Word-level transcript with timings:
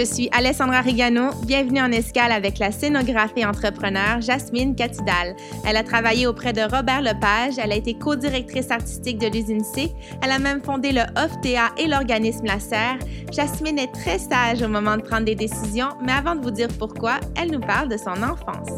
Je 0.00 0.06
suis 0.06 0.30
Alessandra 0.32 0.80
Rigano. 0.80 1.28
Bienvenue 1.44 1.82
en 1.82 1.92
escale 1.92 2.32
avec 2.32 2.58
la 2.58 2.72
scénographe 2.72 3.32
et 3.36 3.44
entrepreneur 3.44 4.18
Jasmine 4.22 4.74
Catidal. 4.74 5.36
Elle 5.66 5.76
a 5.76 5.84
travaillé 5.84 6.26
auprès 6.26 6.54
de 6.54 6.62
Robert 6.62 7.02
Lepage. 7.02 7.58
Elle 7.58 7.70
a 7.70 7.76
été 7.76 7.92
co-directrice 7.92 8.70
artistique 8.70 9.18
de 9.18 9.26
l'usine 9.26 9.62
C. 9.62 9.92
Elle 10.22 10.30
a 10.30 10.38
même 10.38 10.62
fondé 10.62 10.92
le 10.92 11.02
OFTA 11.02 11.72
et 11.76 11.86
l'organisme 11.86 12.46
La 12.46 12.58
Serre. 12.58 12.96
Jasmine 13.30 13.78
est 13.78 13.92
très 13.92 14.18
sage 14.18 14.62
au 14.62 14.68
moment 14.68 14.96
de 14.96 15.02
prendre 15.02 15.26
des 15.26 15.34
décisions, 15.34 15.90
mais 16.02 16.12
avant 16.12 16.34
de 16.34 16.40
vous 16.40 16.50
dire 16.50 16.68
pourquoi, 16.78 17.20
elle 17.36 17.50
nous 17.50 17.60
parle 17.60 17.90
de 17.90 17.98
son 17.98 18.22
enfance. 18.22 18.70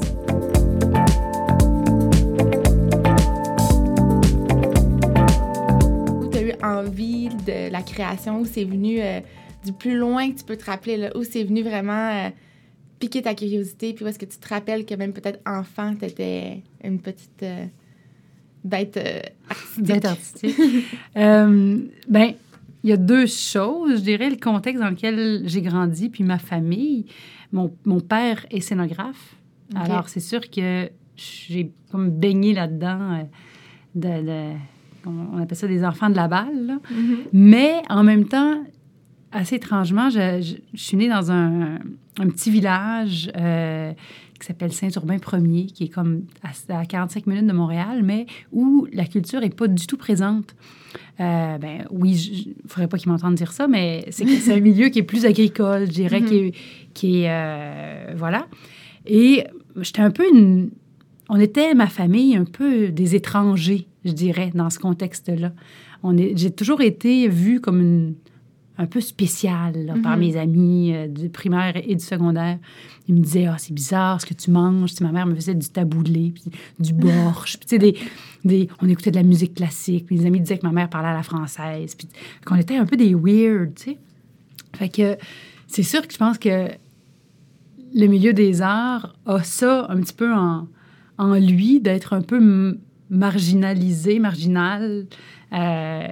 Où 6.20 6.36
eu 6.36 6.52
envie 6.64 7.28
de 7.28 7.70
la 7.70 7.82
création? 7.82 8.42
C'est 8.44 8.64
venu... 8.64 9.00
Euh, 9.00 9.20
du 9.64 9.72
plus 9.72 9.96
loin 9.96 10.30
que 10.30 10.38
tu 10.38 10.44
peux 10.44 10.56
te 10.56 10.64
rappeler, 10.64 10.96
là, 10.96 11.16
où 11.16 11.22
c'est 11.24 11.44
venu 11.44 11.62
vraiment 11.62 12.10
euh, 12.10 12.30
piquer 12.98 13.22
ta 13.22 13.34
curiosité, 13.34 13.92
puis 13.92 14.04
où 14.04 14.08
est-ce 14.08 14.18
que 14.18 14.26
tu 14.26 14.38
te 14.38 14.48
rappelles 14.48 14.84
que 14.84 14.94
même 14.94 15.12
peut-être 15.12 15.40
enfant, 15.46 15.94
tu 15.98 16.04
étais 16.04 16.62
une 16.82 17.00
petite 17.00 17.42
euh, 17.42 17.66
bête 18.64 18.96
euh, 18.96 19.20
artistique. 19.48 19.84
Bête 19.84 20.04
artistique. 20.04 20.56
ben, 21.14 22.34
il 22.84 22.90
y 22.90 22.92
a 22.92 22.96
deux 22.96 23.26
choses, 23.26 23.98
je 23.98 24.02
dirais, 24.02 24.30
le 24.30 24.36
contexte 24.36 24.82
dans 24.82 24.90
lequel 24.90 25.42
j'ai 25.46 25.62
grandi, 25.62 26.08
puis 26.08 26.24
ma 26.24 26.38
famille. 26.38 27.06
Mon, 27.52 27.72
mon 27.84 28.00
père 28.00 28.44
est 28.50 28.60
scénographe. 28.60 29.36
Alors, 29.74 30.08
c'est 30.08 30.20
sûr 30.20 30.50
que 30.50 30.90
j'ai 31.16 31.70
comme 31.90 32.10
baigné 32.10 32.52
là-dedans 32.52 33.26
de, 33.94 34.54
on 35.06 35.40
appelle 35.40 35.56
ça 35.56 35.66
des 35.66 35.84
enfants 35.84 36.10
de 36.10 36.16
la 36.16 36.28
balle. 36.28 36.78
Mm-hmm. 36.90 37.16
Mais 37.32 37.82
en 37.88 38.04
même 38.04 38.26
temps, 38.26 38.62
assez 39.32 39.56
étrangement, 39.56 40.10
je, 40.10 40.56
suis 40.74 40.96
née 40.96 41.08
dans 41.08 41.32
un, 41.32 41.78
petit 42.16 42.50
village 42.50 43.30
euh, 43.36 43.92
qui 44.38 44.46
s'appelle 44.46 44.72
Saint-Urbain 44.72 45.16
Ier, 45.16 45.66
qui 45.66 45.84
est 45.84 45.88
comme 45.88 46.24
à, 46.68 46.84
45 46.84 47.26
minutes 47.26 47.46
de 47.46 47.52
Montréal, 47.52 48.02
mais 48.04 48.26
où 48.52 48.86
la 48.92 49.06
culture 49.06 49.40
n'est 49.40 49.50
pas 49.50 49.68
du 49.68 49.86
tout 49.86 49.96
présente. 49.96 50.54
Euh, 51.20 51.58
ben, 51.58 51.86
oui, 51.90 52.12
il 52.12 52.48
ne 52.62 52.68
faudrait 52.68 52.88
pas 52.88 52.98
qu'ils 52.98 53.10
m'entendent 53.10 53.34
dire 53.34 53.52
ça, 53.52 53.66
mais 53.66 54.04
c'est 54.10 54.52
un 54.52 54.60
milieu 54.60 54.88
qui 54.88 54.98
est 54.98 55.04
plus 55.04 55.24
agricole, 55.24 55.86
je 55.86 55.92
dirais, 55.92 56.22
qui 56.22 56.36
est... 56.36 56.54
Qui 56.92 57.22
est 57.22 57.30
euh, 57.30 58.12
voilà. 58.16 58.46
Et 59.06 59.44
j'étais 59.80 60.02
un 60.02 60.10
peu 60.10 60.24
une... 60.30 60.70
On 61.30 61.40
était, 61.40 61.74
ma 61.74 61.86
famille, 61.86 62.36
un 62.36 62.44
peu 62.44 62.88
des 62.88 63.14
étrangers, 63.14 63.86
je 64.04 64.12
dirais, 64.12 64.50
dans 64.54 64.68
ce 64.68 64.78
contexte-là. 64.78 65.52
J'ai 66.34 66.50
toujours 66.50 66.82
été 66.82 67.28
vue 67.28 67.60
comme 67.60 67.80
une 67.80 68.14
un 68.82 68.86
peu 68.86 69.00
spécial 69.00 69.94
par 70.02 70.16
mhm. 70.16 70.20
mes 70.20 70.36
amis 70.36 70.92
euh, 70.94 71.06
du 71.06 71.28
primaire 71.28 71.74
et 71.76 71.94
du 71.94 72.04
secondaire. 72.04 72.58
Ils 73.08 73.14
me 73.14 73.20
disaient 73.20 73.46
Ah, 73.46 73.56
c'est 73.58 73.72
bizarre 73.72 74.20
ce 74.20 74.26
que 74.26 74.34
tu 74.34 74.50
manges. 74.50 75.00
ma 75.00 75.12
mère 75.12 75.26
me 75.26 75.34
faisait 75.34 75.54
du 75.54 75.68
taboulé, 75.68 76.32
puis 76.34 76.44
du 76.78 76.92
borsch. 76.92 77.58
puis, 77.58 77.78
des, 77.78 77.96
des, 78.44 78.68
on 78.80 78.88
écoutait 78.88 79.10
de 79.10 79.16
la 79.16 79.22
musique 79.22 79.54
classique. 79.54 80.06
Les 80.10 80.26
amis 80.26 80.40
disaient 80.40 80.58
que 80.58 80.66
ma 80.66 80.72
mère 80.72 80.88
parlait 80.90 81.08
à 81.08 81.14
la 81.14 81.22
française. 81.22 81.94
Puis 81.94 82.08
qu'on 82.44 82.56
était 82.56 82.76
un 82.76 82.86
peu 82.86 82.96
des 82.96 83.14
weird, 83.14 83.74
tu 83.74 83.92
sais. 83.92 83.98
Fait 84.74 84.88
que 84.88 85.16
c'est 85.66 85.82
sûr 85.82 86.06
que 86.06 86.12
je 86.12 86.18
pense 86.18 86.38
que 86.38 86.68
le 87.94 88.06
milieu 88.06 88.32
des 88.32 88.62
arts 88.62 89.14
a 89.26 89.42
ça 89.42 89.86
un 89.90 90.00
petit 90.00 90.14
peu 90.14 90.32
en, 90.32 90.66
en 91.18 91.34
lui, 91.34 91.80
d'être 91.80 92.14
un 92.14 92.22
peu 92.22 92.78
marginalisé, 93.10 94.18
marginal. 94.18 95.06
Euh, 95.52 96.06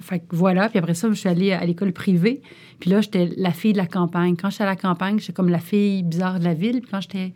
fait 0.00 0.20
que 0.20 0.36
voilà. 0.36 0.68
Puis 0.68 0.78
après 0.78 0.94
ça, 0.94 1.08
je 1.08 1.14
suis 1.14 1.28
allée 1.28 1.52
à 1.52 1.64
l'école 1.64 1.92
privée. 1.92 2.42
Puis 2.80 2.90
là, 2.90 3.00
j'étais 3.00 3.30
la 3.36 3.52
fille 3.52 3.72
de 3.72 3.78
la 3.78 3.86
campagne. 3.86 4.36
Quand 4.36 4.50
j'étais 4.50 4.64
à 4.64 4.66
la 4.66 4.76
campagne, 4.76 5.18
j'étais 5.18 5.32
comme 5.32 5.48
la 5.48 5.58
fille 5.58 6.02
bizarre 6.02 6.38
de 6.38 6.44
la 6.44 6.54
ville. 6.54 6.80
Puis 6.80 6.90
quand 6.90 7.00
j'étais 7.00 7.32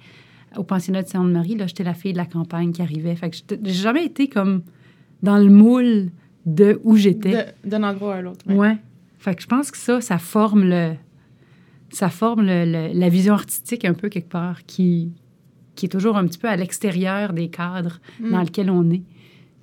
au 0.56 0.64
pensionnat 0.64 1.02
de 1.02 1.08
Sainte-Marie, 1.08 1.56
là, 1.56 1.66
j'étais 1.66 1.84
la 1.84 1.94
fille 1.94 2.12
de 2.12 2.18
la 2.18 2.26
campagne 2.26 2.72
qui 2.72 2.82
arrivait. 2.82 3.14
Fait 3.16 3.30
que 3.30 3.36
j'ai 3.62 3.72
jamais 3.72 4.04
été 4.04 4.28
comme 4.28 4.62
dans 5.22 5.38
le 5.38 5.50
moule 5.50 6.10
de 6.46 6.80
où 6.84 6.96
j'étais. 6.96 7.54
D'un 7.64 7.82
endroit 7.82 8.16
à 8.16 8.22
l'autre. 8.22 8.44
Ouais. 8.46 8.56
ouais. 8.56 8.76
Fait 9.18 9.34
que 9.34 9.42
je 9.42 9.46
pense 9.46 9.70
que 9.70 9.78
ça, 9.78 10.00
ça 10.00 10.18
forme 10.18 10.64
le... 10.64 10.94
Ça 11.92 12.08
forme 12.08 12.46
le, 12.46 12.92
la 12.94 13.08
vision 13.08 13.34
artistique 13.34 13.84
un 13.84 13.94
peu 13.94 14.08
quelque 14.08 14.28
part 14.28 14.64
qui, 14.64 15.12
qui 15.74 15.86
est 15.86 15.88
toujours 15.88 16.16
un 16.16 16.24
petit 16.26 16.38
peu 16.38 16.48
à 16.48 16.54
l'extérieur 16.54 17.32
des 17.32 17.48
cadres 17.48 17.98
mm. 18.20 18.30
dans 18.30 18.40
lesquels 18.42 18.70
on 18.70 18.88
est. 18.90 19.02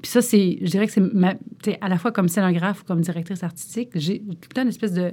Puis 0.01 0.11
ça, 0.11 0.21
c'est, 0.21 0.59
je 0.61 0.69
dirais 0.69 0.87
que 0.87 0.93
c'est 0.93 1.77
à 1.81 1.89
la 1.89 1.97
fois 1.97 2.11
comme 2.11 2.29
scénographe 2.29 2.81
ou 2.81 2.85
comme 2.85 3.01
directrice 3.01 3.43
artistique, 3.43 3.89
j'ai 3.95 4.19
tout 4.19 4.49
le 4.55 4.61
une 4.61 4.69
espèce 4.69 4.93
de. 4.93 5.11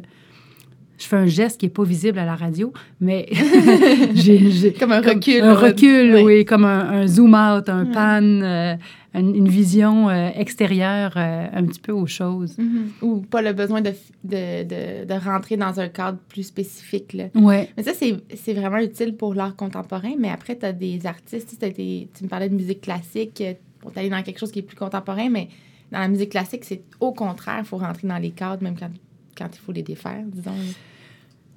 Je 0.97 1.07
fais 1.07 1.17
un 1.17 1.27
geste 1.27 1.59
qui 1.59 1.67
n'est 1.67 1.73
pas 1.73 1.83
visible 1.83 2.21
à 2.21 2.25
la 2.25 2.37
radio, 2.37 2.73
mais 3.01 3.29
j'ai. 4.15 4.73
comme 4.79 4.93
un 4.93 5.01
recul. 5.01 5.43
Un 5.43 5.55
recul, 5.55 6.23
oui. 6.25 6.45
comme 6.45 6.65
un, 6.65 7.07
zoom-out, 7.09 7.69
un 7.69 7.87
pan, 7.87 8.23
euh, 8.23 8.77
une, 9.13 9.49
vision 9.49 10.09
euh, 10.09 10.29
extérieure 10.37 11.15
euh, 11.17 11.47
un 11.53 11.65
petit 11.65 11.81
peu 11.81 11.91
aux 11.91 12.07
choses. 12.07 12.57
Mm-hmm. 12.59 13.03
Ou 13.03 13.23
pas 13.23 13.43
le 13.43 13.53
besoin 13.53 13.81
de, 13.81 13.91
de, 14.23 14.63
de, 14.63 15.05
de, 15.05 15.15
rentrer 15.15 15.57
dans 15.57 15.81
un 15.81 15.89
cadre 15.89 16.19
plus 16.29 16.45
spécifique. 16.45 17.13
Là. 17.13 17.25
Ouais. 17.35 17.71
Mais 17.77 17.83
ça, 17.83 17.91
c'est 17.93 18.53
vraiment 18.53 18.79
utile 18.79 19.17
pour 19.17 19.35
l'art 19.35 19.57
contemporain. 19.57 20.13
Mais 20.17 20.31
après, 20.31 20.57
tu 20.57 20.65
as 20.65 20.73
des 20.73 21.07
artistes, 21.07 21.59
tu 21.59 22.25
me 22.25 22.29
parlais 22.29 22.49
de 22.49 22.55
musique 22.55 22.83
classique 22.83 23.43
pour 23.85 23.99
aller 23.99 24.11
dans 24.11 24.23
quelque 24.23 24.39
chose 24.39 24.51
qui 24.51 24.61
est 24.61 24.63
plus 24.63 24.77
contemporain, 24.77 25.29
mais 25.29 25.49
dans 25.93 25.99
la 25.99 26.09
musique 26.09 26.31
classique, 26.31 26.65
c'est 26.65 26.83
au 27.01 27.13
contraire, 27.13 27.59
il 27.61 27.65
faut 27.65 27.77
rentrer 27.77 28.09
dans 28.09 28.19
les 28.19 28.31
cadres, 28.31 28.63
même 28.63 28.77
quand, 28.79 28.91
quand 29.37 29.49
il 29.53 29.59
faut 29.59 29.73
les 29.73 29.83
défaire, 29.83 30.25
disons. 30.27 30.53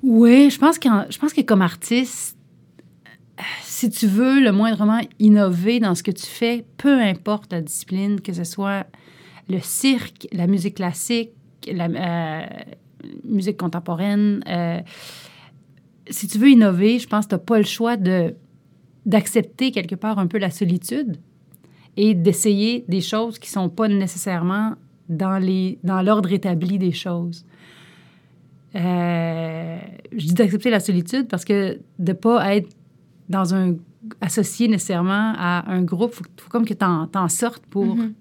Oui, 0.04 0.50
je 0.50 0.60
pense, 0.60 0.78
que, 0.78 0.90
je 1.10 1.18
pense 1.18 1.34
que 1.34 1.42
comme 1.42 1.62
artiste, 1.62 2.38
si 3.62 3.90
tu 3.90 4.08
veux 4.08 4.42
le 4.42 4.52
moindrement 4.52 5.02
innover 5.20 5.80
dans 5.80 5.96
ce 5.96 6.04
que 6.04 6.12
tu 6.12 6.26
fais, 6.26 6.66
peu 6.78 7.02
importe 7.02 7.52
la 7.52 7.62
discipline, 7.62 8.22
que 8.22 8.34
ce 8.34 8.44
soit 8.44 8.86
le 9.50 9.60
cirque, 9.60 10.28
la 10.32 10.48
musique 10.48 10.76
classique, 10.76 11.32
la 11.72 11.86
euh, 11.86 12.46
musique 13.24 13.58
contemporaine, 13.58 14.44
euh, 14.48 14.80
si 16.10 16.28
tu 16.28 16.38
veux 16.38 16.50
innover, 16.50 17.00
je 17.00 17.08
pense 17.08 17.26
que 17.26 17.30
tu 17.30 17.36
n'as 17.36 17.40
pas 17.40 17.58
le 17.58 17.66
choix 17.66 17.96
d'accepter 19.06 19.72
quelque 19.72 19.96
part 19.96 20.20
un 20.20 20.28
peu 20.28 20.38
la 20.38 20.52
solitude 20.52 21.18
et 21.98 22.14
d'essayer 22.14 22.86
des 22.88 23.02
choses 23.02 23.40
qui 23.40 23.50
ne 23.50 23.64
sont 23.64 23.70
pas 23.70 23.88
nécessairement 23.88 24.76
dans, 25.10 25.40
les, 25.40 25.80
dans 25.84 26.02
l'ordre 26.02 26.32
établi 26.32 26.78
des 26.78 26.92
choses. 26.92 27.44
Euh, 28.76 29.78
je 30.16 30.28
dis 30.28 30.34
d'accepter 30.34 30.70
la 30.70 30.80
solitude 30.80 31.28
parce 31.28 31.44
que 31.44 31.80
de 31.98 32.12
ne 32.12 32.14
pas 32.14 32.56
être 32.56 32.70
dans 33.30 33.56
un 33.56 33.76
associé 34.22 34.68
nécessairement 34.68 35.34
à 35.38 35.70
un 35.72 35.82
groupe, 35.82 36.14
il 36.20 36.42
faut, 36.42 36.50
comme 36.50 36.66
que 36.66 36.74
tu 36.74 36.86
en, 36.86 37.30
sortes 37.30 37.66
pour 37.66 37.98
mm-hmm. 37.98 38.14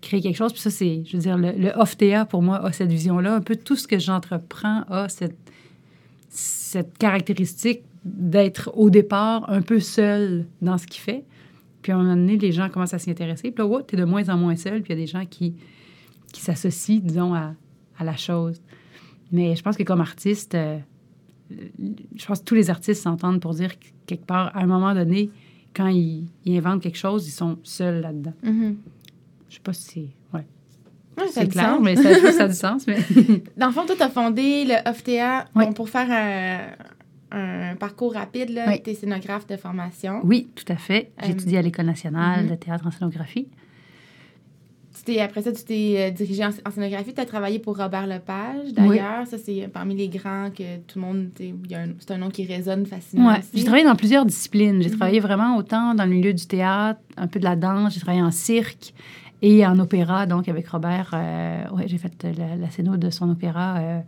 créer 0.00 0.20
quelque 0.22 0.36
chose. 0.36 0.52
Puis 0.52 0.62
ça, 0.62 0.70
c'est, 0.70 1.02
je 1.04 1.16
veux 1.16 1.22
dire, 1.22 1.36
le, 1.36 1.52
le 1.52 1.70
OFTA, 1.78 2.24
pour 2.24 2.42
moi, 2.42 2.64
a 2.64 2.72
cette 2.72 2.90
vision-là. 2.90 3.34
Un 3.34 3.40
peu 3.42 3.56
tout 3.56 3.76
ce 3.76 3.86
que 3.86 3.98
j'entreprends 3.98 4.82
a 4.88 5.08
cette, 5.10 5.36
cette 6.30 6.96
caractéristique 6.96 7.82
d'être 8.04 8.70
au 8.74 8.88
départ 8.88 9.50
un 9.50 9.60
peu 9.60 9.80
seul 9.80 10.46
dans 10.62 10.78
ce 10.78 10.86
qu'il 10.86 11.02
fait. 11.02 11.24
Puis 11.86 11.92
à 11.92 11.98
un 11.98 12.02
moment 12.02 12.16
donné, 12.16 12.36
les 12.36 12.50
gens 12.50 12.68
commencent 12.68 12.94
à 12.94 12.98
s'y 12.98 13.12
intéresser. 13.12 13.52
Puis 13.52 13.64
là, 13.64 13.80
tu 13.86 13.94
es 13.94 13.98
de 13.98 14.04
moins 14.04 14.28
en 14.28 14.36
moins 14.36 14.56
seul. 14.56 14.82
Puis 14.82 14.92
il 14.92 14.98
y 14.98 15.00
a 15.00 15.02
des 15.02 15.06
gens 15.06 15.24
qui, 15.24 15.54
qui 16.32 16.40
s'associent, 16.40 16.98
disons, 17.00 17.32
à, 17.32 17.54
à, 17.96 18.02
la 18.02 18.16
chose. 18.16 18.60
Mais 19.30 19.54
je 19.54 19.62
pense 19.62 19.76
que 19.76 19.84
comme 19.84 20.00
artiste, 20.00 20.56
euh, 20.56 20.78
je 21.48 22.26
pense 22.26 22.40
que 22.40 22.44
tous 22.44 22.56
les 22.56 22.70
artistes 22.70 23.04
s'entendent 23.04 23.38
pour 23.40 23.54
dire 23.54 23.78
que, 23.78 23.84
quelque 24.04 24.26
part, 24.26 24.50
à 24.56 24.64
un 24.64 24.66
moment 24.66 24.94
donné, 24.94 25.30
quand 25.76 25.86
ils, 25.86 26.26
inventent 26.48 26.82
quelque 26.82 26.98
chose, 26.98 27.28
ils 27.28 27.30
sont 27.30 27.56
seuls 27.62 28.00
là-dedans. 28.00 28.34
Mm-hmm. 28.44 28.74
Je 29.48 29.54
sais 29.54 29.60
pas 29.62 29.72
si 29.72 30.10
c'est... 30.32 30.36
Ouais. 30.36 31.26
c'est 31.30 31.46
clair, 31.46 31.80
mais 31.80 31.94
ça, 31.94 32.32
ça, 32.32 32.42
a 32.42 32.48
du 32.48 32.54
sens. 32.54 32.84
Mais... 32.88 32.98
Dans 33.56 33.68
le 33.68 33.72
fond, 33.72 33.86
toi, 33.86 33.94
tu 33.94 34.02
as 34.02 34.10
fondé 34.10 34.64
le 34.64 34.90
OFTA 34.90 35.46
pour 35.76 35.88
faire 35.88 36.08
un, 36.10 36.84
un 37.36 37.76
parcours 37.76 38.14
rapide, 38.14 38.50
là. 38.50 38.78
Tu 38.78 38.90
es 38.90 38.94
scénographe 38.94 39.46
de 39.46 39.56
formation. 39.56 40.20
Oui, 40.24 40.48
tout 40.54 40.70
à 40.72 40.76
fait. 40.76 41.12
J'ai 41.22 41.30
euh, 41.30 41.32
étudié 41.32 41.58
à 41.58 41.62
l'École 41.62 41.86
nationale 41.86 42.44
mhm. 42.44 42.50
de 42.50 42.54
théâtre 42.54 42.86
en 42.86 42.90
scénographie. 42.90 43.48
après 45.20 45.42
ça, 45.42 45.52
tu 45.52 45.64
t'es 45.64 45.94
euh, 45.98 46.10
dirigé 46.10 46.44
en, 46.44 46.50
scénographie. 46.70 47.12
Tu 47.14 47.20
as 47.20 47.26
travaillé 47.26 47.58
pour 47.58 47.76
Robert 47.76 48.06
Lepage, 48.06 48.72
d'ailleurs. 48.72 49.26
Ça, 49.26 49.38
c'est 49.38 49.68
parmi 49.72 49.94
les 49.94 50.08
grands 50.08 50.50
que 50.50 50.78
tout 50.86 50.98
le 50.98 51.04
monde. 51.04 51.28
C'est 51.38 52.10
un 52.10 52.18
nom 52.18 52.30
qui 52.30 52.44
résonne 52.44 52.86
facilement. 52.86 53.32
Oui, 53.32 53.36
j'ai 53.54 53.64
travaillé 53.64 53.84
dans 53.84 53.96
plusieurs 53.96 54.24
disciplines. 54.24 54.82
J'ai 54.82 54.90
mhm. 54.90 54.96
travaillé 54.96 55.20
vraiment 55.20 55.56
autant 55.56 55.94
dans 55.94 56.04
le 56.04 56.10
milieu 56.10 56.32
du 56.32 56.46
théâtre, 56.46 57.00
un 57.16 57.26
peu 57.26 57.38
de 57.38 57.44
la 57.44 57.56
danse. 57.56 57.94
J'ai 57.94 58.00
travaillé 58.00 58.22
en 58.22 58.30
cirque 58.30 58.94
et 59.42 59.66
en 59.66 59.78
opéra. 59.78 60.26
Donc, 60.26 60.48
avec 60.48 60.66
Robert, 60.68 61.10
euh, 61.12 61.68
ouais, 61.70 61.86
j'ai 61.86 61.98
fait 61.98 62.26
la, 62.38 62.56
la 62.56 62.70
scéno 62.70 62.96
de 62.96 63.10
son 63.10 63.28
opéra 63.30 64.02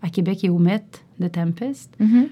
à 0.00 0.10
Québec 0.10 0.44
et 0.44 0.48
au 0.48 0.58
Met 0.58 0.84
de 1.18 1.26
Tempest. 1.26 1.92
Mhm. 1.98 2.28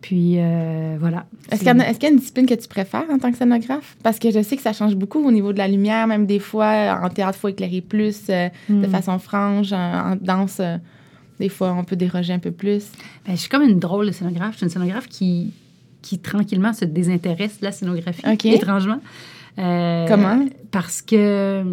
Puis 0.00 0.36
euh, 0.38 0.96
voilà. 1.00 1.26
Est-ce 1.50 1.60
qu'il, 1.60 1.66
y 1.66 2.06
a, 2.06 2.10
une 2.10 2.18
discipline 2.18 2.46
que 2.46 2.54
tu 2.54 2.68
préfères 2.68 3.04
en 3.10 3.18
tant 3.18 3.32
que 3.32 3.36
scénographe? 3.36 3.96
Parce 4.02 4.18
que 4.18 4.30
je 4.30 4.42
sais 4.42 4.56
que 4.56 4.62
ça 4.62 4.72
change 4.72 4.94
beaucoup 4.94 5.18
au 5.18 5.32
niveau 5.32 5.52
de 5.52 5.58
la 5.58 5.66
lumière, 5.66 6.06
même 6.06 6.24
des 6.24 6.38
fois, 6.38 7.00
en 7.02 7.08
théâtre, 7.08 7.36
il 7.38 7.40
faut 7.40 7.48
éclairer 7.48 7.80
plus, 7.80 8.22
euh, 8.30 8.48
de 8.68 8.86
hmm. 8.86 8.90
façon 8.90 9.18
franche, 9.18 9.72
en, 9.72 10.16
danse, 10.20 10.58
euh, 10.60 10.76
Des 11.40 11.48
fois, 11.48 11.74
on 11.76 11.82
peut 11.82 11.96
déroger 11.96 12.32
un 12.32 12.38
peu 12.38 12.52
plus. 12.52 12.92
Ben, 13.26 13.32
je 13.32 13.40
suis 13.40 13.48
comme 13.48 13.62
une 13.62 13.80
drôle 13.80 14.06
de 14.06 14.12
scénographe. 14.12 14.52
Je 14.52 14.56
suis 14.58 14.66
une 14.66 14.72
scénographe 14.72 15.08
qui, 15.08 15.52
qui 16.02 16.18
tranquillement 16.18 16.72
se 16.72 16.84
désintéresse 16.84 17.60
de 17.60 17.64
la 17.64 17.72
scénographie, 17.72 18.22
étrangement. 18.48 19.00
Euh, 19.58 20.06
Comment? 20.06 20.46
Parce 20.70 21.02
que, 21.02 21.64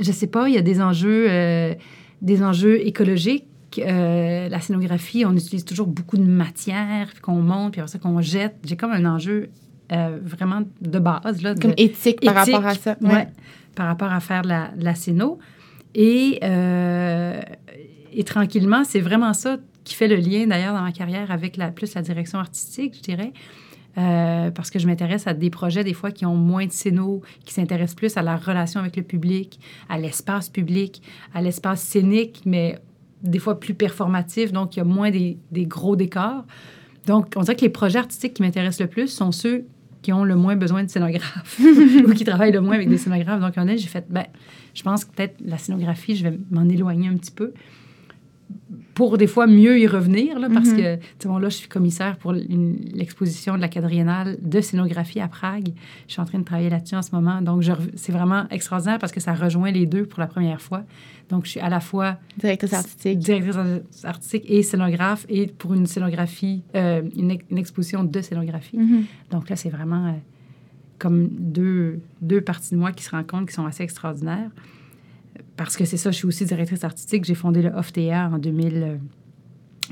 je 0.00 0.12
sais 0.12 0.26
pas, 0.26 0.48
il 0.48 0.54
y 0.54 0.58
a 0.58 0.62
des 0.62 0.80
enjeux, 0.80 1.26
euh, 1.28 1.74
des 2.22 2.42
enjeux 2.42 2.86
écologiques. 2.86 3.46
Euh, 3.78 4.48
la 4.48 4.60
scénographie, 4.60 5.24
on 5.26 5.34
utilise 5.36 5.64
toujours 5.64 5.86
beaucoup 5.86 6.16
de 6.16 6.24
matière, 6.24 7.08
puis 7.12 7.20
qu'on 7.20 7.40
monte, 7.40 7.72
puis 7.72 7.80
après 7.80 7.92
ça 7.92 7.98
qu'on 7.98 8.20
jette. 8.22 8.56
J'ai 8.64 8.76
comme 8.76 8.92
un 8.92 9.04
enjeu 9.04 9.50
vraiment 9.90 10.62
de 10.80 10.98
base. 10.98 11.42
Là, 11.42 11.54
comme 11.54 11.74
éthique 11.76 12.20
par 12.24 12.34
rapport 12.34 12.66
à 12.66 12.74
ça. 12.74 12.96
Oui, 13.00 13.10
ouais, 13.10 13.28
par 13.74 13.86
rapport 13.86 14.12
à 14.12 14.20
faire 14.20 14.42
la, 14.42 14.70
la 14.76 14.94
scéno. 14.94 15.38
Et, 15.94 16.40
et 18.12 18.24
tranquillement, 18.24 18.84
c'est 18.84 19.00
vraiment 19.00 19.32
ça 19.32 19.56
qui 19.84 19.94
fait 19.94 20.08
le 20.08 20.16
lien 20.16 20.46
d'ailleurs 20.46 20.74
dans 20.74 20.82
ma 20.82 20.92
carrière 20.92 21.30
avec 21.30 21.56
la, 21.56 21.70
plus 21.70 21.94
la 21.94 22.02
direction 22.02 22.38
artistique, 22.38 22.94
je 22.96 23.02
dirais. 23.02 23.32
Euh, 23.96 24.50
parce 24.52 24.70
que 24.70 24.78
je 24.78 24.86
m'intéresse 24.86 25.26
à 25.26 25.34
des 25.34 25.50
projets, 25.50 25.82
des 25.82 25.94
fois, 25.94 26.12
qui 26.12 26.24
ont 26.24 26.36
moins 26.36 26.66
de 26.66 26.72
scénos, 26.72 27.20
qui 27.44 27.54
s'intéressent 27.54 27.96
plus 27.96 28.16
à 28.16 28.22
la 28.22 28.36
relation 28.36 28.80
avec 28.80 28.96
le 28.96 29.02
public, 29.02 29.58
à 29.88 29.98
l'espace 29.98 30.50
public, 30.50 31.02
à 31.34 31.40
l'espace 31.40 31.80
scénique, 31.80 32.42
mais 32.44 32.78
des 33.22 33.38
fois 33.38 33.58
plus 33.58 33.74
performatif, 33.74 34.52
donc 34.52 34.76
il 34.76 34.78
y 34.78 34.82
a 34.82 34.84
moins 34.84 35.10
des, 35.10 35.38
des, 35.50 35.66
gros 35.66 35.96
décors. 35.96 36.44
Donc, 37.06 37.32
on 37.36 37.40
dirait 37.40 37.56
que 37.56 37.62
les 37.62 37.68
projets 37.68 37.98
artistiques 37.98 38.34
qui 38.34 38.42
m'intéressent 38.42 38.80
le 38.80 38.86
plus 38.86 39.08
sont 39.08 39.32
ceux 39.32 39.64
qui 40.02 40.12
ont 40.12 40.24
le 40.24 40.36
moins 40.36 40.56
besoin 40.56 40.84
de 40.84 40.88
scénographes 40.88 41.60
ou 42.06 42.12
qui 42.12 42.24
travaillent 42.24 42.52
le 42.52 42.60
moins 42.60 42.76
avec 42.76 42.88
des 42.88 42.98
scénographes. 42.98 43.40
Donc, 43.40 43.58
en 43.58 43.66
est, 43.66 43.78
j'ai 43.78 43.88
fait, 43.88 44.06
ben, 44.08 44.26
je 44.74 44.82
pense 44.82 45.04
que 45.04 45.14
peut-être 45.14 45.36
la 45.44 45.58
scénographie, 45.58 46.16
je 46.16 46.24
vais 46.28 46.38
m'en 46.50 46.68
éloigner 46.68 47.08
un 47.08 47.16
petit 47.16 47.32
peu 47.32 47.52
pour 48.98 49.16
des 49.16 49.28
fois 49.28 49.46
mieux 49.46 49.78
y 49.78 49.86
revenir, 49.86 50.40
là, 50.40 50.48
parce 50.52 50.70
mm-hmm. 50.70 50.98
que, 51.20 51.28
bon, 51.28 51.38
là, 51.38 51.48
je 51.48 51.54
suis 51.54 51.68
commissaire 51.68 52.16
pour 52.16 52.32
l'exposition 52.32 53.54
de 53.54 53.60
la 53.60 53.68
quadriennale 53.68 54.38
de 54.42 54.60
scénographie 54.60 55.20
à 55.20 55.28
Prague. 55.28 55.68
Je 56.08 56.14
suis 56.14 56.20
en 56.20 56.24
train 56.24 56.40
de 56.40 56.44
travailler 56.44 56.68
là-dessus 56.68 56.96
en 56.96 57.02
ce 57.02 57.14
moment. 57.14 57.40
Donc, 57.40 57.62
c'est 57.94 58.10
vraiment 58.10 58.48
extraordinaire 58.50 58.98
parce 58.98 59.12
que 59.12 59.20
ça 59.20 59.34
rejoint 59.34 59.70
les 59.70 59.86
deux 59.86 60.04
pour 60.04 60.18
la 60.18 60.26
première 60.26 60.60
fois. 60.60 60.82
Donc, 61.28 61.44
je 61.44 61.50
suis 61.50 61.60
à 61.60 61.68
la 61.68 61.78
fois... 61.78 62.16
Directrice 62.38 62.72
artistique. 62.72 63.20
Directrice 63.20 63.56
artistique 64.02 64.44
et 64.48 64.64
scénographe, 64.64 65.26
et 65.28 65.46
pour 65.46 65.74
une 65.74 65.86
scénographie, 65.86 66.64
euh, 66.74 67.02
une, 67.16 67.30
exposition 67.56 68.02
de 68.02 68.20
scénographie. 68.20 68.78
Mm-hmm. 68.78 69.04
Donc 69.30 69.48
là, 69.48 69.54
c'est 69.54 69.70
vraiment 69.70 70.08
euh, 70.08 70.12
comme 70.98 71.28
deux, 71.30 72.00
deux 72.20 72.40
parties 72.40 72.74
de 72.74 72.80
moi 72.80 72.90
qui 72.90 73.04
se 73.04 73.10
rencontrent, 73.10 73.46
qui 73.46 73.54
sont 73.54 73.66
assez 73.66 73.84
extraordinaires 73.84 74.50
parce 75.58 75.76
que 75.76 75.84
c'est 75.84 75.98
ça, 75.98 76.10
je 76.12 76.16
suis 76.16 76.26
aussi 76.26 76.46
directrice 76.46 76.84
artistique. 76.84 77.24
J'ai 77.24 77.34
fondé 77.34 77.62
le 77.62 77.70
OFTA 77.70 78.30
en, 78.32 78.38
2000, 78.38 78.76
euh, 78.76 78.96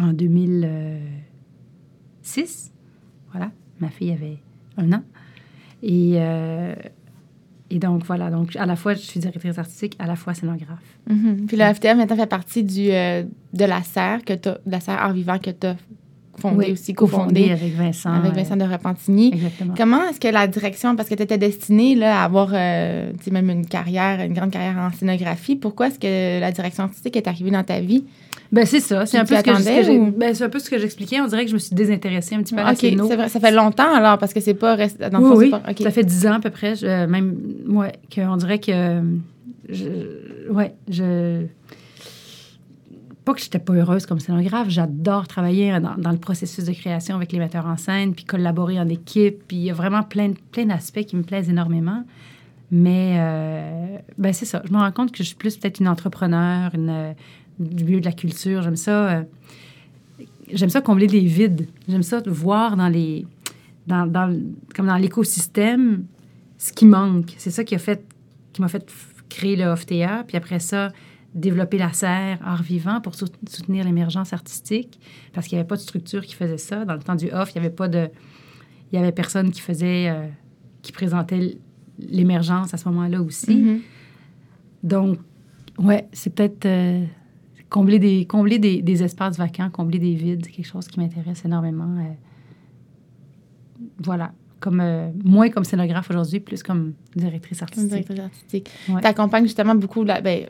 en 0.01 0.13
2006. 0.13 2.73
Voilà, 3.33 3.51
ma 3.81 3.89
fille 3.89 4.13
avait 4.13 4.39
un 4.77 4.93
an. 4.93 5.03
Et, 5.83 6.13
euh, 6.19 6.77
et 7.69 7.81
donc, 7.81 8.05
voilà, 8.05 8.31
donc 8.31 8.55
à 8.55 8.65
la 8.65 8.77
fois, 8.77 8.95
je 8.95 9.01
suis 9.01 9.19
directrice 9.19 9.59
artistique, 9.59 9.97
à 9.99 10.07
la 10.07 10.15
fois 10.15 10.35
scénographe. 10.35 11.01
Mm-hmm. 11.11 11.47
Puis 11.47 11.57
le 11.57 11.65
OFTA, 11.65 11.97
maintenant, 11.97 12.15
fait 12.15 12.27
partie 12.27 12.63
du, 12.63 12.93
euh, 12.93 13.25
de 13.53 13.65
la 13.65 13.83
serre, 13.83 14.25
que 14.25 14.35
de 14.35 14.59
la 14.67 14.79
serre 14.79 15.13
vivant 15.13 15.41
que 15.41 15.51
tu 15.51 15.67
as 15.67 15.75
fondé 16.39 16.73
aussi, 16.73 16.95
cofondé 16.95 17.51
avec 17.51 17.75
Vincent. 17.75 18.13
Avec 18.13 18.33
Vincent 18.33 18.57
de 18.57 18.65
Repentigny. 18.65 19.33
Exactement. 19.33 19.75
Comment 19.77 20.09
est-ce 20.09 20.21
que 20.21 20.29
la 20.29 20.47
direction, 20.47 20.97
parce 20.97 21.09
que 21.09 21.15
tu 21.15 21.23
étais 21.23 21.39
destinée 21.39 21.95
là, 21.95 22.21
à 22.21 22.25
avoir 22.25 22.51
euh, 22.53 23.13
même 23.31 23.51
une 23.51 23.67
carrière, 23.67 24.21
une 24.21 24.35
grande 24.35 24.51
carrière 24.51 24.77
en 24.79 24.91
scénographie, 24.97 25.57
pourquoi 25.57 25.89
est-ce 25.89 25.99
que 25.99 26.41
la 26.41 26.53
direction 26.53 26.85
artistique 26.85 27.17
est 27.17 27.27
arrivée 27.27 27.51
dans 27.51 27.65
ta 27.65 27.81
vie? 27.81 28.05
Ben 28.53 28.65
c'est 28.65 28.81
ça. 28.81 29.07
C'est 29.07 29.19
un, 29.19 29.25
peu 29.25 29.35
ce 29.37 29.43
que 29.43 30.11
ben, 30.11 30.35
c'est 30.35 30.45
un 30.45 30.49
peu 30.49 30.61
ce 30.61 30.71
que 30.71 30.79
j'expliquais. 30.79 31.21
On 31.21 31.27
dirait 31.27 31.45
que 31.45 31.51
je 31.51 31.55
me 31.55 31.59
suis 31.59 31.75
désintéressée 31.75 32.37
un 32.37 32.43
petit 32.43 32.55
peu 32.55 32.61
à 32.61 32.65
la 32.65 32.75
c'est 32.77 32.95
vrai. 32.95 33.29
Ça 33.29 33.41
fait 33.41 33.51
longtemps 33.51 33.93
alors, 33.93 34.19
parce 34.19 34.33
que 34.33 34.41
c'est 34.41 34.55
pas... 34.55 34.77
Dans 35.11 35.21
oui, 35.35 35.53
oui. 35.53 35.75
ça 35.83 35.91
fait 35.91 36.05
dix 36.05 36.27
ans 36.27 36.35
à 36.35 36.41
peu 36.41 36.51
près. 36.51 36.75
même, 37.07 37.37
ouais, 37.67 37.93
qu'on 38.15 38.37
dirait 38.37 38.61
que... 38.61 39.01
Je, 39.69 40.53
ouais, 40.53 40.75
je 40.89 41.47
pas 43.27 43.35
que 43.35 43.41
j'étais 43.41 43.59
pas 43.59 43.73
heureuse 43.73 44.07
comme 44.07 44.21
scénographe, 44.21 44.69
j'adore 44.71 45.27
travailler 45.27 45.81
dans, 45.81 46.13
le 46.13 46.17
processus 46.17 46.65
de 46.65 46.73
création 46.73 47.17
avec 47.17 47.33
les 47.33 47.41
metteurs 47.41 47.67
en 47.67 47.77
scène, 47.77 48.15
puis 48.15 48.25
collaborer 48.25 48.79
en 48.79 48.89
équipe, 48.89 49.49
puis 49.49 49.57
il 49.57 49.65
y 49.65 49.71
a 49.71 49.75
vraiment 49.75 50.05
plein, 50.05 50.33
plein 50.53 50.67
d'aspects 50.67 51.05
qui 51.05 51.17
me 51.17 51.25
plaisent 51.25 51.51
énormément. 51.51 52.05
Mais 52.71 53.17
euh, 53.19 53.99
ben 54.17 54.33
c'est 54.33 54.45
ça, 54.45 54.63
je 54.65 54.73
me 54.73 54.79
rends 54.79 54.93
compte 54.93 55.11
que 55.11 55.19
je 55.19 55.25
suis 55.25 55.35
plus 55.35 55.57
peut-être 55.57 55.81
une 55.81 55.89
entrepreneur, 55.89 56.73
une, 56.73 57.15
du 57.59 57.83
milieu 57.83 58.01
de 58.01 58.05
la 58.05 58.13
culture. 58.13 58.63
J'aime 58.63 58.77
ça, 58.77 59.09
euh, 59.09 59.23
j'aime 60.53 60.71
ça 60.71 60.81
combler 60.81 61.09
des 61.09 61.21
vides. 61.21 61.67
J'aime 61.89 62.05
ça 62.05 62.23
voir 62.27 62.77
dans 62.77 62.89
les, 62.89 63.27
dans, 63.89 64.07
dans, 64.07 64.41
comme 64.77 64.87
dans 64.87 64.97
l'écosystème 64.97 66.05
ce 66.59 66.73
qui 66.73 66.87
manque. 66.87 67.35
C'est 67.39 67.51
ça 67.51 67.65
qui 67.65 67.75
a 67.75 67.79
fait, 67.79 68.05
qui 68.53 68.63
m'a 68.63 68.69
fait 68.69 68.89
créer 69.29 69.57
le 69.57 69.65
OFTA. 69.65 70.23
Puis 70.29 70.37
après 70.37 70.61
ça, 70.61 70.93
développer 71.37 71.79
la 71.79 71.93
serre 71.93 72.39
art 72.43 72.63
vivant 72.63 73.01
pour 73.01 73.15
soutenir 73.15 73.85
l'émergence 73.85 74.33
artistique 74.33 74.99
parce 75.33 75.47
qu'il 75.47 75.57
n'y 75.57 75.61
avait 75.61 75.69
pas 75.69 75.77
de 75.77 75.83
structure 75.83 76.25
qui 76.25 76.35
faisait 76.35 76.59
ça. 76.59 76.85
Dans 76.85 76.95
le 76.95 77.03
temps 77.03 77.15
du 77.15 77.31
off, 77.31 77.53
il 77.55 77.61
n'y 77.61 77.67
avait 77.67 77.75
pas 77.75 77.89
de... 77.89 78.09
Il 78.91 78.97
y 78.97 78.99
avait 78.99 79.13
personne 79.13 79.51
qui 79.51 79.61
faisait... 79.61 80.09
Euh, 80.09 80.27
qui 80.83 80.93
présentait 80.93 81.59
l'émergence 81.99 82.73
à 82.73 82.77
ce 82.77 82.89
moment-là 82.89 83.21
aussi. 83.21 83.57
Mm-hmm. 83.57 83.81
Donc, 84.85 85.19
ouais, 85.79 86.07
c'est 86.13 86.33
peut-être 86.33 86.65
euh, 86.65 87.05
combler, 87.69 87.99
des, 87.99 88.25
combler 88.25 88.61
des, 88.61 88.83
des, 88.83 89.03
espaces 89.03 89.37
vacants, 89.37 89.69
combler 89.71 89.99
des 89.99 90.15
vides, 90.15 90.47
quelque 90.47 90.67
chose 90.67 90.87
qui 90.87 91.01
m'intéresse 91.01 91.45
énormément. 91.45 91.99
Euh, 91.99 92.13
voilà 93.99 94.33
comme 94.67 94.81
euh, 94.81 95.11
moins 95.23 95.49
comme 95.49 95.63
scénographe 95.63 96.11
aujourd'hui, 96.11 96.41
plus 96.41 96.65
comme 96.65 96.95
directrice 97.15 97.63
artistique. 97.63 97.89
Directrice 97.89 98.19
artistique. 98.19 98.71
Tu 98.87 99.07
accompagnes 99.07 99.45
justement 99.45 99.77
beaucoup 99.77 100.03
la, 100.03 100.21
ben, 100.21 100.45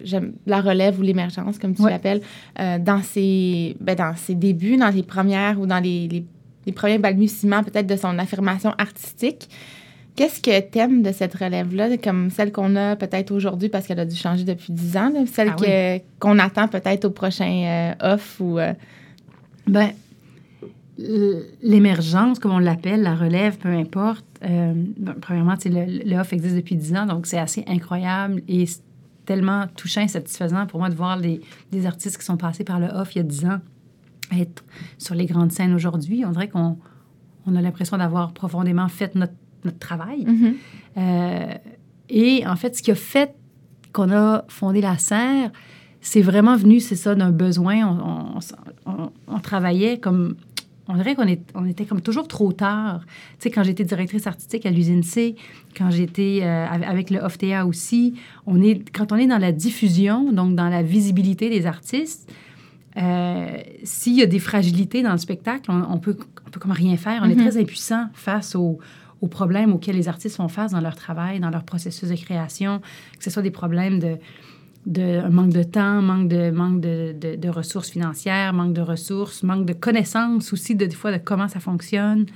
la 0.46 0.62
relève 0.62 0.98
ou 0.98 1.02
l'émergence, 1.02 1.58
comme 1.58 1.74
tu 1.74 1.82
l'appelles, 1.82 2.22
euh, 2.58 2.78
dans, 2.78 3.02
ses, 3.02 3.76
ben, 3.78 3.94
dans 3.94 4.16
ses 4.16 4.34
débuts, 4.34 4.78
dans 4.78 4.88
les 4.88 5.02
premières 5.02 5.60
ou 5.60 5.66
dans 5.66 5.80
les, 5.80 6.08
les, 6.08 6.24
les 6.64 6.72
premiers 6.72 6.96
balbutiements 6.96 7.62
peut-être 7.62 7.86
de 7.86 7.96
son 7.96 8.18
affirmation 8.18 8.72
artistique. 8.78 9.50
Qu'est-ce 10.14 10.40
que 10.40 10.58
tu 10.66 10.78
aimes 10.78 11.02
de 11.02 11.12
cette 11.12 11.34
relève-là, 11.34 11.98
comme 11.98 12.30
celle 12.30 12.52
qu'on 12.52 12.74
a 12.74 12.96
peut-être 12.96 13.32
aujourd'hui 13.32 13.68
parce 13.68 13.86
qu'elle 13.86 14.00
a 14.00 14.06
dû 14.06 14.16
changer 14.16 14.44
depuis 14.44 14.72
dix 14.72 14.96
ans, 14.96 15.12
celle 15.26 15.52
ah 15.52 15.56
que, 15.62 15.98
qu'on 16.18 16.38
attend 16.38 16.68
peut-être 16.68 17.04
au 17.04 17.10
prochain 17.10 17.94
euh, 18.00 18.14
off 18.14 18.40
ou... 18.40 18.58
Ben, 19.66 19.90
l'émergence, 20.98 22.38
comme 22.38 22.52
on 22.52 22.58
l'appelle, 22.58 23.02
la 23.02 23.14
relève, 23.14 23.58
peu 23.58 23.68
importe. 23.68 24.24
Euh, 24.44 24.74
premièrement, 25.20 25.54
le, 25.64 26.08
le 26.08 26.16
off 26.18 26.32
existe 26.32 26.56
depuis 26.56 26.76
10 26.76 26.94
ans, 26.96 27.06
donc 27.06 27.26
c'est 27.26 27.38
assez 27.38 27.64
incroyable 27.66 28.42
et 28.48 28.64
tellement 29.26 29.66
touchant 29.76 30.02
et 30.02 30.08
satisfaisant 30.08 30.66
pour 30.66 30.80
moi 30.80 30.88
de 30.88 30.94
voir 30.94 31.18
les, 31.18 31.40
des 31.72 31.84
artistes 31.84 32.16
qui 32.16 32.24
sont 32.24 32.36
passés 32.36 32.64
par 32.64 32.80
le 32.80 32.86
off 32.86 33.14
il 33.14 33.18
y 33.18 33.20
a 33.20 33.24
10 33.24 33.46
ans 33.46 33.60
être 34.32 34.64
sur 34.98 35.14
les 35.14 35.26
grandes 35.26 35.52
scènes 35.52 35.74
aujourd'hui. 35.74 36.24
On 36.24 36.30
dirait 36.30 36.48
qu'on 36.48 36.78
on 37.46 37.54
a 37.54 37.60
l'impression 37.60 37.96
d'avoir 37.96 38.32
profondément 38.32 38.88
fait 38.88 39.14
notre, 39.14 39.34
notre 39.64 39.78
travail. 39.78 40.24
Mm-hmm. 40.24 40.54
Euh, 40.96 41.54
et 42.08 42.46
en 42.46 42.56
fait, 42.56 42.76
ce 42.76 42.82
qui 42.82 42.90
a 42.90 42.96
fait 42.96 43.34
qu'on 43.92 44.10
a 44.10 44.44
fondé 44.48 44.80
la 44.80 44.98
serre, 44.98 45.50
c'est 46.00 46.22
vraiment 46.22 46.56
venu, 46.56 46.80
c'est 46.80 46.96
ça, 46.96 47.14
d'un 47.14 47.30
besoin. 47.30 47.86
On, 47.86 48.38
on, 48.86 49.10
on, 49.26 49.38
travaillait 49.40 49.98
comme 49.98 50.36
on 50.88 50.96
dirait 50.96 51.14
qu'on 51.14 51.26
on 51.54 51.66
était 51.66 51.84
comme 51.84 52.00
toujours 52.00 52.28
trop 52.28 52.52
tard. 52.52 53.00
Tu 53.06 53.44
sais, 53.44 53.50
quand 53.50 53.64
j'étais 53.64 53.84
directrice 53.84 54.26
artistique 54.26 54.66
à 54.66 54.70
l'usine 54.70 55.02
C, 55.02 55.36
quand 55.76 55.90
j'étais 55.90 56.40
euh, 56.42 56.66
avec 56.66 57.10
le 57.10 57.18
OFTA 57.20 57.66
aussi, 57.66 58.14
on 58.46 58.62
est, 58.62 58.88
quand 58.90 59.12
on 59.12 59.16
est 59.16 59.26
dans 59.26 59.38
la 59.38 59.52
diffusion, 59.52 60.32
donc 60.32 60.54
dans 60.54 60.68
la 60.68 60.82
visibilité 60.82 61.50
des 61.50 61.66
artistes, 61.66 62.30
euh, 62.96 63.46
s'il 63.84 64.14
y 64.14 64.22
a 64.22 64.26
des 64.26 64.38
fragilités 64.38 65.02
dans 65.02 65.12
le 65.12 65.18
spectacle, 65.18 65.70
on, 65.70 65.98
peut, 65.98 66.16
on 66.46 66.50
peut 66.50 66.60
comme 66.60 66.72
rien 66.72 66.96
faire. 66.96 67.20
On 67.22 67.28
est 67.28 67.34
mm-hmm. 67.34 67.48
très 67.48 67.60
impuissant 67.60 68.06
face 68.14 68.54
aux, 68.54 68.78
aux 69.20 69.28
problèmes 69.28 69.72
auxquels 69.72 69.96
les 69.96 70.08
artistes 70.08 70.36
font 70.36 70.48
face 70.48 70.72
dans 70.72 70.80
leur 70.80 70.94
travail, 70.94 71.40
dans 71.40 71.50
leur 71.50 71.64
processus 71.64 72.08
de 72.08 72.16
création, 72.16 72.80
que 73.18 73.24
ce 73.24 73.30
soit 73.30 73.42
des 73.42 73.50
problèmes 73.50 73.98
de 73.98 74.16
de 74.86 75.28
manque 75.28 75.50
de 75.50 75.64
temps, 75.64 76.00
manque 76.00 76.28
de, 76.28 76.50
manque 76.50 76.80
de, 76.80 77.12
de, 77.36 77.48
ressources 77.48 77.90
financières, 77.90 78.52
manque 78.52 78.72
de 78.72 78.80
ressources, 78.80 79.42
manque 79.42 79.66
de 79.66 79.72
connaissances 79.72 80.52
aussi 80.52 80.76
de, 80.76 80.86
des 80.86 80.94
fois 80.94 81.10
de 81.10 81.18
comment 81.18 81.48
ça 81.48 81.58
fonctionne. 81.58 82.26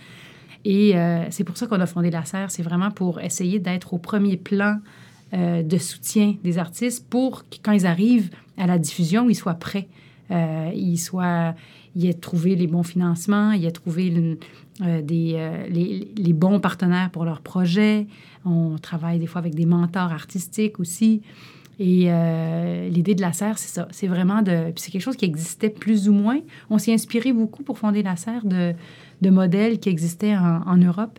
Et 0.64 0.96
euh, 0.96 1.24
c'est 1.30 1.44
pour 1.44 1.56
ça 1.56 1.68
qu'on 1.68 1.80
a 1.80 1.86
fondé 1.86 2.10
la 2.10 2.24
serre. 2.24 2.50
C'est 2.50 2.64
vraiment 2.64 2.90
pour 2.90 3.20
essayer 3.20 3.60
d'être 3.60 3.94
au 3.94 3.98
premier 3.98 4.36
plan 4.36 4.78
euh, 5.32 5.62
de 5.62 5.78
soutien 5.78 6.34
des 6.42 6.58
artistes 6.58 7.08
pour 7.08 7.48
que 7.48 7.56
quand 7.62 7.72
ils 7.72 7.86
arrivent 7.86 8.30
à 8.58 8.66
la 8.66 8.78
diffusion, 8.78 9.30
ils 9.30 9.36
soient 9.36 9.54
prêts. 9.54 9.88
Euh, 10.32 10.70
ils, 10.74 10.98
soient, 10.98 11.54
aient 12.00 12.14
trouvé 12.14 12.56
les 12.56 12.66
bons 12.66 12.82
financements, 12.82 13.52
ils 13.52 13.64
aient 13.64 13.72
trouvé 13.72 14.10
des, 14.80 15.58
les, 15.68 16.12
les, 16.16 16.32
bons 16.32 16.60
partenaires 16.60 17.10
pour 17.10 17.24
leur 17.24 17.40
projet. 17.40 18.06
On 18.44 18.76
travaille 18.78 19.18
des 19.18 19.26
fois 19.26 19.40
avec 19.40 19.54
des 19.54 19.66
mentors 19.66 20.12
artistiques 20.12 20.78
aussi. 20.78 21.22
Et 21.82 22.04
euh, 22.08 22.90
l'idée 22.90 23.14
de 23.14 23.22
la 23.22 23.32
serre, 23.32 23.58
c'est 23.58 23.74
ça. 23.74 23.88
C'est 23.90 24.06
vraiment 24.06 24.42
de. 24.42 24.70
Puis 24.70 24.82
c'est 24.82 24.90
quelque 24.90 25.00
chose 25.00 25.16
qui 25.16 25.24
existait 25.24 25.70
plus 25.70 26.10
ou 26.10 26.12
moins. 26.12 26.38
On 26.68 26.76
s'est 26.76 26.92
inspiré 26.92 27.32
beaucoup 27.32 27.62
pour 27.62 27.78
fonder 27.78 28.02
la 28.02 28.16
serre 28.16 28.44
de, 28.44 28.74
modèles 29.30 29.80
qui 29.80 29.88
existaient 29.88 30.36
en, 30.36 30.76
Europe, 30.76 31.18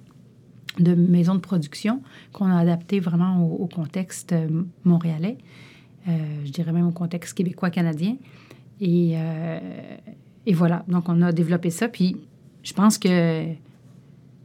de 0.77 0.93
maisons 0.93 1.33
de 1.33 1.39
production 1.39 2.03
qu'on 2.31 2.45
a 2.45 2.59
adapté 2.59 2.99
vraiment 2.99 3.43
au, 3.43 3.65
contexte 3.65 4.33
euh, 4.33 4.47
montréalais. 4.85 5.39
Euh, 6.07 6.11
je 6.45 6.51
dirais 6.51 6.71
même 6.71 6.87
au 6.87 6.91
contexte 6.91 7.35
québécois-canadien. 7.35 8.17
Et, 8.79 9.15
et 10.45 10.53
voilà. 10.53 10.85
Donc, 10.87 11.09
on 11.09 11.21
a 11.23 11.31
développé 11.31 11.71
ça. 11.71 11.87
Puis 11.87 12.17
je 12.61 12.73
pense 12.73 12.99
que. 12.99 13.45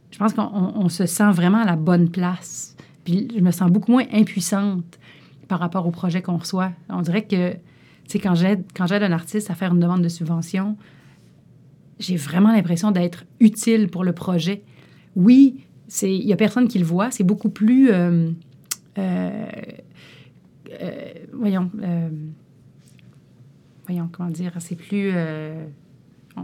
Je 0.09 0.17
pense 0.17 0.33
qu'on 0.33 0.89
se 0.89 1.05
sent 1.05 1.31
vraiment 1.31 1.59
à 1.59 1.65
la 1.65 1.75
bonne 1.75 2.09
place. 2.09 2.75
Puis 3.03 3.27
je 3.35 3.41
me 3.41 3.51
sens 3.51 3.69
beaucoup 3.69 3.91
moins 3.91 4.05
impuissante 4.11 4.97
par 5.47 5.59
rapport 5.59 5.87
au 5.87 5.91
projet 5.91 6.21
qu'on 6.21 6.37
reçoit. 6.37 6.71
On 6.89 7.01
dirait 7.01 7.23
que, 7.23 7.53
tu 7.53 7.59
sais, 8.07 8.19
quand 8.19 8.35
j'aide, 8.35 8.63
un 8.79 9.11
artiste 9.11 9.49
à 9.49 9.55
faire 9.55 9.73
une 9.73 9.79
demande 9.79 10.01
de 10.01 10.09
subvention, 10.09 10.77
j'ai 11.99 12.15
vraiment 12.15 12.51
l'impression 12.51 12.91
d'être 12.91 13.25
utile 13.39 13.89
pour 13.89 14.03
le 14.03 14.13
projet. 14.13 14.63
Oui, 15.15 15.65
il 16.01 16.25
n'y 16.25 16.33
a 16.33 16.37
personne 16.37 16.67
qui 16.67 16.79
le 16.79 16.85
voit. 16.85 17.11
C'est 17.11 17.23
beaucoup 17.23 17.49
plus. 17.49 17.91
Euh, 17.91 18.29
euh, 18.97 19.45
euh, 20.81 21.13
voyons. 21.33 21.71
voyons, 23.87 24.09
comment 24.11 24.29
dire. 24.29 24.53
C'est 24.59 24.75
plus 24.75 25.11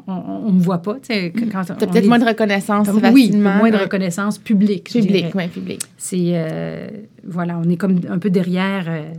on 0.07 0.51
ne 0.51 0.57
me 0.57 0.59
voit 0.59 0.81
pas. 0.81 0.97
Tu 0.99 1.11
as 1.11 1.29
peut-être 1.29 2.07
moins 2.07 2.19
de 2.19 2.25
reconnaissance 2.25 2.87
facilement. 2.87 3.11
Oui, 3.13 3.31
moins 3.35 3.69
de 3.69 3.77
reconnaissance 3.77 4.37
publique. 4.37 4.91
Public, 4.91 5.27
oui, 5.35 5.47
public. 5.47 5.81
C'est, 5.97 6.31
euh, 6.33 6.87
voilà, 7.23 7.59
on 7.59 7.69
est 7.69 7.77
comme 7.77 7.99
un 8.09 8.19
peu 8.19 8.29
derrière, 8.29 8.85
euh, 8.87 9.13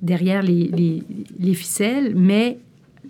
derrière 0.00 0.42
les, 0.42 1.02
les, 1.38 1.54
ficelles, 1.54 2.14
mais 2.14 2.58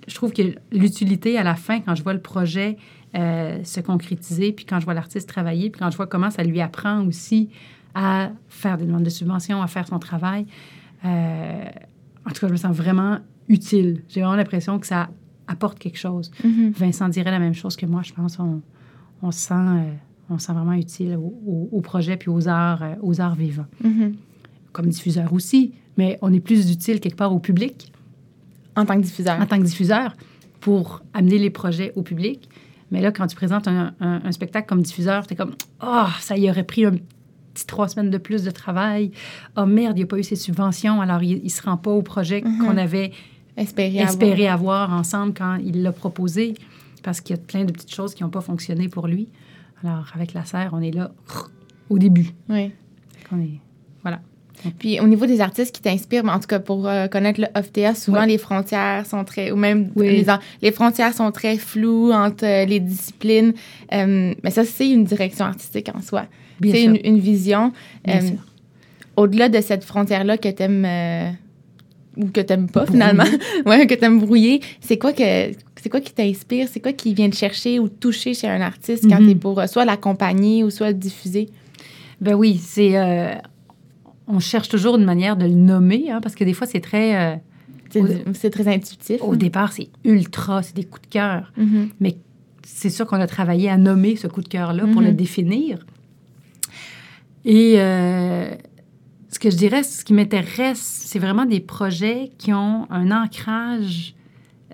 je 0.09 0.14
trouve 0.14 0.33
que 0.33 0.42
l'utilité 0.73 1.38
à 1.38 1.42
la 1.42 1.54
fin, 1.54 1.81
quand 1.81 1.95
je 1.95 2.02
vois 2.02 2.14
le 2.14 2.21
projet 2.21 2.76
euh, 3.14 3.62
se 3.64 3.81
concrétiser, 3.81 4.52
puis 4.52 4.64
quand 4.64 4.81
je 4.81 4.85
vois 4.85 4.95
l'artiste 4.95 5.28
travailler, 5.28 5.71
puis 5.71 5.81
quand 5.81 5.90
je 5.90 5.97
vois 5.97 6.07
comment 6.07 6.31
ça 6.31 6.42
lui 6.42 6.61
apprend 6.61 7.07
aussi 7.07 7.50
à 7.95 8.31
faire 8.49 8.78
des 8.78 8.87
demandes 8.87 9.04
de 9.04 9.11
subvention, 9.11 9.62
à 9.62 9.66
faire 9.66 9.87
son 9.87 9.99
travail, 9.99 10.47
en 11.04 12.31
tout 12.31 12.40
cas, 12.40 12.47
je 12.47 12.52
me 12.52 12.57
sens 12.57 12.75
vraiment 12.75 13.19
utile. 13.49 14.02
J'ai 14.09 14.21
vraiment 14.21 14.37
l'impression 14.37 14.78
que 14.78 14.87
ça 14.87 15.09
apporte 15.53 15.79
quelque 15.79 15.99
chose. 15.99 16.31
Mm-hmm. 16.45 16.73
Vincent 16.73 17.09
dirait 17.09 17.31
la 17.31 17.39
même 17.39 17.55
chose 17.55 17.77
que 17.77 17.87
moi. 17.87 18.03
Je 18.03 18.13
pense 18.13 18.39
on, 18.39 18.61
on 19.23 19.31
se 19.31 19.39
sent, 19.39 19.55
euh, 19.55 19.93
on 20.31 20.39
sent 20.39 20.53
vraiment 20.53 20.73
utile 20.73 21.17
au, 21.17 21.81
projet 21.81 22.17
puis 22.17 22.31
aux 22.31 22.49
arts, 22.49 22.83
euh, 22.83 22.95
aux 23.03 23.21
arts 23.21 23.37
vivants. 23.37 23.67
Mm-hmm. 23.85 24.15
Comme 24.73 24.87
diffuseur 24.87 25.33
aussi, 25.33 25.73
mais 25.97 26.19
on 26.23 26.33
est 26.33 26.41
plus 26.41 26.71
utile 26.71 27.01
quelque 27.01 27.17
part 27.17 27.33
au 27.33 27.39
public. 27.39 27.93
En 28.75 28.87
tant 28.87 28.97
que 28.97 29.03
diffuseur. 29.03 29.39
En 29.39 29.47
tant 29.47 29.59
que 29.59 29.65
diffuseur, 29.65 30.17
pour 30.61 31.03
amener 31.13 31.39
les 31.39 31.51
projets 31.51 31.93
au 31.95 32.03
public. 32.03 32.49
Mais 32.91 33.01
là, 33.01 33.11
quand 33.11 33.27
tu 33.27 33.37
présentes 33.37 33.69
un, 33.69 33.95
un, 34.01 34.33
spectacle 34.33 34.69
comme 34.69 34.83
diffuseur, 34.83 35.27
tu 35.27 35.35
es 35.35 35.37
comme 35.37 35.55
Oh, 35.83 36.07
ça 36.21 36.37
y 36.37 36.49
aurait 36.51 36.65
pris 36.65 36.85
un 36.85 36.93
petit 37.55 37.67
trois 37.67 37.89
semaines 37.89 38.11
de 38.11 38.19
plus 38.19 38.45
de 38.45 38.51
travail. 38.51 39.13
Oh 39.57 39.67
merde, 39.67 39.97
il 39.97 40.01
n'y 40.01 40.05
a 40.05 40.07
pas 40.07 40.19
eu 40.19 40.23
ces 40.23 40.37
subventions, 40.37 41.01
alors 41.01 41.23
il 41.23 41.43
ne 41.43 41.49
se 41.49 41.63
rend 41.63 41.77
pas 41.77 41.91
au 41.91 42.03
projet 42.03 42.41
mm-hmm. 42.41 42.59
qu'on 42.59 42.77
avait 42.77 43.13
espérer, 43.57 44.49
avoir. 44.49 44.93
ensemble 44.93 45.35
quand 45.35 45.57
il 45.57 45.83
l'a 45.83 45.93
proposé, 45.93 46.55
parce 47.03 47.21
qu'il 47.21 47.37
y 47.37 47.39
a 47.39 47.43
plein 47.43 47.65
de 47.65 47.73
petites 47.73 47.95
choses 47.95 48.15
qui 48.15 48.23
n'ont 48.23 48.31
pas 48.31 48.41
fonctionné 48.41 48.89
pour 48.89 49.07
lui. 49.07 49.29
Alors, 49.83 50.07
avec 50.15 50.33
la 50.33 50.45
serre, 50.45 50.71
on 50.73 50.81
est 50.81 50.93
là 50.93 51.13
au 51.91 51.99
début. 51.99 52.31
Oui. 52.49 52.71
On 53.33 53.41
est, 53.41 53.61
voilà. 54.03 54.21
Puis 54.79 55.01
au 55.01 55.09
niveau 55.09 55.27
des 55.27 55.41
artistes 55.41 55.75
qui 55.75 55.83
t'inspirent, 55.83 56.25
en 56.25 56.39
tout 56.39 56.47
cas 56.47 56.61
pour 56.61 56.87
euh, 56.87 57.09
connaître 57.09 57.41
le 57.41 57.49
OFTA, 57.59 57.95
souvent 57.95 58.25
les 58.25 58.39
frontières 58.39 59.07
sont 59.07 59.25
très, 59.25 59.51
ou 59.51 59.57
même 59.57 59.91
les, 59.97 60.25
les, 60.61 60.73
frontières 60.73 61.13
sont 61.13 61.33
très 61.33 61.57
floues 61.57 62.13
entre 62.13 62.45
euh, 62.45 62.65
les 62.65 62.79
disciplines. 62.79 63.55
Euh, 63.93 64.35
mais 64.43 64.51
ça, 64.51 64.65
c'est 64.65 64.89
une 64.89 65.05
direction 65.05 65.47
artistique 65.47 65.91
en 65.95 66.01
soi. 66.01 66.27
C'est 66.63 66.85
une, 66.85 66.99
une, 67.03 67.19
vision. 67.19 67.73
Au-delà 69.17 69.49
de 69.49 69.61
cette 69.61 69.85
frontière-là 69.85 70.39
que 70.39 70.49
tu 70.49 70.63
aimes 70.63 71.35
ou 72.16 72.26
que 72.26 72.40
t'aimes 72.40 72.69
pas 72.69 72.87
finalement, 72.87 73.25
ouais, 73.66 73.87
que 73.87 73.95
t'aimes 73.95 74.21
brouiller, 74.21 74.61
c'est 74.81 74.99
quoi 74.99 75.12
que 75.12 75.23
c'est 75.83 75.88
quoi 75.88 76.00
qui 76.00 76.12
t'inspire, 76.12 76.69
c'est 76.71 76.81
quoi 76.81 76.92
qui 76.92 77.14
vient 77.14 77.28
te 77.28 77.37
chercher 77.37 77.78
ou 77.78 77.88
toucher 77.88 78.35
chez 78.35 78.49
un 78.49 78.61
artiste 78.61 79.09
quand 79.09 79.21
mm 79.21 79.26
t'es 79.26 79.35
pour 79.35 79.59
euh, 79.59 79.66
soit 79.66 79.85
l'accompagner 79.85 80.62
ou 80.62 80.71
soit 80.71 80.88
le 80.88 80.95
diffuser? 80.95 81.49
Ben 82.21 82.35
oui, 82.35 82.61
c'est 82.62 82.97
euh, 82.97 83.35
on 84.28 84.38
cherche 84.38 84.69
toujours 84.69 84.97
une 84.97 85.04
manière 85.04 85.37
de 85.37 85.45
le 85.45 85.54
nommer, 85.54 86.11
hein, 86.11 86.21
parce 86.23 86.35
que 86.35 86.45
des 86.45 86.52
fois 86.52 86.66
c'est 86.66 86.81
très 86.81 87.35
euh, 87.35 87.37
c'est 88.35 88.50
très 88.50 88.69
intuitif. 88.69 89.21
Au 89.23 89.37
départ, 89.37 89.73
c'est 89.73 89.88
ultra, 90.04 90.62
c'est 90.62 90.75
des 90.76 90.85
coups 90.85 91.02
de 91.02 91.12
cœur, 91.12 91.52
mm-hmm. 91.59 91.88
mais 92.00 92.16
c'est 92.64 92.90
sûr 92.90 93.07
qu'on 93.07 93.21
a 93.21 93.26
travaillé 93.26 93.69
à 93.69 93.76
nommer 93.76 94.16
ce 94.16 94.28
coup 94.28 94.40
de 94.40 94.49
cœur 94.49 94.73
là 94.73 94.87
pour 94.87 95.00
le 95.00 95.09
mm-hmm. 95.09 95.16
définir. 95.16 95.87
Et 97.45 97.76
que 99.43 99.51
je 99.51 99.57
dirais, 99.57 99.83
ce 99.83 100.05
qui 100.05 100.15
m'intéresse, 100.15 100.79
c'est 100.79 101.19
vraiment 101.19 101.47
des 101.47 101.59
projets 101.59 102.31
qui 102.39 102.53
ont 102.53 102.87
un 102.91 103.11
ancrage 103.11 104.15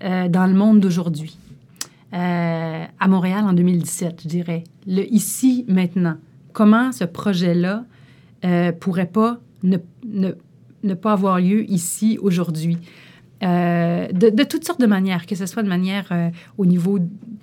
euh, 0.04 0.28
dans 0.28 0.46
le 0.46 0.52
monde 0.52 0.78
d'aujourd'hui. 0.80 1.38
Euh, 2.12 2.84
à 3.00 3.08
Montréal 3.08 3.44
en 3.44 3.54
2017, 3.54 4.20
je 4.24 4.28
dirais. 4.28 4.64
Le 4.86 5.10
ici, 5.10 5.64
maintenant. 5.68 6.16
Comment 6.52 6.92
ce 6.92 7.04
projet-là 7.04 7.86
euh, 8.44 8.72
pourrait 8.72 9.06
pas 9.06 9.38
ne, 9.62 9.78
pas 10.94 11.12
avoir 11.12 11.40
lieu 11.40 11.64
ici, 11.70 12.18
aujourd'hui? 12.20 12.76
De, 13.40 14.30
de, 14.30 14.42
toutes 14.42 14.64
sortes 14.66 14.80
de 14.80 14.86
manières, 14.86 15.24
que 15.24 15.36
ce 15.36 15.46
soit 15.46 15.62
de 15.62 15.68
manière 15.68 16.12
au 16.58 16.66
niveau 16.66 16.98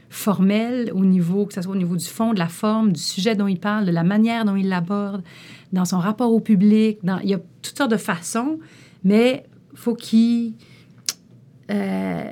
formel, 0.10 0.91
au 0.94 1.05
niveau, 1.05 1.46
que 1.46 1.53
ce 1.53 1.62
soit 1.62 1.72
au 1.72 1.77
niveau 1.77 1.96
du 1.96 2.05
fond, 2.05 2.34
de 2.34 2.39
la 2.39 2.50
forme, 2.50 2.91
du 2.91 3.00
sujet 3.00 3.34
dont 3.34 3.48
il 3.48 3.60
parle, 3.60 3.86
de 3.86 3.91
la 3.91 4.03
manière 4.03 4.44
dont 4.44 4.58
il 4.58 4.67
l'aborde, 4.67 5.24
dans 5.74 5.86
son 5.86 6.00
rapport 6.00 6.31
au 6.31 6.39
public. 6.39 7.00
Dans, 7.03 7.19
il 7.19 7.29
y 7.29 7.34
a 7.34 7.39
toutes 7.62 7.77
sortes 7.77 7.91
de 7.91 7.98
façons, 7.98 8.60
mais 9.03 9.45
faut 9.74 9.95
qu'il... 9.95 10.53
Euh, 11.72 12.31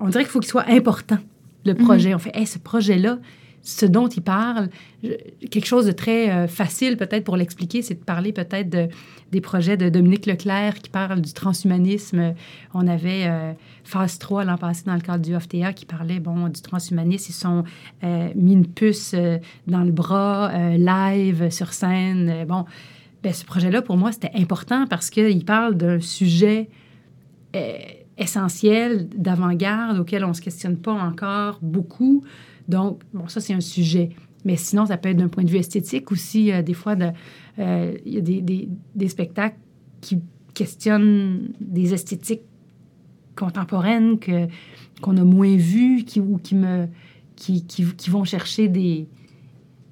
on 0.00 0.08
dirait 0.08 0.24
qu'il 0.24 0.32
faut 0.32 0.40
qu'il 0.40 0.50
soit 0.50 0.68
important, 0.68 1.18
le 1.64 1.74
mhm. 1.74 1.84
projet. 1.84 2.14
On 2.14 2.18
fait, 2.18 2.32
hey, 2.34 2.46
ce 2.46 2.58
projet-là, 2.58 3.18
ce 3.64 3.86
dont 3.86 4.08
il 4.08 4.22
parle, 4.22 4.68
quelque 5.50 5.64
chose 5.64 5.86
de 5.86 5.92
très 5.92 6.30
euh, 6.30 6.46
facile 6.46 6.98
peut-être 6.98 7.24
pour 7.24 7.36
l'expliquer, 7.36 7.80
c'est 7.80 7.94
de 7.94 8.04
parler 8.04 8.30
peut-être 8.30 8.68
de, 8.68 8.88
des 9.32 9.40
projets 9.40 9.78
de 9.78 9.88
Dominique 9.88 10.26
Leclerc 10.26 10.74
qui 10.74 10.90
parle 10.90 11.22
du 11.22 11.32
transhumanisme. 11.32 12.34
On 12.74 12.86
avait 12.86 13.24
euh, 13.24 13.52
Phase 13.82 14.18
3 14.18 14.44
l'an 14.44 14.58
passé 14.58 14.82
dans 14.84 14.94
le 14.94 15.00
cadre 15.00 15.24
du 15.24 15.34
OFTA 15.34 15.72
qui 15.72 15.86
parlait 15.86 16.20
bon, 16.20 16.48
du 16.48 16.60
transhumanisme. 16.60 17.26
Ils 17.30 17.34
sont 17.34 17.64
euh, 18.04 18.28
mis 18.36 18.52
une 18.52 18.66
puce 18.66 19.14
dans 19.66 19.82
le 19.82 19.92
bras, 19.92 20.52
live, 20.76 21.48
sur 21.50 21.72
scène. 21.72 22.44
bon, 22.46 22.66
ben, 23.22 23.32
ce 23.32 23.46
projet-là, 23.46 23.80
pour 23.80 23.96
moi, 23.96 24.12
c'était 24.12 24.32
important 24.34 24.86
parce 24.86 25.08
qu'il 25.08 25.44
parle 25.46 25.74
d'un 25.74 26.00
sujet 26.00 26.68
essentiel, 28.18 29.08
d'avant-garde, 29.08 29.98
auquel 29.98 30.24
on 30.24 30.28
ne 30.28 30.32
se 30.34 30.42
questionne 30.42 30.76
pas 30.76 30.92
encore 30.92 31.58
beaucoup. 31.62 32.24
Donc, 32.68 33.02
bon, 33.12 33.28
ça, 33.28 33.40
c'est 33.40 33.54
un 33.54 33.60
sujet. 33.60 34.10
Mais 34.44 34.56
sinon, 34.56 34.86
ça 34.86 34.96
peut 34.96 35.08
être 35.08 35.16
d'un 35.16 35.28
point 35.28 35.44
de 35.44 35.50
vue 35.50 35.58
esthétique 35.58 36.12
aussi. 36.12 36.52
Euh, 36.52 36.62
des 36.62 36.74
fois, 36.74 36.96
euh, 37.58 37.96
il 38.04 38.14
y 38.14 38.18
a 38.18 38.20
des, 38.20 38.40
des, 38.42 38.68
des, 38.94 39.08
spectacles 39.08 39.56
qui 40.00 40.20
questionnent 40.52 41.52
des 41.60 41.94
esthétiques 41.94 42.42
contemporaines 43.36 44.18
que, 44.18 44.46
qu'on 45.00 45.16
a 45.16 45.24
moins 45.24 45.56
vues 45.56 46.04
qui, 46.04 46.20
ou 46.20 46.38
qui, 46.38 46.54
me, 46.54 46.86
qui, 47.36 47.64
qui, 47.66 47.84
qui 47.84 48.10
vont 48.10 48.24
chercher 48.24 48.68
des, 48.68 49.08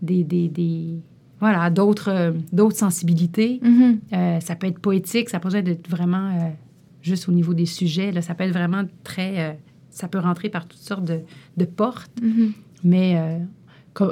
des, 0.03 0.23
des, 0.23 0.49
des 0.49 0.99
voilà, 1.41 1.71
d'autres, 1.71 2.11
euh, 2.11 2.33
d'autres 2.53 2.77
sensibilités. 2.77 3.61
Mm-hmm. 3.63 4.41
ça 4.41 4.55
peut 4.55 4.67
être 4.67 4.79
poétique, 4.79 5.31
ça 5.31 5.41
peut 5.41 5.55
être 5.55 5.89
vraiment 5.89 6.55
juste 7.01 7.29
au 7.29 7.33
niveau 7.33 7.55
des 7.55 7.67
sujets. 7.67 8.13
Là, 8.13 8.23
ça 8.23 8.35
peut 8.35 8.45
être 8.45 8.53
vraiment 8.53 8.85
très 9.03 9.59
ça 9.93 10.09
peut 10.09 10.19
rentrer 10.19 10.49
par 10.49 10.67
toutes 10.67 10.81
sortes 10.81 11.05
de, 11.05 11.21
de 11.57 11.65
portes, 11.65 12.11
mm-hmm. 12.21 12.53
mais 12.83 13.17
euh, 13.17 13.39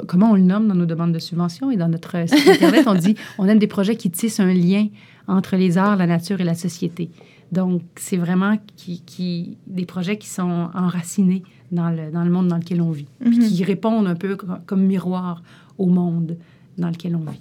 comment 0.07 0.31
on 0.31 0.35
le 0.35 0.41
nomme 0.41 0.67
dans 0.67 0.75
nos 0.75 0.85
demandes 0.85 1.11
de 1.11 1.19
subvention 1.19 1.71
et 1.71 1.77
dans 1.77 1.89
notre 1.89 2.27
site 2.29 2.47
Internet, 2.47 2.85
on 2.87 2.93
dit 2.93 3.15
on 3.37 3.47
aime 3.47 3.59
des 3.59 3.67
projets 3.67 3.95
qui 3.95 4.09
tissent 4.11 4.39
un 4.39 4.53
lien 4.53 4.87
entre 5.27 5.55
les 5.55 5.77
arts, 5.77 5.97
la 5.97 6.07
nature 6.07 6.39
et 6.39 6.43
la 6.43 6.55
société. 6.55 7.09
Donc, 7.51 7.81
c'est 7.97 8.17
vraiment 8.17 8.57
qui, 8.77 9.01
qui, 9.01 9.57
des 9.67 9.85
projets 9.85 10.17
qui 10.17 10.29
sont 10.29 10.69
enracinés 10.73 11.43
dans 11.71 11.89
le, 11.89 12.09
dans 12.09 12.23
le 12.23 12.31
monde 12.31 12.47
dans 12.47 12.57
lequel 12.57 12.81
on 12.81 12.91
vit, 12.91 13.07
mm-hmm. 13.23 13.49
qui 13.49 13.63
répondent 13.63 14.07
un 14.07 14.15
peu 14.15 14.37
comme, 14.37 14.85
miroir 14.85 15.43
au 15.77 15.87
monde 15.87 16.37
dans 16.77 16.89
lequel 16.89 17.15
on 17.15 17.29
vit. 17.29 17.39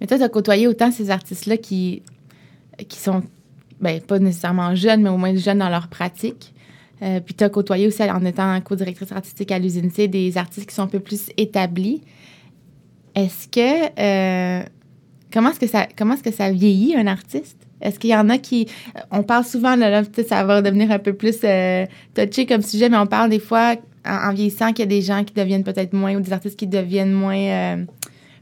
Mais 0.00 0.06
toi, 0.06 0.16
tu 0.16 0.22
as 0.22 0.28
côtoyé 0.30 0.66
autant 0.66 0.90
ces 0.90 1.10
artistes-là 1.10 1.58
qui, 1.58 2.02
qui 2.88 2.98
sont, 2.98 3.22
ben, 3.80 4.00
pas 4.00 4.18
nécessairement 4.18 4.74
jeunes, 4.74 5.02
mais 5.02 5.10
au 5.10 5.18
moins 5.18 5.34
jeunes 5.34 5.58
dans 5.58 5.68
leur 5.68 5.88
pratique. 5.88 6.54
Euh, 7.02 7.20
puis 7.20 7.34
tu 7.34 7.44
as 7.44 7.48
côtoyé 7.48 7.86
aussi, 7.86 8.02
en 8.02 8.24
étant 8.24 8.60
co-directrice 8.60 9.12
artistique 9.12 9.50
à 9.52 9.58
l'usine 9.58 9.90
C, 9.90 10.08
des 10.08 10.36
artistes 10.36 10.68
qui 10.68 10.74
sont 10.74 10.82
un 10.82 10.86
peu 10.86 11.00
plus 11.00 11.30
établis. 11.36 12.02
Est-ce 13.14 13.48
que... 13.48 13.86
Euh, 13.98 14.62
comment 15.32 15.50
est-ce 15.50 15.60
que, 15.60 15.66
ça, 15.66 15.86
comment 15.96 16.14
est-ce 16.14 16.22
que 16.22 16.32
ça 16.32 16.50
vieillit, 16.50 16.94
un 16.96 17.06
artiste? 17.06 17.56
Est-ce 17.80 17.98
qu'il 17.98 18.10
y 18.10 18.16
en 18.16 18.28
a 18.28 18.36
qui... 18.36 18.68
On 19.10 19.22
parle 19.22 19.44
souvent, 19.44 19.76
là, 19.76 20.02
ça 20.28 20.44
va 20.44 20.60
devenir 20.60 20.90
un 20.90 20.98
peu 20.98 21.14
plus 21.14 21.38
euh, 21.44 21.86
touché 22.14 22.44
comme 22.44 22.62
sujet, 22.62 22.90
mais 22.90 22.98
on 22.98 23.06
parle 23.06 23.30
des 23.30 23.38
fois, 23.38 23.76
en, 24.04 24.32
vieillissant, 24.34 24.72
qu'il 24.72 24.80
y 24.80 24.82
a 24.82 24.86
des 24.86 25.02
gens 25.02 25.24
qui 25.24 25.32
deviennent 25.32 25.64
peut-être 25.64 25.94
moins, 25.94 26.14
ou 26.14 26.20
des 26.20 26.32
artistes 26.32 26.58
qui 26.58 26.66
deviennent 26.66 27.12
moins 27.12 27.38
euh, 27.38 27.84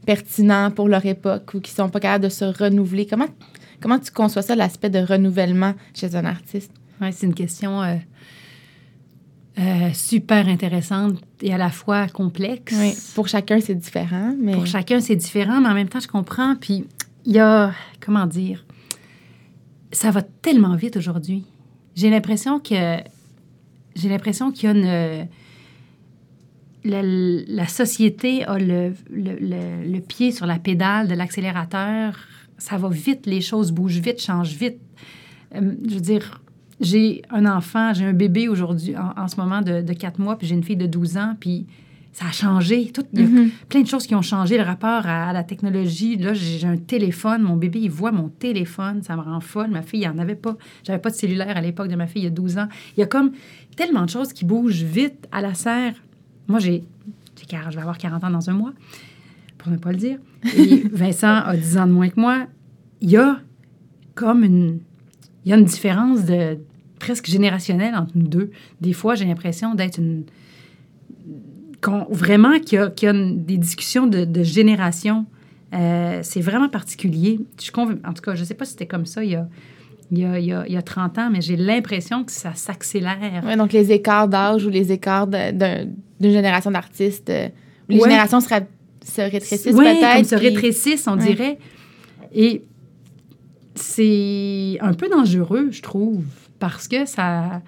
pertinents 0.05 0.71
pour 0.71 0.89
leur 0.89 1.05
époque, 1.05 1.53
ou 1.53 1.61
qui 1.61 1.71
sont 1.71 1.87
pas 1.87 2.01
capables 2.01 2.25
de 2.25 2.29
se 2.29 2.43
renouveler. 2.43 3.05
Comment, 3.05 3.27
comment 3.79 3.99
tu 3.99 4.11
conçois 4.11 4.41
ça, 4.41 4.55
l'aspect 4.55 4.89
de 4.89 4.99
renouvellement 4.99 5.73
chez 5.93 6.13
un 6.15 6.25
artiste? 6.25 6.73
Oui, 6.99 7.07
c'est 7.13 7.25
une 7.25 7.33
question... 7.33 7.81
Euh, 7.81 7.95
super 9.93 10.47
intéressante 10.47 11.21
et 11.41 11.53
à 11.53 11.57
la 11.57 11.69
fois 11.69 12.07
complexe. 12.07 12.75
Oui, 12.77 12.93
pour 13.15 13.27
chacun, 13.27 13.59
c'est 13.59 13.75
différent. 13.75 14.33
Mais... 14.39 14.53
Pour 14.53 14.65
chacun, 14.65 15.01
c'est 15.01 15.15
différent, 15.15 15.59
mais 15.59 15.69
en 15.69 15.73
même 15.73 15.89
temps, 15.89 15.99
je 15.99 16.07
comprends. 16.07 16.55
Puis 16.55 16.85
il 17.25 17.33
y 17.33 17.39
a, 17.39 17.73
comment 17.99 18.25
dire, 18.25 18.65
ça 19.91 20.11
va 20.11 20.21
tellement 20.21 20.75
vite 20.75 20.95
aujourd'hui. 20.97 21.43
J'ai 21.95 22.09
l'impression 22.09 22.59
que 22.59 22.97
j'ai 23.95 24.09
l'impression 24.09 24.51
qu'il 24.51 24.69
y 24.69 24.71
a 24.71 24.75
une 24.75 25.27
la, 26.83 27.01
la 27.03 27.67
société 27.67 28.43
a 28.45 28.57
le, 28.57 28.93
le, 29.09 29.35
le, 29.83 29.99
pied 29.99 30.31
sur 30.31 30.45
la 30.45 30.59
pédale 30.59 31.07
de 31.07 31.15
l'accélérateur. 31.15 32.17
Ça 32.57 32.77
va 32.77 32.89
vite, 32.89 33.25
les 33.25 33.41
choses 33.41 33.71
bougent 33.71 33.99
vite, 33.99 34.21
changent 34.21 34.55
vite. 34.55 34.79
Euh, 35.55 35.75
je 35.87 35.95
veux 35.95 36.01
dire, 36.01 36.41
j'ai 36.79 37.21
un 37.29 37.45
enfant, 37.45 37.93
j'ai 37.93 38.05
un 38.05 38.13
bébé 38.13 38.47
aujourd'hui, 38.47 38.95
en, 38.95 39.21
en, 39.21 39.27
ce 39.27 39.37
moment 39.37 39.61
de, 39.61 39.81
de 39.81 39.93
4 39.93 40.19
mois, 40.19 40.37
puis 40.37 40.47
j'ai 40.47 40.55
une 40.55 40.63
fille 40.63 40.77
de 40.77 40.85
12 40.85 41.17
ans, 41.17 41.35
puis 41.39 41.65
ça 42.11 42.25
a 42.25 42.31
changé. 42.31 42.91
Tout, 42.91 43.05
il 43.13 43.19
y 43.19 43.23
a 43.23 43.27
mm-hmm. 43.27 43.49
plein 43.69 43.81
de 43.81 43.87
choses 43.87 44.07
qui 44.07 44.15
ont 44.15 44.21
changé, 44.21 44.57
le 44.57 44.63
rapport 44.63 45.05
à, 45.05 45.31
la 45.31 45.43
technologie. 45.43 46.17
Là, 46.17 46.33
j'ai 46.33 46.67
un 46.67 46.77
téléphone. 46.77 47.43
Mon 47.43 47.55
bébé, 47.55 47.79
il 47.79 47.91
voit 47.91 48.11
mon 48.11 48.29
téléphone. 48.29 49.03
Ça 49.03 49.15
me 49.15 49.21
rend 49.21 49.39
folle. 49.39 49.69
Ma 49.69 49.81
fille, 49.81 50.01
il 50.01 50.07
en 50.07 50.17
avait 50.17 50.35
pas. 50.35 50.57
J'avais 50.83 50.99
pas 50.99 51.11
de 51.11 51.15
cellulaire 51.15 51.55
à 51.55 51.61
l'époque 51.61 51.87
de 51.87 51.95
ma 51.95 52.07
fille, 52.07 52.23
il 52.23 52.25
y 52.25 52.27
a 52.27 52.31
12 52.31 52.57
ans. 52.57 52.67
Il 52.97 52.99
y 52.99 53.03
a 53.03 53.05
comme 53.05 53.31
tellement 53.75 54.03
de 54.03 54.09
choses 54.09 54.33
qui 54.33 54.45
bougent 54.45 54.83
vite 54.83 55.27
à 55.31 55.41
la 55.41 55.53
serre. 55.53 55.93
Moi, 56.47 56.59
j'ai... 56.59 56.83
Je 57.51 57.75
vais 57.75 57.81
avoir 57.81 57.97
40 57.97 58.23
ans 58.25 58.29
dans 58.29 58.49
un 58.49 58.53
mois, 58.53 58.73
pour 59.57 59.71
ne 59.71 59.77
pas 59.77 59.91
le 59.91 59.97
dire. 59.97 60.19
Et 60.55 60.83
Vincent 60.91 61.35
a 61.35 61.55
10 61.55 61.77
ans 61.77 61.87
de 61.87 61.93
moins 61.93 62.09
que 62.09 62.19
moi. 62.19 62.47
Il 63.01 63.09
y 63.09 63.17
a 63.17 63.39
comme 64.13 64.43
une... 64.43 64.79
Il 65.45 65.51
y 65.51 65.53
a 65.53 65.57
une 65.57 65.65
différence 65.65 66.25
de 66.25 66.59
presque 66.99 67.27
générationnelle 67.27 67.95
entre 67.95 68.11
nous 68.15 68.27
deux. 68.27 68.51
Des 68.81 68.93
fois, 68.93 69.15
j'ai 69.15 69.25
l'impression 69.25 69.75
d'être 69.75 69.97
une 69.97 70.25
vraiment 72.09 72.59
qu'il 72.59 72.77
y, 72.77 73.07
a, 73.07 73.13
des 73.13 73.57
discussions 73.57 74.07
de, 74.07 74.43
génération. 74.43 75.25
Euh, 75.73 76.19
c'est 76.23 76.41
vraiment 76.41 76.69
particulier. 76.69 77.39
Je, 77.61 77.71
en 77.79 78.13
tout 78.13 78.21
cas, 78.21 78.35
je 78.35 78.41
ne 78.41 78.45
sais 78.45 78.53
pas 78.53 78.65
si 78.65 78.71
c'était 78.71 78.87
comme 78.87 79.05
ça 79.05 79.23
il 79.23 79.31
y 79.31 79.35
a, 79.35 79.47
il 80.11 80.19
y 80.19 80.25
a, 80.25 80.39
il 80.39 80.73
y 80.73 80.77
a, 80.77 80.81
30 80.81 81.17
ans, 81.19 81.29
mais 81.31 81.41
j'ai 81.41 81.55
l'impression 81.55 82.23
que 82.23 82.31
ça 82.31 82.53
s'accélère. 82.55 83.43
Oui, 83.45 83.55
donc 83.55 83.71
les 83.71 83.91
écarts 83.91 84.27
d'âge 84.27 84.65
ou 84.65 84.69
les 84.69 84.91
écarts 84.91 85.27
d'une 85.27 85.93
génération 86.19 86.71
d'artistes, 86.71 87.29
euh, 87.29 87.49
les 87.87 87.99
générations 87.99 88.41
se 88.41 88.49
rétrécissent 89.21 89.75
peut-être. 89.75 90.25
se 90.25 90.35
rétrécissent, 90.35 91.07
on 91.07 91.15
dirait. 91.15 91.59
Et 92.33 92.63
c'est 93.75 94.77
un 94.81 94.93
peu 94.93 95.07
dangereux, 95.07 95.69
je 95.71 95.81
trouve, 95.81 96.23
parce 96.59 96.87
que 96.87 97.05
ça 97.05 97.61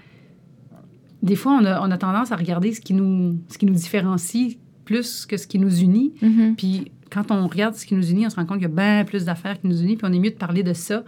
des 1.21 1.35
fois, 1.35 1.59
on 1.61 1.65
a, 1.65 1.97
tendance 1.97 2.31
à 2.31 2.35
regarder 2.35 2.73
ce 2.73 2.81
qui, 2.81 2.93
nous, 2.93 3.39
ce 3.47 3.57
qui 3.57 3.65
nous 3.65 3.73
différencie 3.73 4.57
plus 4.85 5.25
que 5.25 5.37
ce 5.37 5.45
qui 5.45 5.59
nous 5.59 5.81
unit. 5.81 6.13
Mm-hmm. 6.21 6.55
Puis 6.55 6.91
quand 7.11 7.31
on 7.31 7.47
regarde 7.47 7.75
ce 7.75 7.85
qui 7.85 7.93
nous 7.93 8.09
unit, 8.09 8.25
on 8.25 8.29
se 8.29 8.35
rend 8.35 8.45
compte 8.45 8.57
qu'il 8.57 8.67
y 8.67 8.71
a 8.71 8.75
bien 8.75 9.05
plus 9.05 9.25
d'affaires 9.25 9.59
qui 9.59 9.67
nous 9.67 9.81
unissent. 9.81 9.99
Puis 9.99 10.07
on 10.09 10.13
est 10.13 10.19
mieux 10.19 10.31
de 10.31 10.35
parler 10.35 10.63
de 10.63 10.73
ça 10.73 11.03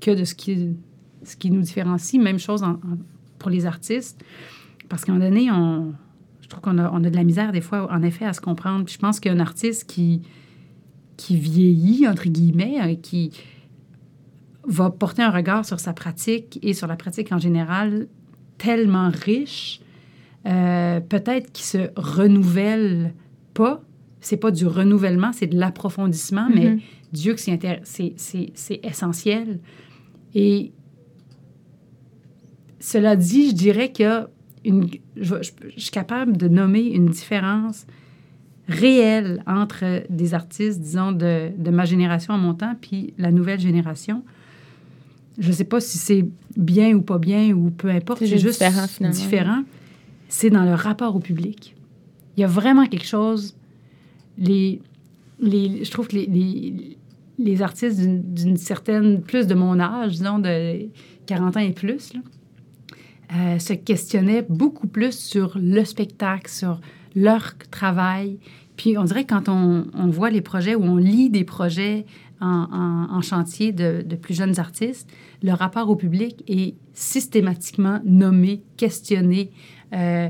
que 0.00 0.12
de 0.12 0.24
ce 0.24 0.34
qui, 0.34 0.76
ce 1.24 1.36
qui 1.36 1.50
nous 1.50 1.62
différencie. 1.62 2.22
Même 2.22 2.38
chose 2.38 2.64
pour 3.38 3.50
les 3.50 3.66
artistes. 3.66 4.22
Parce 4.88 5.04
qu'à 5.04 5.12
un 5.12 5.16
moment 5.16 5.28
donné, 5.28 5.50
on, 5.50 5.94
je 6.42 6.48
trouve 6.48 6.62
qu'on 6.62 6.78
a, 6.78 6.88
on 6.92 7.02
a 7.02 7.10
de 7.10 7.16
la 7.16 7.24
misère 7.24 7.50
des 7.50 7.60
fois, 7.60 7.90
en 7.92 8.02
effet, 8.02 8.24
à 8.24 8.32
se 8.32 8.40
comprendre. 8.40 8.84
Puis 8.84 8.94
je 8.94 8.98
pense 9.00 9.18
qu'un 9.18 9.40
artiste 9.40 9.90
qui, 9.90 10.22
qui 11.16 11.36
vieillit, 11.36 12.06
entre 12.06 12.28
guillemets, 12.28 12.78
euh, 12.80 12.94
qui 12.94 13.32
va 14.66 14.90
porter 14.90 15.22
un 15.22 15.30
regard 15.30 15.64
sur 15.64 15.80
sa 15.80 15.92
pratique 15.92 16.58
et 16.62 16.74
sur 16.74 16.86
la 16.86 16.96
pratique 16.96 17.32
en 17.32 17.38
général 17.38 18.08
tellement 18.58 19.10
riche, 19.10 19.80
euh, 20.46 21.00
peut-être 21.00 21.52
qu'il 21.52 21.64
se 21.64 21.90
renouvelle 21.96 23.14
pas. 23.54 23.82
C'est 24.20 24.36
pas 24.36 24.50
du 24.50 24.66
renouvellement, 24.66 25.32
c'est 25.32 25.46
de 25.46 25.58
l'approfondissement, 25.58 26.48
mais 26.52 26.70
mm-hmm. 26.70 26.80
Dieu 27.12 27.34
que 27.34 27.40
c'est 27.40 28.80
essentiel. 28.82 29.60
Et 30.34 30.72
cela 32.80 33.16
dit, 33.16 33.50
je 33.50 33.54
dirais 33.54 33.92
qu'il 33.92 34.04
y 34.04 34.08
a 34.08 34.28
une, 34.64 34.88
je, 35.16 35.36
suis 35.76 35.90
capable 35.90 36.36
de 36.36 36.48
nommer 36.48 36.82
une 36.82 37.06
différence 37.06 37.86
réelle 38.68 39.42
entre 39.46 40.02
des 40.10 40.34
artistes, 40.34 40.80
disons, 40.80 41.12
de, 41.12 41.50
de 41.56 41.70
ma 41.70 41.84
génération 41.84 42.34
en 42.34 42.38
montant, 42.38 42.74
puis 42.80 43.14
la 43.16 43.30
nouvelle 43.30 43.60
génération 43.60 44.24
je 45.38 45.48
ne 45.48 45.52
sais 45.52 45.64
pas 45.64 45.80
si 45.80 45.98
c'est 45.98 46.26
bien 46.56 46.94
ou 46.94 47.02
pas 47.02 47.18
bien 47.18 47.52
ou 47.52 47.70
peu 47.70 47.88
importe, 47.88 48.20
c'est 48.20 48.38
juste 48.38 48.62
différent, 48.62 49.62
C'est 50.28 50.50
dans 50.50 50.64
le 50.64 50.74
rapport 50.74 51.14
au 51.14 51.20
public. 51.20 51.74
Il 52.36 52.40
y 52.40 52.44
a 52.44 52.48
vraiment 52.48 52.86
quelque 52.86 53.06
chose. 53.06 53.54
Les, 54.38 54.80
les, 55.40 55.84
je 55.84 55.90
trouve 55.90 56.08
que 56.08 56.16
les, 56.16 56.26
les, 56.26 56.96
les 57.38 57.62
artistes 57.62 58.00
d'une 58.00 58.56
certaine, 58.56 59.22
plus 59.22 59.46
de 59.46 59.54
mon 59.54 59.78
âge, 59.80 60.12
disons 60.12 60.38
de 60.38 60.88
40 61.26 61.56
ans 61.56 61.60
et 61.60 61.72
plus, 61.72 62.12
euh, 63.34 63.58
se 63.58 63.72
questionnaient 63.72 64.46
beaucoup 64.48 64.86
plus 64.86 65.18
sur 65.18 65.58
le 65.60 65.84
spectacle, 65.84 66.50
sur 66.50 66.80
leur 67.14 67.54
travail. 67.70 68.38
Puis 68.76 68.96
on 68.98 69.04
dirait 69.04 69.24
quand 69.24 69.48
on, 69.48 69.86
on 69.94 70.08
voit 70.08 70.30
les 70.30 70.42
projets 70.42 70.74
ou 70.74 70.82
on 70.84 70.96
lit 70.96 71.30
des 71.30 71.44
projets 71.44 72.06
en, 72.40 73.20
chantier 73.22 73.72
de, 73.72 74.02
plus 74.16 74.34
jeunes 74.34 74.58
artistes, 74.58 75.08
le 75.42 75.52
rapport 75.52 75.88
au 75.88 75.96
public 75.96 76.42
est 76.48 76.74
systématiquement 76.92 78.00
nommé, 78.04 78.62
questionné. 78.76 79.50
Euh, 79.94 80.28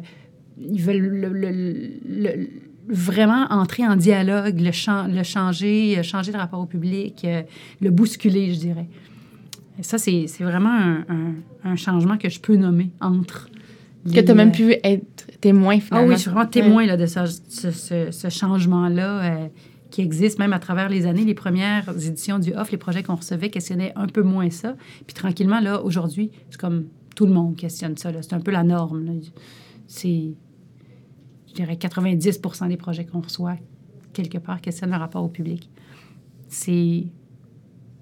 ils 0.58 0.80
veulent 0.80 2.48
vraiment 2.88 3.46
entrer 3.50 3.86
en 3.86 3.96
dialogue, 3.96 4.60
le, 4.60 4.72
changer, 4.72 6.02
changer 6.02 6.32
le 6.32 6.38
rapport 6.38 6.60
au 6.60 6.66
public, 6.66 7.22
euh, 7.24 7.42
le 7.80 7.90
bousculer, 7.90 8.54
je 8.54 8.60
dirais. 8.60 8.86
ça, 9.80 9.98
c'est 9.98 10.26
vraiment 10.40 10.70
un, 11.08 11.34
un, 11.64 11.76
changement 11.76 12.16
que 12.16 12.28
je 12.28 12.40
peux 12.40 12.56
nommer 12.56 12.90
entre... 13.00 13.48
Que 14.06 14.20
tu 14.20 14.30
as 14.30 14.34
même 14.34 14.52
pu 14.52 14.76
être 14.84 15.26
témoin, 15.40 15.80
finalement. 15.80 16.06
Ah 16.06 16.10
oui, 16.10 16.14
je 16.14 16.20
suis 16.20 16.30
vraiment 16.30 16.46
témoin 16.46 16.86
là, 16.86 16.96
de 16.96 17.06
ce, 17.06 17.26
ce, 17.26 18.10
ce 18.12 18.28
changement-là. 18.28 19.24
Euh, 19.24 19.48
qui 19.96 20.02
existe 20.02 20.38
même 20.38 20.52
à 20.52 20.58
travers 20.58 20.90
les 20.90 21.06
années. 21.06 21.24
Les 21.24 21.32
premières 21.32 21.88
éditions 22.06 22.38
du 22.38 22.52
Off, 22.52 22.70
les 22.70 22.76
projets 22.76 23.02
qu'on 23.02 23.14
recevait 23.14 23.48
questionnaient 23.48 23.94
un 23.96 24.06
peu 24.06 24.22
moins 24.22 24.50
ça. 24.50 24.76
Puis 25.06 25.14
tranquillement, 25.14 25.58
là, 25.58 25.82
aujourd'hui, 25.82 26.30
c'est 26.50 26.60
comme 26.60 26.88
tout 27.14 27.24
le 27.24 27.32
monde 27.32 27.56
questionne 27.56 27.96
ça. 27.96 28.10
C'est 28.20 28.34
un 28.34 28.40
peu 28.40 28.50
la 28.50 28.62
norme. 28.62 29.22
C'est, 29.86 30.34
je 31.48 31.54
dirais, 31.54 31.76
90% 31.76 32.68
des 32.68 32.76
projets 32.76 33.06
qu'on 33.06 33.22
reçoit, 33.22 33.56
quelque 34.12 34.36
part, 34.36 34.60
questionnent 34.60 34.90
le 34.90 34.98
rapport 34.98 35.24
au 35.24 35.28
public. 35.28 35.70
C'est 36.48 37.06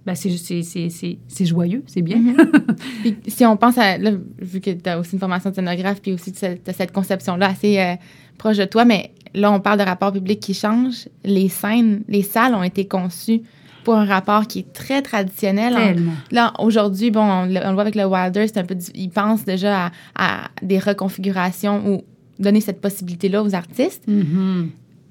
ben 0.05 0.17
c'est 0.17 1.47
joyeux, 1.47 1.85
c'est 1.87 2.03
bien. 2.03 2.19
Mm-hmm. 2.19 3.15
si 3.29 3.47
on 3.47 3.57
pense 3.57 3.79
à, 3.79 3.99
là, 3.99 4.11
vu 4.39 4.61
que 4.61 4.71
tu 4.73 4.91
as 4.91 4.99
aussi 4.99 5.13
une 5.13 5.21
formation 5.21 5.51
de 5.51 5.55
scénographe, 5.55 6.03
puis 6.03 6.13
aussi 6.13 6.33
cette, 6.35 6.71
cette 6.73 6.93
conception-là 6.93 7.47
assez 7.51 7.79
euh, 7.79 7.95
proche 8.37 8.57
de 8.59 8.65
toi, 8.65 8.85
mais 8.85 9.13
là, 9.35 9.53
on 9.53 9.61
parle 9.61 9.79
de 9.79 9.85
rapport 9.85 10.13
public 10.13 10.41
qui 10.41 10.55
change. 10.55 11.09
Les 11.25 11.49
scènes, 11.49 12.03
les 12.09 12.23
salles 12.23 12.55
ont 12.55 12.63
été 12.63 12.87
conçues 12.87 13.43
pour 13.85 13.95
un 13.95 14.07
rapport 14.07 14.47
qui 14.47 14.61
est 14.61 14.73
très 14.73 15.03
traditionnel. 15.03 16.03
là, 16.31 16.53
aujourd'hui, 16.59 17.11
bon, 17.11 17.21
on, 17.21 17.47
le 17.47 17.73
voit 17.73 17.83
avec 17.83 17.95
le 17.95 18.05
Wilder, 18.05 18.47
c'est 18.49 18.59
un 18.59 18.65
peu, 18.65 18.77
ils 18.95 19.11
pensent 19.11 19.45
déjà 19.45 19.91
à, 20.15 20.49
des 20.63 20.79
reconfigurations 20.79 21.87
ou 21.87 22.05
donner 22.39 22.61
cette 22.61 22.81
possibilité-là 22.81 23.43
aux 23.43 23.55
artistes. 23.55 24.09
Mm-hmm. 24.09 24.69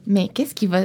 Mais 0.08 0.28
qu'est-ce 0.34 0.56
qui 0.56 0.68
va, 0.68 0.82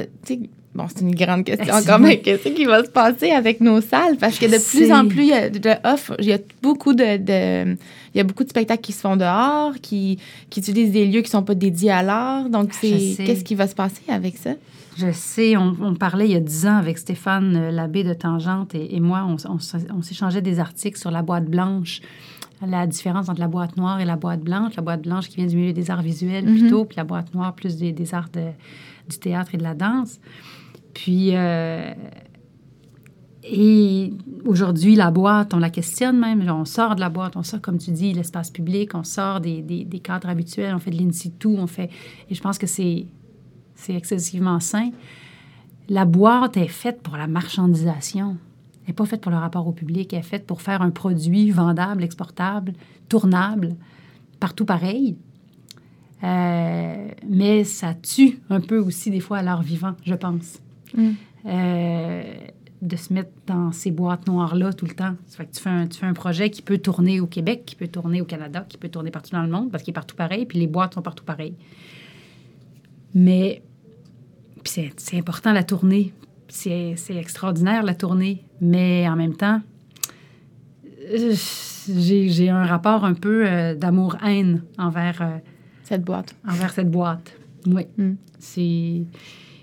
Bon, 0.75 0.85
c'est 0.87 1.01
une 1.01 1.15
grande 1.15 1.45
question 1.45 1.73
encore, 1.73 1.99
mais 1.99 2.19
qu'est-ce 2.19 2.49
qui 2.49 2.65
va 2.65 2.83
se 2.83 2.89
passer 2.89 3.31
avec 3.31 3.59
nos 3.59 3.81
salles? 3.81 4.17
Parce 4.17 4.37
que 4.37 4.45
de 4.45 4.57
plus 4.69 4.91
en 4.91 5.07
plus, 5.07 5.23
il 5.23 5.29
y 5.29 5.33
a 5.33 5.49
de 5.49 5.71
off, 5.83 6.11
il 6.19 6.25
y 6.25 6.33
a 6.33 6.37
beaucoup 6.61 6.93
de, 6.93 7.73
il 8.13 8.17
y 8.17 8.19
a 8.19 8.23
beaucoup 8.23 8.43
de 8.43 8.49
spectacles 8.49 8.81
qui 8.81 8.91
se 8.91 9.01
font 9.01 9.15
dehors, 9.15 9.73
qui, 9.81 10.19
qui 10.49 10.59
utilisent 10.59 10.91
des 10.91 11.05
lieux 11.05 11.21
qui 11.21 11.27
ne 11.27 11.31
sont 11.31 11.43
pas 11.43 11.55
dédiés 11.55 11.91
à 11.91 12.03
l'art. 12.03 12.49
Donc, 12.49 12.73
c'est 12.73 13.15
qu'est-ce 13.17 13.43
qui 13.43 13.55
va 13.55 13.67
se 13.67 13.75
passer 13.75 14.03
avec 14.09 14.37
ça? 14.37 14.51
Je 14.97 15.11
sais, 15.11 15.55
on, 15.55 15.95
parlait 15.95 16.25
il 16.25 16.33
y 16.33 16.35
a 16.35 16.41
dix 16.41 16.67
ans 16.67 16.75
avec 16.75 16.97
Stéphane 16.97 17.55
euh, 17.55 17.71
Labbé 17.71 18.03
de 18.03 18.13
Tangente 18.13 18.75
et, 18.75 18.99
moi, 18.99 19.25
on, 19.25 19.37
on, 19.49 20.01
s'échangeait 20.01 20.41
des 20.41 20.59
articles 20.59 20.99
sur 20.99 21.09
la 21.09 21.21
boîte 21.21 21.45
blanche 21.45 22.01
la 22.67 22.85
différence 22.85 23.29
entre 23.29 23.39
la 23.39 23.47
boîte 23.47 23.77
noire 23.77 24.01
et 24.01 24.05
la 24.05 24.17
boîte 24.17 24.41
blanche. 24.41 24.75
La 24.75 24.83
boîte 24.83 25.03
blanche 25.03 25.29
qui 25.29 25.37
vient 25.37 25.45
du 25.45 25.55
milieu 25.55 25.71
des 25.71 25.89
arts 25.91 26.01
visuels 26.01 26.45
mm-hmm. 26.45 26.59
plutôt, 26.59 26.83
puis 26.85 26.97
la 26.97 27.05
boîte 27.05 27.33
noire 27.33 27.53
plus 27.53 27.77
des, 27.77 27.93
des 27.93 28.13
arts 28.13 28.29
de, 28.33 28.49
du 29.09 29.17
théâtre 29.17 29.55
et 29.55 29.57
de 29.57 29.63
la 29.63 29.73
danse. 29.73 30.19
Puis, 30.99 31.29
euh, 31.33 31.93
et 33.41 34.11
aujourd'hui, 34.45 34.95
la 34.95 35.11
boîte, 35.11 35.53
on 35.53 35.59
la 35.59 35.69
questionne 35.69 36.19
même. 36.19 36.41
On 36.49 36.65
sort 36.65 36.95
de 36.95 36.99
la 36.99 37.07
boîte, 37.07 37.37
on 37.37 37.43
sort, 37.43 37.61
comme 37.61 37.77
tu 37.77 37.91
dis, 37.91 38.11
l'espace 38.11 38.51
public, 38.51 38.95
on 38.95 39.05
sort 39.05 39.39
des, 39.39 39.61
des, 39.61 39.99
cadres 39.99 40.27
habituels, 40.27 40.75
on 40.75 40.79
fait 40.79 40.91
de 40.91 41.01
l'in 41.01 41.09
situ, 41.13 41.47
on 41.47 41.67
fait... 41.67 41.89
Et 42.29 42.35
je 42.35 42.41
pense 42.41 42.57
que 42.57 42.67
c'est, 42.67 43.05
c'est 43.75 43.93
excessivement 43.93 44.59
sain. 44.59 44.89
La 45.87 46.03
boîte 46.03 46.57
est 46.57 46.67
faite 46.67 47.01
pour 47.01 47.15
la 47.15 47.27
marchandisation. 47.27 48.35
Elle 48.81 48.89
n'est 48.89 48.93
pas 48.93 49.05
faite 49.05 49.21
pour 49.21 49.31
le 49.31 49.37
rapport 49.37 49.67
au 49.67 49.71
public. 49.71 50.11
Elle 50.11 50.19
est 50.19 50.23
faite 50.23 50.45
pour 50.45 50.61
faire 50.61 50.81
un 50.81 50.91
produit 50.91 51.49
vendable, 51.49 52.03
exportable, 52.03 52.73
tournable, 53.07 53.77
partout 54.41 54.65
pareil. 54.65 55.15
Euh, 56.25 57.07
mais 57.25 57.63
ça 57.63 57.93
tue 57.93 58.41
un 58.49 58.59
peu 58.59 58.79
aussi 58.79 59.11
des 59.11 59.21
fois 59.21 59.37
à 59.37 59.43
l'art 59.43 59.63
vivant, 59.63 59.93
je 60.03 60.15
pense. 60.15 60.59
Mm. 60.95 61.09
Euh, 61.45 62.23
de 62.81 62.95
se 62.95 63.13
mettre 63.13 63.31
dans 63.45 63.71
ces 63.71 63.91
boîtes 63.91 64.27
noires-là 64.27 64.71
tout 64.71 64.85
le 64.85 64.93
temps. 64.93 65.15
Ça 65.27 65.37
fait 65.37 65.45
que 65.45 65.55
tu 65.55 65.61
fais, 65.61 65.69
un, 65.69 65.87
tu 65.87 65.99
fais 65.99 66.05
un 66.05 66.13
projet 66.13 66.49
qui 66.49 66.61
peut 66.61 66.77
tourner 66.77 67.19
au 67.19 67.27
Québec, 67.27 67.63
qui 67.65 67.75
peut 67.75 67.87
tourner 67.87 68.21
au 68.21 68.25
Canada, 68.25 68.65
qui 68.67 68.77
peut 68.77 68.87
tourner 68.87 69.11
partout 69.11 69.31
dans 69.31 69.41
le 69.41 69.49
monde, 69.49 69.69
parce 69.69 69.83
qu'il 69.83 69.91
est 69.91 69.93
partout 69.93 70.15
pareil, 70.15 70.45
puis 70.45 70.59
les 70.59 70.67
boîtes 70.67 70.93
sont 70.93 71.01
partout 71.01 71.25
pareilles. 71.25 71.55
Mais 73.13 73.61
c'est 74.63 75.17
important 75.17 75.51
la 75.51 75.63
tournée. 75.63 76.13
C'est 76.47 76.95
extraordinaire 77.09 77.83
la 77.83 77.95
tournée. 77.95 78.43
Mais 78.61 79.07
en 79.07 79.15
même 79.15 79.35
temps, 79.35 79.61
euh, 81.11 81.35
j'ai 81.87 82.49
un 82.49 82.65
rapport 82.65 83.03
un 83.05 83.13
peu 83.13 83.45
euh, 83.45 83.75
d'amour-haine 83.75 84.63
envers... 84.77 85.21
Euh, 85.21 85.37
cette 85.83 86.03
boîte. 86.03 86.35
Envers 86.47 86.71
cette 86.71 86.91
boîte. 86.91 87.33
Oui. 87.65 87.83
Mm. 87.97 88.13
C'est 88.37 89.01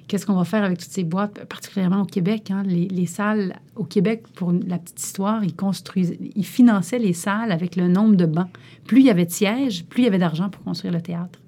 qu'est-ce 0.09 0.27
qu'on 0.27 0.35
va 0.35 0.45
faire 0.45 0.65
avec 0.65 0.79
toutes 0.79 0.91
ces 0.91 1.05
boîtes, 1.05 1.45
particulièrement 1.47 2.03
au 2.03 2.05
Québec. 2.05 2.51
Hein? 2.51 2.63
Les, 2.65 3.07
salles 3.07 3.57
au 3.75 3.85
Québec, 3.85 4.25
pour 4.35 4.53
la 4.53 4.79
petite 4.79 5.03
histoire, 5.03 5.45
ils 5.45 5.55
construisaient, 5.55 6.19
ils 6.35 6.47
finançaient 6.47 6.99
les 6.99 7.13
salles 7.13 7.53
avec 7.53 7.77
le 7.77 7.89
nombre 7.89 8.17
de 8.17 8.27
bancs. 8.27 8.49
Plus 8.87 9.01
il 9.01 9.07
y 9.07 9.11
avait 9.11 9.27
de 9.27 9.31
sièges, 9.31 9.85
plus 9.85 10.03
il 10.03 10.05
y 10.05 10.09
avait 10.09 10.19
d'argent 10.19 10.49
pour 10.49 10.63
construire 10.63 10.93
le 10.93 11.01
théâtre. 11.01 11.39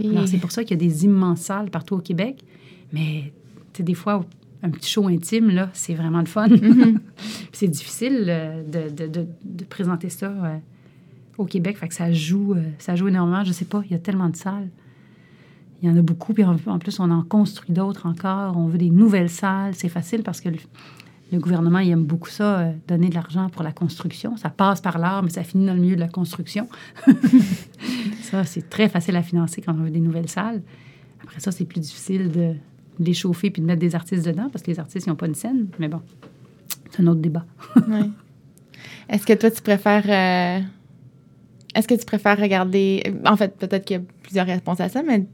Alors 0.00 0.28
c'est 0.28 0.38
pour 0.38 0.52
ça 0.52 0.64
qu'il 0.64 0.80
y 0.80 0.84
a 0.84 0.88
des 0.88 1.04
immenses 1.04 1.40
salles 1.40 1.70
partout 1.70 1.94
au 1.94 2.00
Québec. 2.00 2.42
Mais 2.92 3.32
des 3.78 3.94
fois, 3.94 4.24
un 4.62 4.70
petit 4.70 4.90
show 4.90 5.06
intime, 5.08 5.50
là, 5.50 5.70
c'est 5.72 5.94
vraiment 5.94 6.20
le 6.20 6.26
fun. 6.26 6.48
Mm-hmm. 6.48 6.98
c'est 7.52 7.68
difficile 7.68 8.26
euh, 8.28 8.62
de, 8.62 9.06
de, 9.06 9.26
de, 9.44 9.64
présenter 9.64 10.08
ça 10.08 10.26
euh, 10.26 10.56
au 11.38 11.46
Québec. 11.46 11.78
Fait 11.78 11.88
que 11.88 11.94
ça 11.94 12.12
joue, 12.12 12.54
euh, 12.54 12.62
ça 12.78 12.94
joue 12.94 13.08
énormément. 13.08 13.44
Je 13.44 13.52
sais 13.52 13.64
pas, 13.64 13.82
il 13.86 13.92
y 13.92 13.94
a 13.94 13.98
tellement 13.98 14.28
de 14.28 14.36
salles. 14.36 14.68
Il 15.82 15.88
y 15.88 15.92
en 15.92 15.96
a 15.96 16.02
beaucoup, 16.02 16.32
puis 16.32 16.44
en, 16.44 16.56
plus, 16.78 17.00
on 17.00 17.10
en 17.10 17.22
construit 17.22 17.72
d'autres 17.72 18.06
encore. 18.06 18.56
On 18.56 18.66
veut 18.66 18.78
des 18.78 18.90
nouvelles 18.90 19.28
salles. 19.28 19.74
C'est 19.74 19.88
facile 19.88 20.22
parce 20.22 20.40
que 20.40 20.48
le, 20.48 21.38
gouvernement, 21.40 21.80
il 21.80 21.90
aime 21.90 22.04
beaucoup 22.04 22.28
ça, 22.28 22.60
euh, 22.60 22.72
donner 22.86 23.08
de 23.08 23.14
l'argent 23.14 23.48
pour 23.48 23.64
la 23.64 23.72
construction. 23.72 24.36
Ça 24.36 24.48
passe 24.48 24.80
par 24.80 24.98
l'art, 24.98 25.24
mais 25.24 25.30
ça 25.30 25.42
finit 25.42 25.66
dans 25.66 25.74
le 25.74 25.80
milieu 25.80 25.96
de 25.96 26.00
la 26.00 26.08
construction. 26.08 26.68
ça, 28.22 28.44
c'est 28.44 28.70
très 28.70 28.88
facile 28.88 29.16
à 29.16 29.22
financer 29.22 29.60
quand 29.60 29.72
on 29.72 29.82
veut 29.82 29.90
des 29.90 30.00
nouvelles 30.00 30.28
salles. 30.28 30.62
Après 31.24 31.40
ça, 31.40 31.50
c'est 31.50 31.64
plus 31.64 31.80
difficile 31.80 32.30
de 32.30 32.54
les 33.00 33.14
chauffer 33.14 33.50
puis 33.50 33.60
de 33.60 33.66
mettre 33.66 33.80
des 33.80 33.96
artistes 33.96 34.24
dedans 34.24 34.48
parce 34.52 34.62
que 34.62 34.70
les 34.70 34.78
artistes, 34.78 35.06
ils 35.06 35.10
n'ont 35.10 35.16
pas 35.16 35.26
une 35.26 35.34
scène. 35.34 35.66
Mais 35.80 35.88
bon, 35.88 36.00
c'est 36.90 37.02
un 37.02 37.08
autre 37.08 37.20
débat. 37.20 37.44
Est-ce 39.08 39.26
que 39.26 39.32
toi, 39.32 39.50
tu 39.50 39.62
préfères... 39.62 40.04
Euh, 40.06 40.64
est-ce 41.74 41.88
que 41.88 41.94
tu 41.94 42.04
préfères 42.04 42.38
regarder... 42.38 43.02
En 43.24 43.36
fait, 43.36 43.56
peut-être 43.56 43.84
qu'il 43.84 43.96
y 43.96 44.00
a 44.00 44.02
plusieurs 44.22 44.46
réponses 44.46 44.80
à 44.80 44.88
ça, 44.88 45.02
mais 45.02 45.26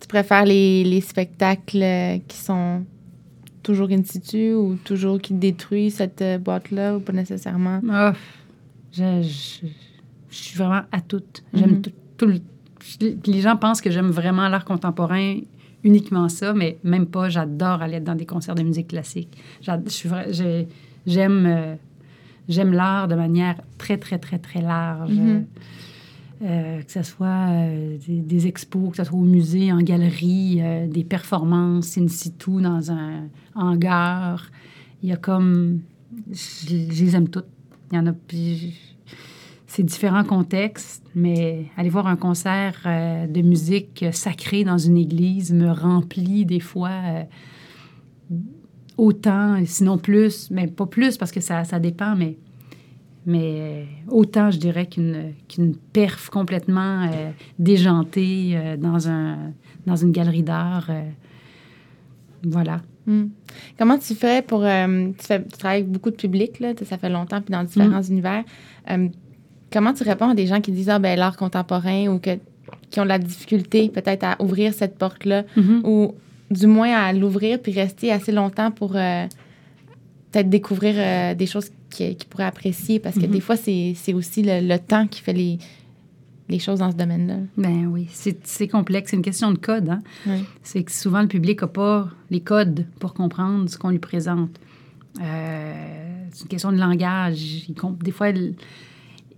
tu 0.00 0.08
préfères 0.08 0.44
les, 0.44 0.84
les 0.84 1.00
spectacles 1.00 1.82
euh, 1.82 2.18
qui 2.26 2.36
sont 2.36 2.84
toujours 3.62 3.90
in 3.90 4.02
situ 4.02 4.54
ou 4.54 4.76
toujours 4.84 5.20
qui 5.20 5.34
détruisent 5.34 5.96
cette 5.96 6.22
euh, 6.22 6.38
boîte-là 6.38 6.96
ou 6.96 7.00
pas 7.00 7.12
nécessairement? 7.12 7.80
Oh, 7.84 8.10
je, 8.92 9.22
je, 9.22 9.66
suis 10.34 10.56
vraiment 10.56 10.82
à 10.90 11.00
toutes. 11.00 11.42
J'aime 11.52 11.82
mm-hmm. 11.82 12.40
tout, 13.00 13.20
Les 13.26 13.40
gens 13.40 13.56
pensent 13.56 13.80
que 13.80 13.90
j'aime 13.90 14.10
vraiment 14.10 14.48
l'art 14.48 14.64
contemporain, 14.64 15.40
uniquement 15.84 16.28
ça, 16.28 16.54
mais 16.54 16.78
même 16.84 17.06
pas. 17.06 17.28
J'adore 17.28 17.82
aller 17.82 18.00
dans 18.00 18.14
des 18.14 18.26
concerts 18.26 18.54
de 18.54 18.62
musique 18.62 18.88
classique. 18.88 19.36
J'aime 19.60 21.46
euh, 21.46 21.74
j'aime 22.48 22.72
l'art 22.72 23.08
de 23.08 23.14
manière 23.14 23.56
très, 23.76 23.98
très, 23.98 24.18
très, 24.18 24.38
très 24.38 24.62
large. 24.62 25.12
Mm-hmm. 25.12 25.44
Euh, 26.40 26.82
que 26.82 26.92
ce 26.92 27.02
soit 27.02 27.48
euh, 27.50 27.98
des, 28.06 28.46
expos, 28.46 28.90
que 28.90 28.96
ce 28.98 29.04
soit 29.04 29.18
au 29.18 29.24
musée, 29.24 29.72
en 29.72 29.80
galerie, 29.80 30.58
euh, 30.60 30.86
des 30.86 31.02
performances 31.02 31.98
in 31.98 32.06
situ 32.06 32.62
dans 32.62 32.92
un 32.92 33.28
hangar. 33.56 34.48
Il 35.02 35.08
y 35.08 35.12
a 35.12 35.16
comme... 35.16 35.80
Je, 36.30 36.74
les 36.74 37.16
aime 37.16 37.28
toutes. 37.28 37.48
Il 37.90 37.96
y 37.96 37.98
en 37.98 38.06
a... 38.06 38.12
C'est 39.66 39.82
différents 39.82 40.24
contextes, 40.24 41.04
mais 41.14 41.66
aller 41.76 41.90
voir 41.90 42.06
un 42.06 42.16
concert 42.16 42.80
de 42.84 43.42
musique 43.42 44.04
sacrée 44.12 44.64
dans 44.64 44.78
une 44.78 44.96
église 44.96 45.52
me 45.52 45.70
remplit 45.70 46.46
des 46.46 46.58
fois 46.58 47.26
autant, 48.96 49.62
sinon 49.66 49.98
plus, 49.98 50.50
mais 50.50 50.68
pas 50.68 50.86
plus 50.86 51.18
parce 51.18 51.30
que 51.30 51.40
ça, 51.40 51.64
ça 51.64 51.78
dépend, 51.78 52.16
mais 52.16 52.38
mais 53.26 53.86
autant, 54.08 54.50
je 54.50 54.58
dirais, 54.58 54.86
qu'une 54.86 55.34
qu'une 55.48 55.76
perf 55.76 56.30
complètement 56.30 57.02
euh, 57.02 57.30
déjantée 57.58 58.52
euh, 58.54 58.76
dans, 58.76 59.08
un, 59.08 59.52
dans 59.86 59.96
une 59.96 60.12
galerie 60.12 60.42
d'art. 60.42 60.86
Euh, 60.88 61.02
voilà. 62.42 62.80
Hmm. 63.06 63.26
Comment 63.78 63.98
tu 63.98 64.14
fais 64.14 64.42
pour... 64.42 64.60
Tu, 64.60 65.26
fais, 65.26 65.42
tu, 65.42 65.58
travailles 65.58 65.80
avec 65.80 65.90
beaucoup 65.90 66.10
de 66.10 66.16
public, 66.16 66.60
là, 66.60 66.72
ça 66.84 66.98
fait 66.98 67.08
longtemps, 67.08 67.40
puis 67.40 67.52
dans 67.52 67.64
différents 67.64 68.00
hmm. 68.00 68.12
univers. 68.12 68.44
comment 69.72 69.92
tu 69.92 70.04
réponds 70.04 70.30
à 70.30 70.34
des 70.34 70.46
gens 70.46 70.60
qui 70.60 70.72
disent, 70.72 70.90
ah, 70.90 70.98
ben 70.98 71.18
l'art 71.18 71.36
contemporain 71.36 72.08
ou 72.08 72.18
que, 72.18 72.38
qui 72.90 73.00
ont 73.00 73.04
de 73.04 73.08
la 73.08 73.18
difficulté 73.18 73.88
peut-être 73.88 74.24
à 74.24 74.36
ouvrir 74.42 74.72
cette 74.72 74.96
porte-là? 74.98 75.44
Mm-hmm. 75.56 75.80
ou 75.84 76.14
du 76.50 76.66
moins 76.66 76.94
à 76.94 77.12
l'ouvrir 77.12 77.60
puis 77.60 77.72
rester 77.72 78.10
assez 78.10 78.32
longtemps 78.32 78.70
pour 78.70 78.92
peut-être 78.92 80.48
découvrir 80.48 81.34
des 81.34 81.46
choses 81.46 81.70
qui, 81.90 82.16
pourraient 82.28 82.44
apprécier 82.44 82.98
parce 82.98 83.16
que 83.16 83.26
des 83.26 83.28
mhm. 83.28 83.40
fois, 83.40 83.56
c'est 83.56 84.12
aussi 84.14 84.42
le, 84.44 84.76
temps 84.78 85.06
qui 85.06 85.20
fait 85.20 85.32
les, 85.32 85.58
les 86.48 86.58
choses 86.58 86.78
dans 86.80 86.90
ce 86.90 86.96
domaine-là. 86.96 87.38
Ben 87.56 87.86
oui, 87.86 88.08
c'est 88.10 88.68
complexe. 88.68 89.10
C'est 89.10 89.16
une 89.16 89.22
question 89.22 89.52
de 89.52 89.58
code. 89.58 89.88
Hein? 89.88 90.00
C'est 90.62 90.82
que 90.82 90.92
souvent, 90.92 91.22
le 91.22 91.28
public 91.28 91.62
n'a 91.62 91.68
pas 91.68 92.08
les 92.30 92.40
codes 92.40 92.86
pour 93.00 93.14
comprendre 93.14 93.68
ce 93.68 93.78
qu'on 93.78 93.90
lui 93.90 93.98
présente. 93.98 94.50
Euh, 95.20 96.24
c'est 96.32 96.42
une 96.42 96.48
question 96.48 96.72
de 96.72 96.78
langage. 96.78 97.66
des 98.02 98.10
fois, 98.10 98.28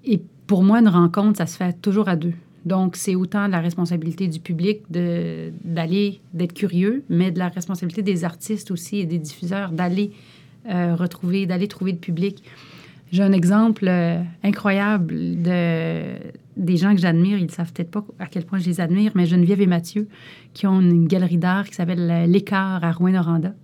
et 0.05 0.23
pour 0.47 0.63
moi, 0.63 0.81
une 0.81 0.89
rencontre, 0.89 1.39
ça 1.39 1.47
se 1.47 1.57
fait 1.57 1.73
toujours 1.81 2.09
à 2.09 2.17
deux. 2.17 2.35
Donc, 2.65 2.97
c'est 2.97 3.15
autant 3.15 3.47
de 3.47 3.53
la 3.53 3.61
responsabilité 3.61 4.29
du 4.29 4.39
public 4.39 4.83
d'aller, 4.91 6.21
d'être 6.35 6.53
curieux, 6.53 7.05
mais 7.09 7.31
de 7.31 7.39
la 7.39 7.49
responsabilité 7.49 8.03
des 8.03 8.25
artistes 8.25 8.71
aussi 8.71 8.99
et 8.99 9.07
des 9.07 9.19
diffuseurs 9.19 9.73
d'aller 9.73 10.13
euh, 10.69 10.95
retrouver, 10.95 11.47
d'aller 11.47 11.69
trouver 11.69 11.93
le 11.93 11.99
public. 11.99 12.43
J'ai 13.13 13.23
un 13.23 13.33
exemple 13.33 13.87
euh, 13.89 14.23
incroyable 14.45 15.41
de, 15.43 16.03
des 16.57 16.77
gens 16.77 16.95
que 16.95 17.01
j'admire. 17.01 17.39
Ils 17.39 17.47
ne 17.47 17.51
savent 17.51 17.73
peut-être 17.73 17.91
pas 17.91 18.05
à 18.19 18.27
quel 18.27 18.45
point 18.45 18.59
je 18.59 18.67
les 18.67 18.81
admire, 18.81 19.13
mais 19.15 19.25
Geneviève 19.25 19.63
et 19.63 19.67
Mathieu, 19.67 20.07
qui 20.53 20.67
ont 20.67 20.81
une 20.81 21.09
galerie 21.09 21.39
d'art 21.39 21.67
qui 21.67 21.75
s'appelle 21.75 22.11
euh, 22.11 22.27
L'Écart 22.27 22.85
à 22.85 22.93
Rouen-Noranda. 22.93 23.55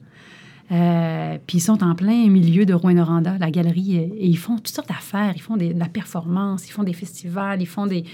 puis 1.47 1.59
ils 1.59 1.61
sont 1.61 1.85
en 1.85 1.95
plein 1.95 2.29
milieu 2.29 2.65
de 2.65 2.73
Rouen-Noranda, 2.73 3.37
la 3.39 3.51
galerie, 3.51 3.97
et, 3.97 4.27
ils 4.27 4.39
font 4.39 4.57
toutes 4.57 4.69
sortes 4.69 4.89
d'affaires. 4.89 5.35
Ils 5.37 5.43
font 5.43 5.59
de 5.59 5.75
la 5.77 5.89
performance, 5.89 6.67
ils 6.67 6.73
font 6.73 6.83
des 6.83 6.95
festivals, 6.95 7.61
ils 7.61 7.67
font 7.67 7.87
des... 7.87 8.05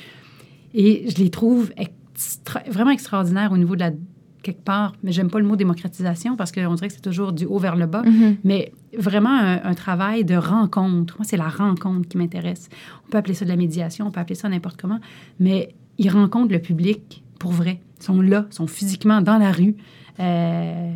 Et 0.74 1.08
je 1.08 1.22
les 1.22 1.30
trouve 1.30 1.72
vraiment 2.68 2.90
extraordinaires 2.90 3.52
au 3.52 3.58
niveau 3.58 3.76
de 3.76 3.80
la 3.80 3.92
quelque 4.42 4.62
part, 4.62 4.94
mais 5.02 5.12
j'aime 5.12 5.30
pas 5.30 5.38
le 5.38 5.46
mot 5.46 5.56
démocratisation 5.56 6.36
parce 6.36 6.52
qu'on 6.52 6.74
dirait 6.74 6.88
que 6.88 6.94
c'est 6.94 7.00
toujours 7.00 7.32
du 7.32 7.44
haut 7.44 7.58
vers 7.58 7.76
le 7.76 7.86
bas, 7.86 8.02
mm-hmm. 8.02 8.36
mais 8.44 8.72
vraiment 8.98 9.36
un, 9.36 9.74
travail 9.74 10.24
de 10.24 10.34
rencontre. 10.34 11.16
Moi, 11.18 11.24
c'est 11.28 11.36
la 11.36 11.48
rencontre 11.48 12.08
qui 12.08 12.18
m'intéresse. 12.18 12.68
On 13.06 13.10
peut 13.10 13.18
appeler 13.18 13.34
ça 13.34 13.44
de 13.44 13.50
la 13.50 13.56
médiation, 13.56 14.06
on 14.06 14.10
peut 14.10 14.20
appeler 14.20 14.34
ça 14.34 14.48
n'importe 14.48 14.80
comment, 14.80 15.00
mais 15.40 15.74
ils 15.98 16.10
rencontrent 16.10 16.52
le 16.52 16.60
public 16.60 17.22
pour 17.38 17.52
vrai. 17.52 17.80
Ils 18.00 18.04
sont 18.04 18.20
là, 18.20 18.46
ils 18.50 18.54
sont 18.54 18.66
physiquement 18.66 19.22
dans 19.22 19.38
la 19.38 19.52
rue. 19.52 19.76
Euh, 20.20 20.92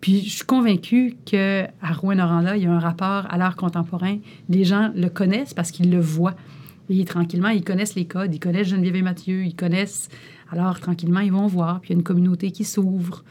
puis 0.00 0.22
je 0.22 0.36
suis 0.36 0.44
convaincue 0.44 1.16
qu'à 1.24 1.68
Rouen-Noranda, 1.82 2.56
il 2.56 2.62
y 2.62 2.66
a 2.66 2.72
un 2.72 2.78
rapport 2.78 3.26
à 3.28 3.36
l'art 3.38 3.56
contemporain. 3.56 4.18
Les 4.48 4.64
gens 4.64 4.90
le 4.94 5.08
connaissent 5.08 5.54
parce 5.54 5.70
qu'ils 5.70 5.90
le 5.90 6.00
voient. 6.00 6.36
Et 6.88 7.04
tranquillement, 7.04 7.48
ils 7.48 7.64
connaissent 7.64 7.96
les 7.96 8.04
codes, 8.04 8.32
ils 8.32 8.38
connaissent 8.38 8.68
Geneviève 8.68 8.96
et 8.96 9.02
Mathieu, 9.02 9.44
ils 9.44 9.56
connaissent 9.56 10.08
alors, 10.50 10.78
tranquillement, 10.80 11.20
ils 11.20 11.32
vont 11.32 11.46
voir, 11.46 11.80
puis 11.80 11.90
il 11.90 11.92
y 11.92 11.96
a 11.96 11.98
une 11.98 12.04
communauté 12.04 12.52
qui 12.52 12.64
s'ouvre 12.64 13.24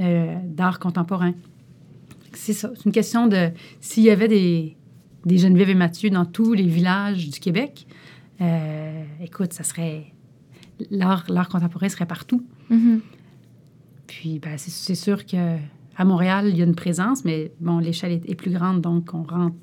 euh, 0.00 0.36
d'art 0.44 0.78
contemporain. 0.78 1.32
C'est 2.32 2.52
ça. 2.52 2.70
C'est 2.76 2.84
une 2.84 2.92
question 2.92 3.26
de 3.28 3.50
s'il 3.80 4.02
y 4.02 4.10
avait 4.10 4.28
des, 4.28 4.76
des 5.24 5.38
Geneviève 5.38 5.70
et 5.70 5.74
Mathieu 5.74 6.10
dans 6.10 6.24
tous 6.24 6.52
les 6.52 6.66
villages 6.66 7.28
du 7.28 7.40
Québec, 7.40 7.86
euh, 8.40 9.04
écoute, 9.20 9.52
ça 9.52 9.64
serait. 9.64 10.12
L'art, 10.90 11.24
contemporain 11.50 11.88
serait 11.88 12.06
partout. 12.06 12.44
Mm-hmm. 12.70 13.00
Puis, 14.06 14.38
ben, 14.38 14.58
c'est, 14.58 14.94
sûr 14.94 15.24
que 15.24 15.56
à 15.96 16.04
Montréal, 16.04 16.48
il 16.48 16.56
y 16.56 16.60
a 16.60 16.64
une 16.64 16.74
présence, 16.74 17.24
mais 17.24 17.52
bon, 17.60 17.78
l'échelle 17.78 18.12
est, 18.12 18.34
plus 18.34 18.50
grande, 18.50 18.82
donc 18.82 19.14
on 19.14 19.22
rentre 19.22 19.56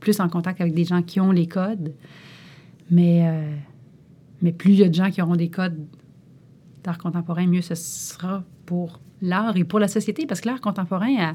plus 0.00 0.18
en 0.18 0.28
contact 0.28 0.60
avec 0.60 0.74
des 0.74 0.84
gens 0.84 1.02
qui 1.02 1.20
ont 1.20 1.30
les 1.30 1.46
codes. 1.46 1.94
Mais, 2.90 3.28
euh, 3.28 3.54
mais 4.42 4.52
plus 4.52 4.72
il 4.72 4.80
y 4.80 4.84
a 4.84 4.88
de 4.88 4.94
gens 4.94 5.10
qui 5.10 5.22
auront 5.22 5.36
des 5.36 5.50
codes 5.50 5.86
d'art 6.86 6.98
contemporain, 6.98 7.46
mieux 7.46 7.62
ce 7.62 7.74
sera 7.74 8.44
pour 8.64 9.00
l'art 9.20 9.56
et 9.56 9.64
pour 9.64 9.78
la 9.78 9.88
société, 9.88 10.24
parce 10.24 10.40
que 10.40 10.48
l'art 10.48 10.60
contemporain, 10.60 11.34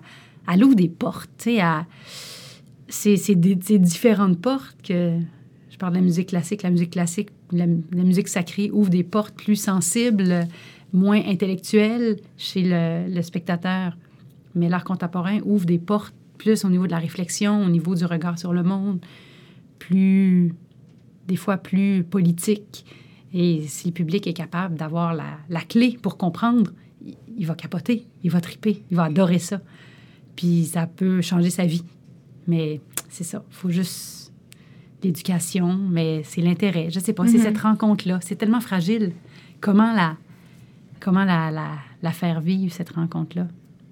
elle, 0.51 0.63
ouvre 0.63 0.75
des 0.75 0.89
portes, 0.89 1.47
c'est, 2.87 3.35
différentes 3.35 4.41
portes 4.41 4.77
que... 4.81 5.19
Je 5.69 5.77
parle 5.77 5.93
de 5.93 5.97
la 5.97 6.03
musique 6.03 6.29
classique. 6.29 6.61
La 6.61 6.69
musique 6.69 6.91
classique, 6.91 7.29
la, 7.51 7.65
musique 7.65 8.27
sacrée 8.27 8.69
ouvre 8.71 8.89
des 8.89 9.03
portes 9.03 9.33
plus 9.35 9.55
sensibles, 9.55 10.47
moins 10.93 11.21
intellectuelles 11.25 12.17
chez 12.37 12.61
le, 12.63 13.13
le 13.13 13.21
spectateur. 13.23 13.97
Mais 14.53 14.69
l'art 14.69 14.83
contemporain 14.83 15.39
ouvre 15.43 15.65
des 15.65 15.79
portes 15.79 16.13
plus 16.37 16.65
au 16.65 16.69
niveau 16.69 16.85
de 16.85 16.91
la 16.91 16.99
réflexion, 16.99 17.63
au 17.65 17.69
niveau 17.69 17.95
du 17.95 18.05
regard 18.05 18.37
sur 18.37 18.53
le 18.53 18.63
monde, 18.63 18.99
plus, 19.79 20.53
des 21.27 21.35
fois 21.35 21.57
plus 21.57 22.03
politique. 22.03 22.85
Et 23.33 23.65
si 23.67 23.87
le 23.87 23.93
public 23.93 24.27
est 24.27 24.33
capable 24.33 24.75
d'avoir 24.75 25.13
la, 25.13 25.37
la, 25.49 25.61
clé 25.61 25.97
pour 26.01 26.17
comprendre, 26.17 26.71
il, 27.37 27.45
va 27.45 27.55
capoter, 27.55 28.05
il 28.23 28.31
va 28.31 28.41
triper, 28.41 28.83
il 28.91 28.97
va 28.97 29.05
adorer 29.05 29.39
ça. 29.39 29.61
Puis 30.35 30.65
ça 30.65 30.87
peut 30.87 31.21
changer 31.21 31.49
sa 31.49 31.65
vie. 31.65 31.83
Mais 32.47 32.81
c'est 33.09 33.23
ça, 33.23 33.43
il 33.49 33.55
faut 33.55 33.69
juste 33.69 34.33
l'éducation, 35.03 35.77
mais 35.89 36.23
c'est 36.23 36.41
l'intérêt. 36.41 36.89
Je 36.89 36.99
sais 36.99 37.13
pas, 37.13 37.25
c'est 37.25 37.37
mm-hmm. 37.37 37.43
cette 37.43 37.57
rencontre-là. 37.59 38.19
C'est 38.21 38.35
tellement 38.35 38.61
fragile. 38.61 39.13
Comment 39.59 39.93
la, 39.93 40.17
comment 40.99 41.23
la, 41.23 41.51
la, 41.51 41.69
la 42.01 42.11
faire 42.11 42.41
vivre, 42.41 42.73
cette 42.73 42.89
rencontre-là? 42.91 43.47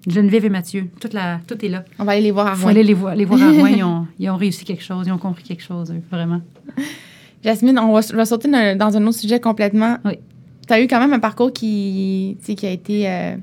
Geneviève 0.06 0.46
et 0.46 0.50
Mathieu, 0.50 0.88
toute 0.98 1.12
la, 1.12 1.40
tout 1.46 1.62
est 1.64 1.68
là. 1.68 1.84
On 1.98 2.04
va 2.04 2.12
aller 2.12 2.22
les 2.22 2.30
voir 2.30 2.46
à 2.46 2.54
Rouen. 2.54 2.68
aller 2.68 2.82
les 2.82 2.94
voir, 2.94 3.14
les 3.14 3.24
voir 3.24 3.42
à 3.42 3.50
Rouen. 3.50 3.66
Ils 3.66 3.84
ont, 3.84 4.06
ils 4.18 4.30
ont, 4.30 4.36
réussi 4.36 4.64
quelque 4.64 4.82
chose, 4.82 5.06
ils 5.06 5.12
ont 5.12 5.18
compris 5.18 5.42
quelque 5.42 5.62
chose, 5.62 5.92
vraiment. 6.10 6.40
Jasmine, 7.42 7.78
on 7.78 7.92
va, 7.92 8.24
sauter 8.24 8.48
dans 8.76 8.96
un 8.96 9.06
autre 9.06 9.18
sujet 9.18 9.40
complètement. 9.40 9.96
Oui. 10.04 10.18
Tu 10.66 10.74
as 10.74 10.80
eu 10.80 10.86
quand 10.86 11.00
même 11.00 11.12
un 11.12 11.18
parcours 11.18 11.52
qui, 11.52 12.36
qui 12.44 12.66
a 12.66 12.70
été. 12.70 13.08
Euh, 13.08 13.36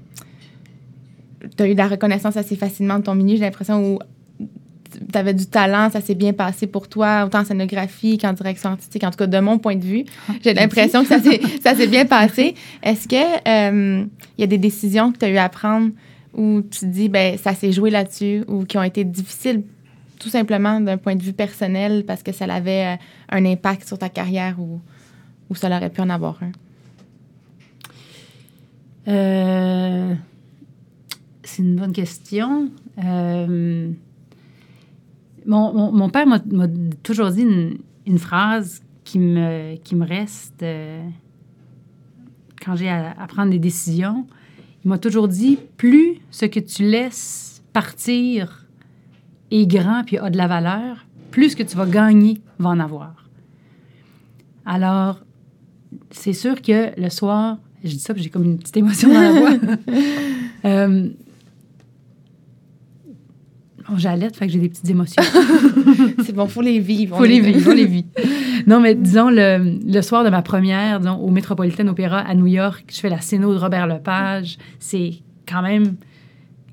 tu 1.57 1.63
as 1.63 1.67
eu 1.67 1.73
de 1.73 1.77
la 1.77 1.87
reconnaissance 1.87 2.37
assez 2.37 2.55
facilement 2.55 2.99
de 2.99 3.03
ton 3.03 3.15
milieu, 3.15 3.35
j'ai 3.35 3.43
l'impression, 3.43 3.95
où 3.95 3.99
tu 4.89 5.17
avais 5.17 5.33
du 5.33 5.45
talent, 5.45 5.89
ça 5.89 6.01
s'est 6.01 6.15
bien 6.15 6.33
passé 6.33 6.67
pour 6.67 6.87
toi, 6.87 7.25
autant 7.25 7.39
en 7.39 7.45
scénographie 7.45 8.17
qu'en 8.17 8.33
direction 8.33 8.71
artistique, 8.71 9.03
en 9.03 9.11
tout 9.11 9.17
cas 9.17 9.27
de 9.27 9.39
mon 9.39 9.57
point 9.57 9.75
de 9.75 9.83
vue. 9.83 10.05
Ah, 10.29 10.33
j'ai 10.43 10.53
l'impression 10.53 11.03
que 11.03 11.07
ça 11.61 11.75
s'est 11.75 11.87
bien 11.87 12.05
passé. 12.05 12.55
Est-ce 12.83 13.07
qu'il 13.07 13.19
euh, 13.19 14.05
il 14.37 14.41
y 14.41 14.43
a 14.43 14.47
des 14.47 14.57
décisions 14.57 15.11
que 15.11 15.17
tu 15.17 15.25
as 15.25 15.29
eu 15.29 15.37
à 15.37 15.49
prendre 15.49 15.91
où 16.33 16.61
tu 16.61 16.81
te 16.81 16.85
dis, 16.85 17.09
ben 17.09 17.37
ça 17.37 17.53
s'est 17.53 17.71
joué 17.71 17.89
là-dessus, 17.89 18.43
ou 18.47 18.63
qui 18.63 18.77
ont 18.77 18.83
été 18.83 19.03
difficiles 19.03 19.63
tout 20.19 20.29
simplement 20.29 20.79
d'un 20.79 20.97
point 20.97 21.15
de 21.15 21.23
vue 21.23 21.33
personnel 21.33 22.05
parce 22.05 22.23
que 22.23 22.31
ça 22.31 22.45
avait 22.45 22.95
euh, 22.95 22.95
un 23.29 23.45
impact 23.45 23.87
sur 23.87 23.97
ta 23.97 24.09
carrière 24.09 24.59
ou, 24.59 24.81
ou 25.49 25.55
ça 25.55 25.67
aurait 25.67 25.89
pu 25.89 26.01
en 26.01 26.09
avoir 26.09 26.39
un? 26.43 26.51
Euh, 29.07 30.13
c'est 31.43 31.61
une 31.61 31.75
bonne 31.75 31.93
question. 31.93 32.69
Euh, 33.03 33.91
mon, 35.45 35.91
mon, 35.91 36.09
père 36.09 36.27
m'a 36.27 36.39
toujours 37.03 37.29
dit 37.29 37.45
une, 38.05 38.19
phrase 38.19 38.81
qui 39.05 39.17
me, 39.17 39.75
qui 39.77 39.95
me 39.95 40.05
reste 40.05 40.65
quand 42.61 42.75
j'ai 42.75 42.89
à, 42.89 43.15
prendre 43.29 43.51
des 43.51 43.59
décisions. 43.59 44.27
Il 44.83 44.89
m'a 44.89 44.97
toujours 44.97 45.29
dit, 45.29 45.57
plus 45.77 46.15
ce 46.31 46.45
que 46.45 46.59
tu 46.59 46.83
laisses 46.83 47.63
partir 47.71 48.66
est 49.51 49.67
grand 49.67 50.03
puis 50.05 50.17
a 50.17 50.29
de 50.29 50.37
la 50.37 50.47
valeur, 50.47 51.05
plus 51.31 51.55
que 51.55 51.63
tu 51.63 51.75
vas 51.75 51.85
gagner 51.85 52.41
va 52.59 52.69
en 52.69 52.79
avoir. 52.79 53.27
Alors, 54.65 55.19
c'est 56.11 56.33
sûr 56.33 56.61
que 56.61 56.99
le 56.99 57.09
soir, 57.09 57.57
je 57.83 57.89
dis 57.89 57.99
ça, 57.99 58.13
j'ai 58.15 58.29
comme 58.29 58.43
une 58.43 58.57
petite 58.57 58.77
émotion 58.77 59.13
dans 59.13 59.21
la 59.21 59.31
voix. 59.31 59.51
euh, 60.65 61.09
J'allais, 63.95 64.29
fait 64.33 64.47
que 64.47 64.51
j'ai 64.51 64.59
des 64.59 64.67
petites 64.67 64.89
émotions. 64.89 65.23
c'est 66.25 66.33
bon, 66.33 66.47
faut 66.47 66.61
les 66.61 66.79
vivre. 66.79 67.15
Faut 67.15 67.23
les 67.23 67.39
vivre, 67.39 67.61
faut 67.61 67.73
les 67.73 67.85
vivre. 67.85 68.07
Non, 68.65 68.81
mais 68.81 68.95
disons, 68.95 69.29
le, 69.29 69.79
le, 69.85 70.01
soir 70.01 70.25
de 70.25 70.29
ma 70.29 70.41
première, 70.41 70.99
disons, 70.99 71.15
au 71.15 71.29
Metropolitan 71.29 71.87
Opera 71.87 72.19
à 72.19 72.35
New 72.35 72.47
York, 72.47 72.83
je 72.91 72.99
fais 72.99 73.09
la 73.09 73.21
scéno 73.21 73.53
de 73.53 73.59
Robert 73.59 73.87
Lepage. 73.87 74.57
C'est 74.79 75.13
quand 75.47 75.61
même 75.61 75.95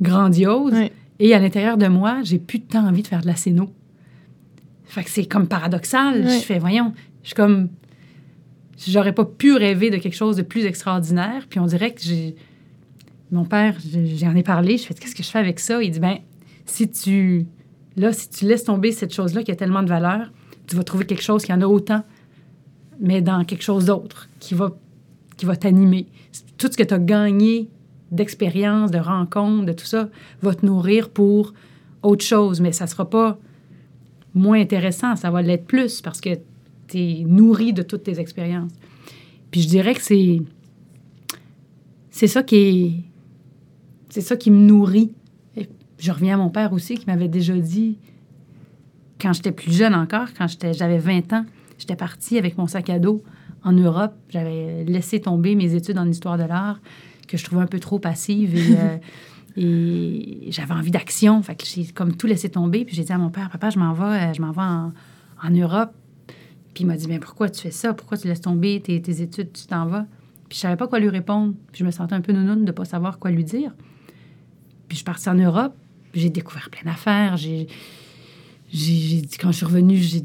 grandiose. 0.03 0.75
Et 1.19 1.35
à 1.35 1.39
l'intérieur 1.39 1.77
de 1.77 1.87
moi, 1.87 2.21
j'ai 2.23 2.39
plus 2.39 2.59
de 2.59 2.65
temps 2.65 2.87
envie 2.87 3.03
de 3.03 3.07
faire 3.07 3.21
de 3.21 3.27
la 3.27 3.37
scéno. 3.37 3.73
Fait 4.85 5.05
que 5.05 5.11
c'est 5.11 5.27
comme 5.27 5.49
paradoxal. 5.49 6.29
Je 6.29 6.39
fais, 6.39 6.59
voyons, 6.59 6.93
je 7.23 7.29
suis 7.29 7.35
comme... 7.35 7.69
J'aurais 8.87 9.13
pas 9.13 9.25
pu 9.25 9.55
rêver 9.55 9.91
de 9.91 9.97
quelque 9.99 10.17
chose 10.17 10.37
de 10.37 10.43
plus 10.43 10.65
extraordinaire. 10.65 11.47
Puis 11.49 11.61
on 11.61 11.67
dirait 11.67 11.93
que 11.93 12.03
j'ai... 12.03 12.35
Mon 13.31 13.45
père, 13.45 13.77
j'en 14.17 14.35
ai 14.35 14.43
parlé, 14.43 14.77
je 14.77 14.85
fais, 14.85 14.95
qu'est-ce 14.95 15.15
que 15.15 15.23
je 15.23 15.31
fais 15.31 15.39
avec 15.39 15.59
ça? 15.59 15.83
Il 15.83 15.91
dit, 15.91 16.01
ben 16.01 16.19
si 16.67 16.91
tu... 16.91 17.47
Là, 17.97 18.13
si 18.13 18.29
tu 18.29 18.45
laisses 18.45 18.65
tomber 18.65 18.91
cette 18.93 19.15
chose-là 19.15 19.43
qui 19.45 19.53
a 19.53 19.57
tellement 19.57 19.83
de 19.83 19.89
valeur, 19.89 20.33
tu 20.67 20.77
vas 20.77 20.83
trouver 20.83 21.07
quelque 21.07 21.23
chose 21.23 21.45
qui 21.45 21.53
en 21.53 21.61
a 21.61 21.67
autant, 21.67 22.05
mais 23.01 23.23
dans 23.23 23.45
quelque 23.45 23.63
chose 23.63 23.85
d'autre, 23.85 24.29
qui 24.41 24.55
va, 24.55 24.77
qui 25.37 25.47
va 25.47 25.57
t'animer. 25.57 26.07
Tout 26.59 26.71
ce 26.71 26.77
que 26.77 26.83
tu 26.83 26.95
as 26.95 26.99
gagné 26.99 27.69
d'expérience, 28.15 28.91
de 28.91 28.99
rencontres, 28.99 29.67
de 29.67 29.73
tout 29.73 29.87
ça, 29.87 30.09
va 30.43 30.55
te 30.55 30.65
nourrir 30.65 31.11
pour 31.11 31.53
autre 32.03 32.25
chose, 32.25 32.61
mais 32.61 32.73
ça 32.73 32.85
ne 32.85 32.91
sera 32.91 33.09
pas 33.09 33.39
moins 34.35 34.61
intéressant, 34.61 35.17
ça 35.17 35.31
va 35.31 35.43
l'être 35.43 35.67
plus 35.67 36.01
parce 36.01 36.21
que 36.21 36.31
tu 36.89 36.99
es 36.99 37.25
nourri 37.27 37.73
de 37.73 37.83
toutes 37.83 38.05
tes 38.05 38.21
expériences. 38.21 38.73
Puis 39.51 39.63
je 39.63 39.69
dirais 39.69 39.95
que 39.95 40.03
c'est 40.03 40.43
c'est 42.11 42.27
ça 42.27 42.43
qui 42.43 42.57
est 42.57 42.93
c'est 44.09 44.21
ça 44.21 44.37
qui 44.37 44.51
me 44.51 44.61
nourrit. 44.61 45.13
Et 45.57 45.69
je 45.99 46.13
reviens 46.13 46.35
à 46.35 46.37
mon 46.37 46.51
père 46.51 46.73
aussi 46.73 46.97
qui 46.97 47.07
m'avait 47.07 47.29
déjà 47.29 47.57
dit 47.57 47.99
quand 49.21 49.33
j'étais 49.33 49.53
plus 49.53 49.73
jeune 49.73 49.95
encore, 49.95 50.29
quand 50.37 50.47
j'avais 50.73 50.99
20 50.99 51.33
ans, 51.33 51.45
j'étais 51.79 51.97
partie 51.97 52.39
avec 52.39 52.59
mon 52.59 52.67
sac 52.67 52.91
à 52.91 52.99
dos 52.99 53.23
en 53.65 53.73
Europe. 53.73 54.15
J'avais 54.29 54.85
laissé 54.85 55.21
tomber 55.21 55.55
mes 55.55 55.75
études 55.75 55.99
en 55.99 56.09
histoire 56.09 56.37
de 56.37 56.45
l'art 56.45 56.81
que 57.27 57.37
je 57.37 57.45
trouvais 57.45 57.63
un 57.63 57.67
peu 57.67 57.81
trop 57.81 57.99
passive 57.99 58.57
et, 58.57 58.77
euh, 58.79 58.97
et 59.57 60.51
j'avais 60.51 60.75
envie 60.75 60.91
d'action. 60.91 61.43
Fait 61.43 61.55
que 61.55 61.65
j'ai 61.67 61.87
comme 61.87 62.17
tout 62.17 62.27
laissé 62.27 62.49
tomber. 62.49 62.85
Puis 62.85 62.97
j'ai 62.97 63.05
dit 63.05 63.13
à 63.13 63.19
mon 63.19 63.31
père, 63.31 63.51
papa, 63.51 63.71
je 63.71 63.79
m'en 63.79 63.93
vais, 63.93 64.05
euh, 64.05 64.33
je 64.35 64.43
m'en 64.43 64.53
vais 64.53 64.63
en, 64.63 64.93
en, 65.43 65.51
Europe. 65.51 65.93
Puis 66.75 66.85
il 66.85 66.87
m'a 66.87 66.97
dit, 66.97 67.07
mais 67.09 67.19
pourquoi 67.19 67.49
tu 67.49 67.61
fais 67.61 67.71
ça? 67.71 67.95
Pourquoi 67.95 68.19
tu 68.19 68.27
laisses 68.27 68.41
tomber 68.41 68.81
tes, 68.81 69.01
tes 69.01 69.23
études, 69.23 69.53
tu 69.53 69.67
t'en 69.67 69.87
vas? 69.87 70.07
Puis 70.49 70.57
je 70.57 70.61
savais 70.61 70.77
pas 70.77 70.89
quoi 70.89 70.99
lui 70.99 71.09
répondre. 71.09 71.55
Puis 71.73 71.81
je 71.81 71.85
me 71.85 71.91
sentais 71.91 72.15
un 72.15 72.21
peu 72.21 72.33
nounoune 72.33 72.65
de 72.65 72.73
pas 72.73 72.85
savoir 72.85 73.19
quoi 73.19 73.31
lui 73.31 73.45
dire. 73.45 73.73
Puis 74.89 74.91
je 74.91 74.97
suis 74.97 75.05
partie 75.05 75.29
en 75.29 75.35
Europe. 75.35 75.75
J'ai 76.15 76.31
découvert 76.31 76.71
plein 76.71 76.91
d'affaires. 76.91 77.37
J'ai, 77.37 77.67
j'ai, 78.73 79.23
quand 79.41 79.51
je 79.53 79.57
suis 79.59 79.67
revenue, 79.67 79.97
j'ai 79.97 80.25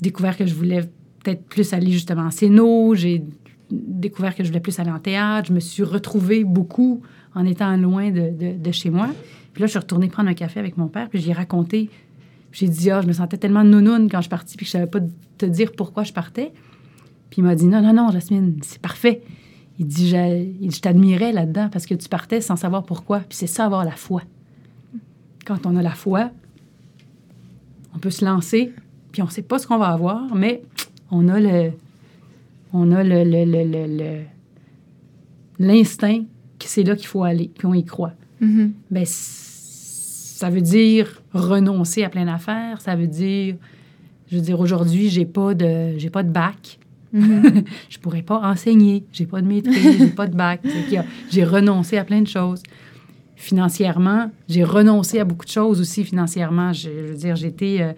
découvert 0.00 0.36
que 0.36 0.46
je 0.46 0.54
voulais 0.54 0.82
peut-être 1.22 1.44
plus 1.44 1.72
aller 1.72 1.90
justement 1.92 2.22
en 2.22 2.30
scéno. 2.30 2.94
J'ai 2.94 3.22
découvert 3.70 4.34
que 4.34 4.42
je 4.42 4.48
voulais 4.48 4.60
plus 4.60 4.78
aller 4.78 4.90
en 4.90 4.98
théâtre. 4.98 5.48
Je 5.48 5.52
me 5.52 5.60
suis 5.60 5.82
retrouvée 5.82 6.44
beaucoup 6.44 7.02
en 7.34 7.44
étant 7.46 7.76
loin 7.76 8.10
de, 8.10 8.56
de, 8.56 8.72
chez 8.72 8.90
moi. 8.90 9.08
Puis 9.52 9.60
là, 9.60 9.66
je 9.66 9.70
suis 9.70 9.78
retournée 9.78 10.08
prendre 10.08 10.28
un 10.28 10.34
café 10.34 10.60
avec 10.60 10.76
mon 10.76 10.88
père, 10.88 11.08
puis 11.08 11.20
j'ai 11.20 11.32
raconté. 11.32 11.90
J'ai 12.52 12.68
dit, 12.68 12.90
ah, 12.90 13.00
je 13.00 13.06
me 13.06 13.12
sentais 13.12 13.36
tellement 13.36 13.64
nounoune 13.64 14.08
quand 14.10 14.18
je 14.18 14.22
suis 14.22 14.30
partie, 14.30 14.56
puis 14.56 14.66
je 14.66 14.72
savais 14.72 14.86
pas 14.86 14.98
te 15.38 15.46
dire 15.46 15.72
pourquoi 15.76 16.02
je 16.02 16.12
partais. 16.12 16.52
Puis 17.30 17.38
il 17.38 17.44
m'a 17.44 17.54
dit, 17.54 17.66
non, 17.66 17.80
non, 17.80 17.92
non, 17.92 18.10
Jasmine, 18.10 18.58
c'est 18.62 18.80
parfait. 18.80 19.22
Il 19.78 19.86
dit, 19.86 20.08
je, 20.08 20.80
t'admirais 20.80 21.32
là-dedans 21.32 21.68
parce 21.72 21.86
que 21.86 21.94
tu 21.94 22.08
partais 22.08 22.40
sans 22.40 22.56
savoir 22.56 22.84
pourquoi. 22.84 23.20
Puis 23.20 23.38
c'est 23.38 23.46
ça, 23.46 23.64
avoir 23.64 23.84
la 23.84 23.92
foi. 23.92 24.22
Quand 25.46 25.64
on 25.64 25.76
a 25.76 25.82
la 25.82 25.92
foi, 25.92 26.30
on 27.94 27.98
peut 27.98 28.10
se 28.10 28.24
lancer, 28.24 28.72
puis 29.12 29.22
on 29.22 29.28
sait 29.28 29.42
pas 29.42 29.58
ce 29.58 29.66
qu'on 29.66 29.78
va 29.78 29.88
avoir, 29.88 30.34
mais 30.34 30.62
on 31.10 31.28
a 31.28 31.40
le, 31.40 31.72
on 32.72 32.92
a 32.92 33.02
le, 33.02 33.24
le, 33.24 34.20
l'instinct 35.58 36.22
que 36.58 36.66
c'est 36.66 36.82
là 36.82 36.96
qu'il 36.96 37.06
faut 37.06 37.24
aller, 37.24 37.50
puis 37.56 37.66
on 37.66 37.74
y 37.74 37.84
croit. 37.84 38.12
Ben, 38.40 39.04
ça 39.04 40.48
veut 40.48 40.62
dire 40.62 41.20
renoncer 41.34 42.02
à 42.04 42.08
plein 42.08 42.24
d'affaires, 42.24 42.80
ça 42.80 42.96
veut 42.96 43.06
dire, 43.06 43.56
je 44.30 44.36
veux 44.36 44.42
dire, 44.42 44.58
aujourd'hui, 44.58 45.10
j'ai 45.10 45.26
pas 45.26 45.54
de, 45.54 45.98
j'ai 45.98 46.08
pas 46.10 46.22
de 46.22 46.30
bac. 46.30 46.78
Mm-hmm. 47.14 47.64
je 47.88 47.98
pourrais 47.98 48.22
pas 48.22 48.40
enseigner, 48.40 49.04
j'ai 49.12 49.26
pas 49.26 49.42
de 49.42 49.46
maîtrise, 49.46 49.98
j'ai 49.98 50.06
pas 50.06 50.26
de 50.26 50.36
bac. 50.36 50.62
J'ai 51.30 51.44
renoncé 51.44 51.98
à 51.98 52.04
plein 52.04 52.22
de 52.22 52.28
choses. 52.28 52.62
Financièrement, 53.36 54.30
j'ai 54.48 54.64
renoncé 54.64 55.18
à 55.18 55.24
beaucoup 55.24 55.44
de 55.44 55.50
choses 55.50 55.80
aussi 55.80 56.04
financièrement. 56.04 56.72
Je, 56.72 56.88
veux 56.88 57.14
dire, 57.14 57.36
j'étais 57.36 57.78
euh, 57.80 57.92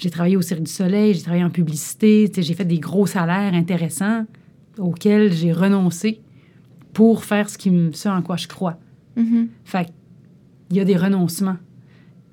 j'ai 0.00 0.10
travaillé 0.10 0.36
au 0.36 0.42
Cirque 0.42 0.62
du 0.62 0.70
Soleil, 0.70 1.14
j'ai 1.14 1.22
travaillé 1.22 1.44
en 1.44 1.50
publicité, 1.50 2.30
j'ai 2.34 2.54
fait 2.54 2.64
des 2.64 2.78
gros 2.78 3.06
salaires 3.06 3.52
intéressants 3.52 4.24
auxquels 4.78 5.32
j'ai 5.32 5.52
renoncé 5.52 6.20
pour 6.94 7.24
faire 7.24 7.50
ce, 7.50 7.58
qui 7.58 7.70
me, 7.70 7.92
ce 7.92 8.08
en 8.08 8.22
quoi 8.22 8.36
je 8.36 8.48
crois. 8.48 8.78
Mm-hmm. 9.18 9.46
Fait 9.64 9.92
il 10.70 10.76
y 10.76 10.80
a 10.80 10.84
des 10.84 10.96
renoncements. 10.96 11.56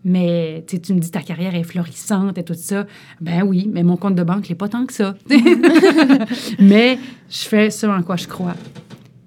Mais 0.06 0.64
tu 0.68 0.94
me 0.94 1.00
dis 1.00 1.12
ta 1.12 1.22
carrière 1.22 1.54
est 1.56 1.64
florissante 1.64 2.38
et 2.38 2.44
tout 2.44 2.54
ça. 2.54 2.86
Ben 3.20 3.44
oui, 3.44 3.70
mais 3.70 3.84
mon 3.84 3.98
compte 3.98 4.16
de 4.16 4.24
banque 4.24 4.48
n'est 4.48 4.56
pas 4.56 4.70
tant 4.70 4.86
que 4.86 4.94
ça. 4.94 5.16
mais 6.60 6.98
je 7.30 7.40
fais 7.40 7.70
ce 7.70 7.86
en 7.88 8.02
quoi 8.04 8.16
je 8.16 8.28
crois. 8.28 8.56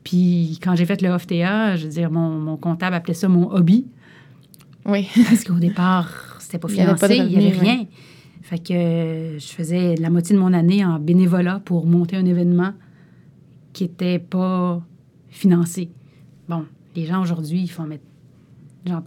Puis 0.03 0.59
quand 0.62 0.76
j'ai 0.76 0.87
fait 0.87 1.03
le 1.03 1.11
OFTA, 1.11 1.76
je 1.76 1.85
veux 1.85 1.92
dire, 1.92 2.11
mon, 2.11 2.31
mon 2.31 2.57
comptable 2.57 2.96
appelait 2.96 3.14
ça 3.14 3.29
mon 3.29 3.50
hobby. 3.53 3.87
Oui. 4.87 5.09
Parce 5.29 5.44
qu'au 5.44 5.59
départ, 5.59 6.38
c'était 6.38 6.59
pas 6.59 6.68
financé, 6.68 7.16
il 7.16 7.38
n'y 7.38 7.46
avait, 7.46 7.59
rien. 7.59 7.87
Fait 8.50 8.58
que 8.58 9.38
je 9.38 9.46
faisais 9.46 9.94
la 9.94 10.10
moitié 10.10 10.34
de 10.34 10.40
mon 10.40 10.52
année 10.52 10.84
en 10.84 10.98
bénévolat 10.98 11.62
pour 11.64 11.86
monter 11.86 12.16
un 12.16 12.26
événement 12.26 12.72
qui 13.72 13.84
n'était 13.84 14.18
pas 14.18 14.84
financé. 15.28 15.88
Bon, 16.48 16.64
les 16.96 17.06
gens 17.06 17.22
aujourd'hui, 17.22 17.60
ils 17.60 17.70
font 17.70 17.84
mettre. 17.84 18.02
Genre, 18.84 19.04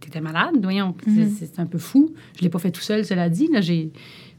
t'étais 0.00 0.20
malade, 0.20 0.56
voyons. 0.60 0.94
Mm-hmm. 1.06 1.30
C'est 1.38 1.60
un 1.60 1.64
peu 1.64 1.78
fou. 1.78 2.12
Je 2.36 2.42
l'ai 2.42 2.50
pas 2.50 2.58
fait 2.58 2.70
tout 2.70 2.82
seul, 2.82 3.06
cela 3.06 3.30
dit. 3.30 3.48
Là, 3.50 3.62
j'ai 3.62 3.90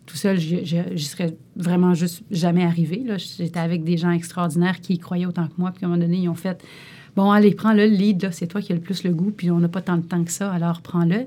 tout 0.05 0.17
seul, 0.17 0.37
j'y 0.37 1.05
serais 1.05 1.35
vraiment 1.55 1.95
juste 1.95 2.21
jamais 2.29 2.63
arrivé. 2.63 3.03
J'étais 3.17 3.59
avec 3.59 3.83
des 3.83 3.97
gens 3.97 4.11
extraordinaires 4.11 4.79
qui 4.79 4.93
y 4.93 4.99
croyaient 4.99 5.25
autant 5.25 5.47
que 5.47 5.53
moi. 5.57 5.71
Puis 5.71 5.85
à 5.85 5.87
un 5.87 5.89
moment 5.89 6.03
donné, 6.05 6.17
ils 6.17 6.29
ont 6.29 6.35
fait 6.35 6.63
Bon, 7.15 7.31
allez, 7.31 7.55
prends-le, 7.55 7.87
le 7.87 7.95
lead, 7.95 8.29
c'est 8.31 8.45
toi 8.45 8.61
qui 8.61 8.73
as 8.73 8.75
le 8.75 8.81
plus 8.81 9.03
le 9.03 9.11
goût, 9.11 9.31
puis 9.31 9.49
on 9.49 9.59
n'a 9.59 9.69
pas 9.69 9.81
tant 9.81 9.97
de 9.97 10.05
temps 10.05 10.23
que 10.23 10.31
ça, 10.31 10.51
alors 10.51 10.81
prends-le. 10.81 11.25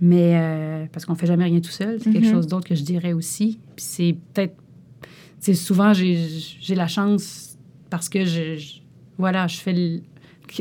Mais 0.00 0.32
euh, 0.34 0.86
parce 0.92 1.06
qu'on 1.06 1.14
fait 1.14 1.26
jamais 1.26 1.44
rien 1.44 1.60
tout 1.60 1.70
seul, 1.70 1.98
c'est 2.00 2.12
quelque 2.12 2.26
mm-hmm. 2.26 2.30
chose 2.30 2.46
d'autre 2.46 2.68
que 2.68 2.74
je 2.74 2.82
dirais 2.82 3.12
aussi. 3.12 3.58
Puis 3.76 3.84
c'est 3.84 4.16
peut-être. 4.32 4.54
C'est 5.38 5.54
souvent, 5.54 5.92
j'ai 5.92 6.74
la 6.74 6.88
chance 6.88 7.56
parce 7.90 8.08
que 8.08 8.24
je, 8.24 8.80
voilà, 9.18 9.46
je 9.46 9.58
fais 9.58 10.02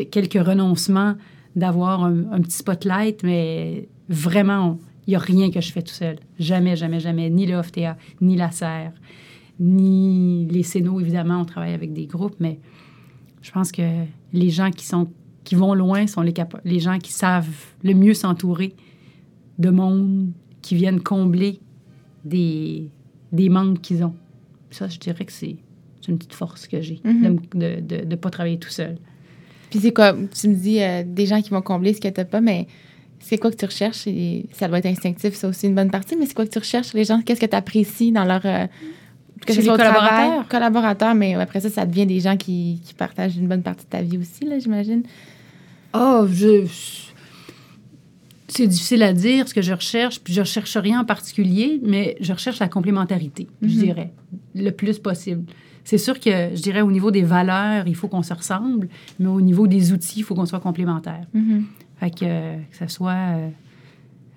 quelques 0.05 0.45
renoncements 0.45 1.15
d'avoir 1.55 2.03
un, 2.03 2.41
petit 2.41 2.57
spotlight, 2.57 3.23
mais 3.23 3.87
vraiment, 4.09 4.77
il 5.07 5.11
n'y 5.11 5.15
a 5.15 5.19
rien 5.19 5.49
que 5.49 5.61
je 5.61 5.71
fais 5.71 5.81
tout 5.81 5.93
seul. 5.93 6.17
Jamais, 6.37 6.75
jamais, 6.75 6.99
jamais. 6.99 7.29
Ni 7.29 7.45
le 7.45 7.55
OFTA, 7.55 7.97
ni 8.21 8.35
la 8.35 8.51
serre, 8.51 8.91
ni 9.59 10.45
les 10.51 10.63
Cénos, 10.63 11.01
évidemment, 11.01 11.39
on 11.39 11.45
travaille 11.45 11.73
avec 11.73 11.93
des 11.93 12.05
groupes, 12.05 12.35
mais 12.39 12.59
je 13.41 13.51
pense 13.51 13.71
que 13.71 14.03
les 14.33 14.49
gens 14.49 14.69
qui, 14.71 14.85
sont, 14.85 15.07
qui 15.43 15.55
vont 15.55 15.73
loin 15.73 16.07
sont 16.07 16.21
les, 16.21 16.33
les 16.65 16.79
gens 16.79 16.99
qui 16.99 17.13
savent 17.13 17.47
le 17.83 17.93
mieux 17.93 18.13
s'entourer 18.13 18.75
de 19.59 19.69
monde, 19.69 20.31
qui 20.61 20.75
viennent 20.75 21.01
combler 21.01 21.59
des, 22.23 22.89
des 23.31 23.49
manques 23.49 23.81
qu'ils 23.81 24.03
ont. 24.03 24.15
Ça, 24.71 24.87
je 24.87 24.97
dirais 24.97 25.25
que 25.25 25.31
c'est 25.31 25.55
une 26.07 26.17
petite 26.17 26.33
force 26.33 26.67
que 26.67 26.81
j'ai 26.81 27.01
mm-hmm. 27.05 27.85
de 27.87 28.05
ne 28.05 28.15
pas 28.15 28.29
travailler 28.29 28.59
tout 28.59 28.69
seul. 28.69 28.97
Puis 29.69 29.79
c'est 29.79 29.91
quoi, 29.93 30.13
tu 30.13 30.47
me 30.47 30.55
dis 30.55 30.81
euh, 30.81 31.03
des 31.05 31.25
gens 31.25 31.41
qui 31.41 31.49
vont 31.49 31.61
combler 31.61 31.93
ce 31.93 32.01
que 32.01 32.07
tu 32.07 32.19
n'as 32.19 32.25
pas, 32.25 32.41
mais 32.41 32.67
c'est 33.19 33.37
quoi 33.37 33.51
que 33.51 33.55
tu 33.55 33.65
recherches? 33.65 34.07
Et 34.07 34.45
ça 34.51 34.67
doit 34.67 34.79
être 34.79 34.85
instinctif, 34.85 35.33
ça 35.33 35.47
aussi, 35.47 35.67
une 35.67 35.75
bonne 35.75 35.91
partie, 35.91 36.15
mais 36.15 36.25
c'est 36.25 36.33
quoi 36.33 36.45
que 36.45 36.51
tu 36.51 36.59
recherches 36.59 36.93
les 36.93 37.03
gens? 37.03 37.21
Qu'est-ce 37.21 37.41
que 37.41 37.45
tu 37.45 37.55
apprécies 37.55 38.11
dans 38.11 38.23
leur. 38.23 38.45
Euh, 38.45 38.67
que 39.45 39.53
ce 39.53 39.61
soit 39.61 39.77
collaborateurs? 39.77 40.47
collaborateurs, 40.47 41.15
mais 41.15 41.33
après 41.35 41.59
ça, 41.59 41.69
ça 41.69 41.85
devient 41.85 42.05
des 42.05 42.19
gens 42.19 42.37
qui, 42.37 42.81
qui 42.85 42.93
partagent 42.93 43.37
une 43.37 43.47
bonne 43.47 43.63
partie 43.63 43.85
de 43.85 43.89
ta 43.89 44.01
vie 44.01 44.17
aussi, 44.17 44.45
là, 44.45 44.59
j'imagine. 44.59 45.03
Oh, 45.93 46.25
je. 46.31 46.65
C'est 48.47 48.67
difficile 48.67 49.01
à 49.03 49.13
dire 49.13 49.47
ce 49.47 49.53
que 49.53 49.61
je 49.61 49.73
recherche, 49.73 50.19
puis 50.19 50.33
je 50.33 50.41
recherche 50.41 50.77
rien 50.77 51.01
en 51.01 51.05
particulier, 51.05 51.81
mais 51.83 52.15
je 52.21 52.31
recherche 52.31 52.59
la 52.59 52.67
complémentarité, 52.67 53.47
je 53.61 53.67
mhm. 53.67 53.83
dirais, 53.83 54.13
le 54.53 54.69
plus 54.69 54.99
possible. 54.99 55.45
C'est 55.83 55.97
sûr 55.97 56.19
que, 56.19 56.55
je 56.55 56.61
dirais, 56.61 56.81
au 56.81 56.91
niveau 56.91 57.11
des 57.11 57.21
valeurs, 57.21 57.87
il 57.87 57.95
faut 57.95 58.07
qu'on 58.07 58.23
se 58.23 58.33
ressemble, 58.33 58.87
mais 59.19 59.27
au 59.27 59.41
niveau 59.41 59.67
des 59.67 59.93
outils, 59.93 60.19
il 60.19 60.23
faut 60.23 60.35
qu'on 60.35 60.45
soit 60.45 60.59
complémentaires. 60.59 61.25
Mhm. 61.33 61.65
Fait 61.99 62.09
que, 62.09 62.55
que 62.55 62.77
ce 62.77 62.87
soit 62.87 63.11
euh, 63.11 63.49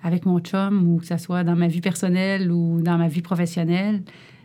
avec 0.03 0.25
mon 0.25 0.39
chum 0.39 0.87
ou 0.87 0.99
que 0.99 1.05
ce 1.05 1.17
soit 1.17 1.43
dans 1.43 1.55
ma 1.55 1.67
vie 1.67 1.81
personnelle 1.81 2.51
ou 2.51 2.81
dans 2.81 2.97
ma 2.97 3.07
vie 3.07 3.21
professionnelle, 3.21 4.01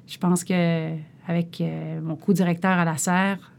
je 0.07 0.19
pense 0.19 0.45
que 0.45 0.91
avec 1.27 1.61
euh, 1.61 2.01
mon 2.03 2.17
co-directeur 2.17 2.73
à 2.73 2.85
la 2.85 2.97
serre, 2.97 3.53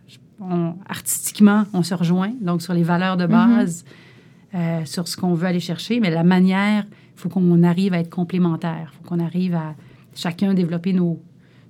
artistiquement, 0.87 1.63
on 1.73 1.81
se 1.81 1.93
rejoint, 1.93 2.33
donc 2.41 2.61
sur 2.61 2.73
les 2.73 2.83
valeurs 2.83 3.17
de 3.17 3.25
base, 3.25 3.83
mhm. 3.83 3.91
Euh, 4.55 4.85
sur 4.85 5.07
ce 5.07 5.17
qu'on 5.17 5.33
veut 5.33 5.47
aller 5.47 5.59
chercher, 5.59 5.99
mais 5.99 6.09
la 6.09 6.23
manière, 6.23 6.85
il 6.91 7.19
faut 7.19 7.29
qu'on 7.29 7.63
arrive 7.63 7.93
à 7.93 7.99
être 7.99 8.09
complémentaires, 8.09 8.91
il 8.93 8.97
faut 8.97 9.09
qu'on 9.09 9.19
arrive 9.19 9.55
à 9.55 9.75
chacun 10.15 10.53
développer 10.53 10.93
nos, 10.93 11.21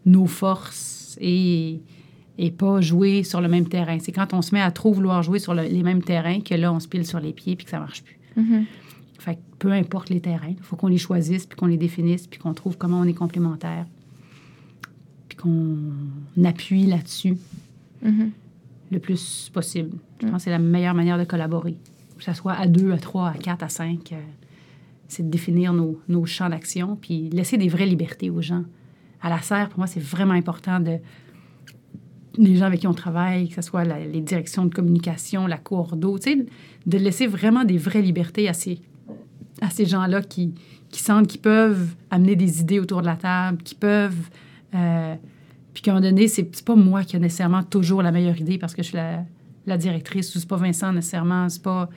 nos 0.05 0.27
forces 0.27 1.17
et, 1.19 1.81
et 2.37 2.51
pas 2.51 2.81
jouer 2.81 3.23
sur 3.23 3.41
le 3.41 3.47
même 3.47 3.67
terrain. 3.67 3.97
C'est 3.99 4.11
quand 4.11 4.33
on 4.33 4.41
se 4.41 4.53
met 4.53 4.61
à 4.61 4.71
trop 4.71 4.93
vouloir 4.93 5.23
jouer 5.23 5.39
sur 5.39 5.53
les 5.53 5.83
mêmes 5.83 6.03
terrains 6.03 6.41
que 6.41 6.53
là, 6.53 6.71
on 6.71 6.79
se 6.79 6.87
pile 6.87 7.05
sur 7.05 7.19
les 7.19 7.33
pieds 7.33 7.55
puis 7.55 7.65
que 7.65 7.71
ça 7.71 7.79
marche 7.79 8.03
plus. 8.03 8.19
Mhm. 8.35 8.65
Fait 9.19 9.39
peu 9.57 9.71
importe 9.71 10.09
les 10.09 10.19
terrains, 10.19 10.49
il 10.49 10.61
faut 10.61 10.75
qu'on 10.75 10.87
les 10.87 10.97
choisisse 10.97 11.45
puis 11.45 11.57
qu'on 11.57 11.65
les 11.65 11.77
définisse 11.77 12.27
puis 12.27 12.39
qu'on 12.39 12.53
trouve 12.53 12.77
comment 12.77 12.99
on 12.99 13.05
est 13.05 13.13
complémentaires 13.13 13.85
qu'on 15.35 16.43
appuie 16.43 16.85
là-dessus 16.85 17.37
mm-hmm. 18.03 18.29
le 18.91 18.99
plus 18.99 19.49
possible. 19.53 19.97
Je 20.21 20.27
pense 20.27 20.37
que 20.37 20.43
c'est 20.43 20.49
la 20.49 20.59
meilleure 20.59 20.93
manière 20.93 21.17
de 21.17 21.23
collaborer. 21.23 21.75
Que 22.17 22.23
ce 22.23 22.33
soit 22.33 22.53
à 22.53 22.67
deux, 22.67 22.91
à 22.91 22.97
trois, 22.97 23.29
à 23.29 23.33
quatre, 23.33 23.63
à 23.63 23.69
cinq, 23.69 24.13
euh, 24.13 24.15
c'est 25.07 25.23
de 25.23 25.29
définir 25.29 25.73
nos, 25.73 26.25
champs 26.25 26.49
d'action 26.49 26.95
puis 26.95 27.29
laisser 27.29 27.57
des 27.57 27.67
vraies 27.67 27.85
libertés 27.85 28.29
aux 28.29 28.41
gens. 28.41 28.63
À 29.21 29.29
la 29.29 29.41
serre, 29.41 29.69
pour 29.69 29.79
moi, 29.79 29.87
c'est 29.87 30.01
vraiment 30.01 30.33
important 30.33 30.79
de 30.79 30.97
les 32.37 32.57
gens 32.57 32.65
avec 32.65 32.81
qui 32.81 32.87
on 32.87 32.93
travaille, 32.93 33.47
que 33.47 33.55
ce 33.55 33.61
soit 33.61 33.85
les 33.85 34.19
directions 34.19 34.65
de 34.65 34.73
communication, 34.73 35.47
la 35.47 35.57
cour 35.57 35.95
d'eau, 35.95 36.17
de 36.19 36.97
laisser 36.97 37.27
vraiment 37.27 37.63
des 37.63 37.77
vraies 37.77 38.01
libertés 38.01 38.49
à 38.49 38.53
ces, 38.53 38.79
gens-là 39.85 40.21
qui, 40.21 40.53
qui 40.89 41.01
sentent 41.01 41.27
qu'ils 41.27 41.39
peuvent 41.39 41.95
amener 42.11 42.35
des 42.35 42.59
idées 42.59 42.79
autour 42.79 43.01
de 43.01 43.05
la 43.05 43.15
table, 43.15 43.63
qui 43.63 43.75
peuvent 43.75 44.29
euh, 44.73 45.15
puis 45.75 45.81
qu'à 45.81 45.91
un 45.91 45.95
moment 45.95 46.07
donné, 46.07 46.29
c'est 46.29 46.63
pas 46.63 46.75
moi 46.75 47.03
qui 47.03 47.17
ai 47.17 47.19
nécessairement 47.19 47.61
toujours 47.61 48.01
la 48.01 48.11
meilleure 48.11 48.39
idée 48.39 48.57
parce 48.57 48.73
que 48.73 48.81
je 48.81 48.87
suis 48.87 48.97
la, 48.97 49.25
directrice 49.77 50.35
ou 50.35 50.39
c'est 50.39 50.47
pas 50.47 50.57
Vincent 50.57 50.91
nécessairement. 50.93 51.49
C'est 51.49 51.61
pas. 51.61 51.89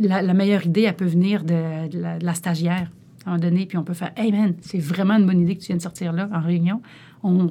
La, 0.00 0.34
meilleure 0.34 0.66
idée, 0.66 0.82
elle 0.82 0.96
peut 0.96 1.04
venir 1.04 1.44
de, 1.44 1.88
la, 1.96 2.34
stagiaire 2.34 2.90
à 3.24 3.30
un 3.30 3.36
moment 3.36 3.38
donné, 3.38 3.66
puis 3.66 3.78
on 3.78 3.84
peut 3.84 3.94
faire 3.94 4.10
Hey 4.16 4.32
man, 4.32 4.54
c'est 4.62 4.80
vraiment 4.80 5.14
une 5.14 5.26
bonne 5.26 5.40
idée 5.40 5.54
que 5.54 5.60
tu 5.60 5.68
viens 5.68 5.76
de 5.76 5.82
sortir 5.82 6.12
là 6.12 6.28
en 6.32 6.40
réunion. 6.40 6.82
On, 7.22 7.48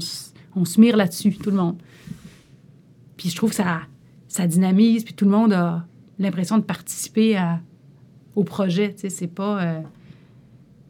on 0.55 0.65
se 0.65 0.81
mire 0.81 0.97
là-dessus, 0.97 1.31
tout 1.37 1.51
le 1.51 1.55
monde. 1.55 1.77
Puis 3.15 3.29
je 3.29 3.35
trouve 3.35 3.51
que 3.51 3.55
ça, 3.55 3.81
ça 4.27 4.47
dynamise, 4.47 5.05
puis 5.05 5.13
tout 5.13 5.25
le 5.25 5.31
monde 5.31 5.53
a 5.53 5.85
l'impression 6.17 6.57
de 6.57 6.63
participer 6.63 7.37
à, 7.37 7.61
au 8.35 8.43
projet. 8.43 8.93
Tu 8.93 9.01
sais, 9.01 9.09
c'est 9.09 9.27
pas 9.27 9.61
euh, 9.63 9.79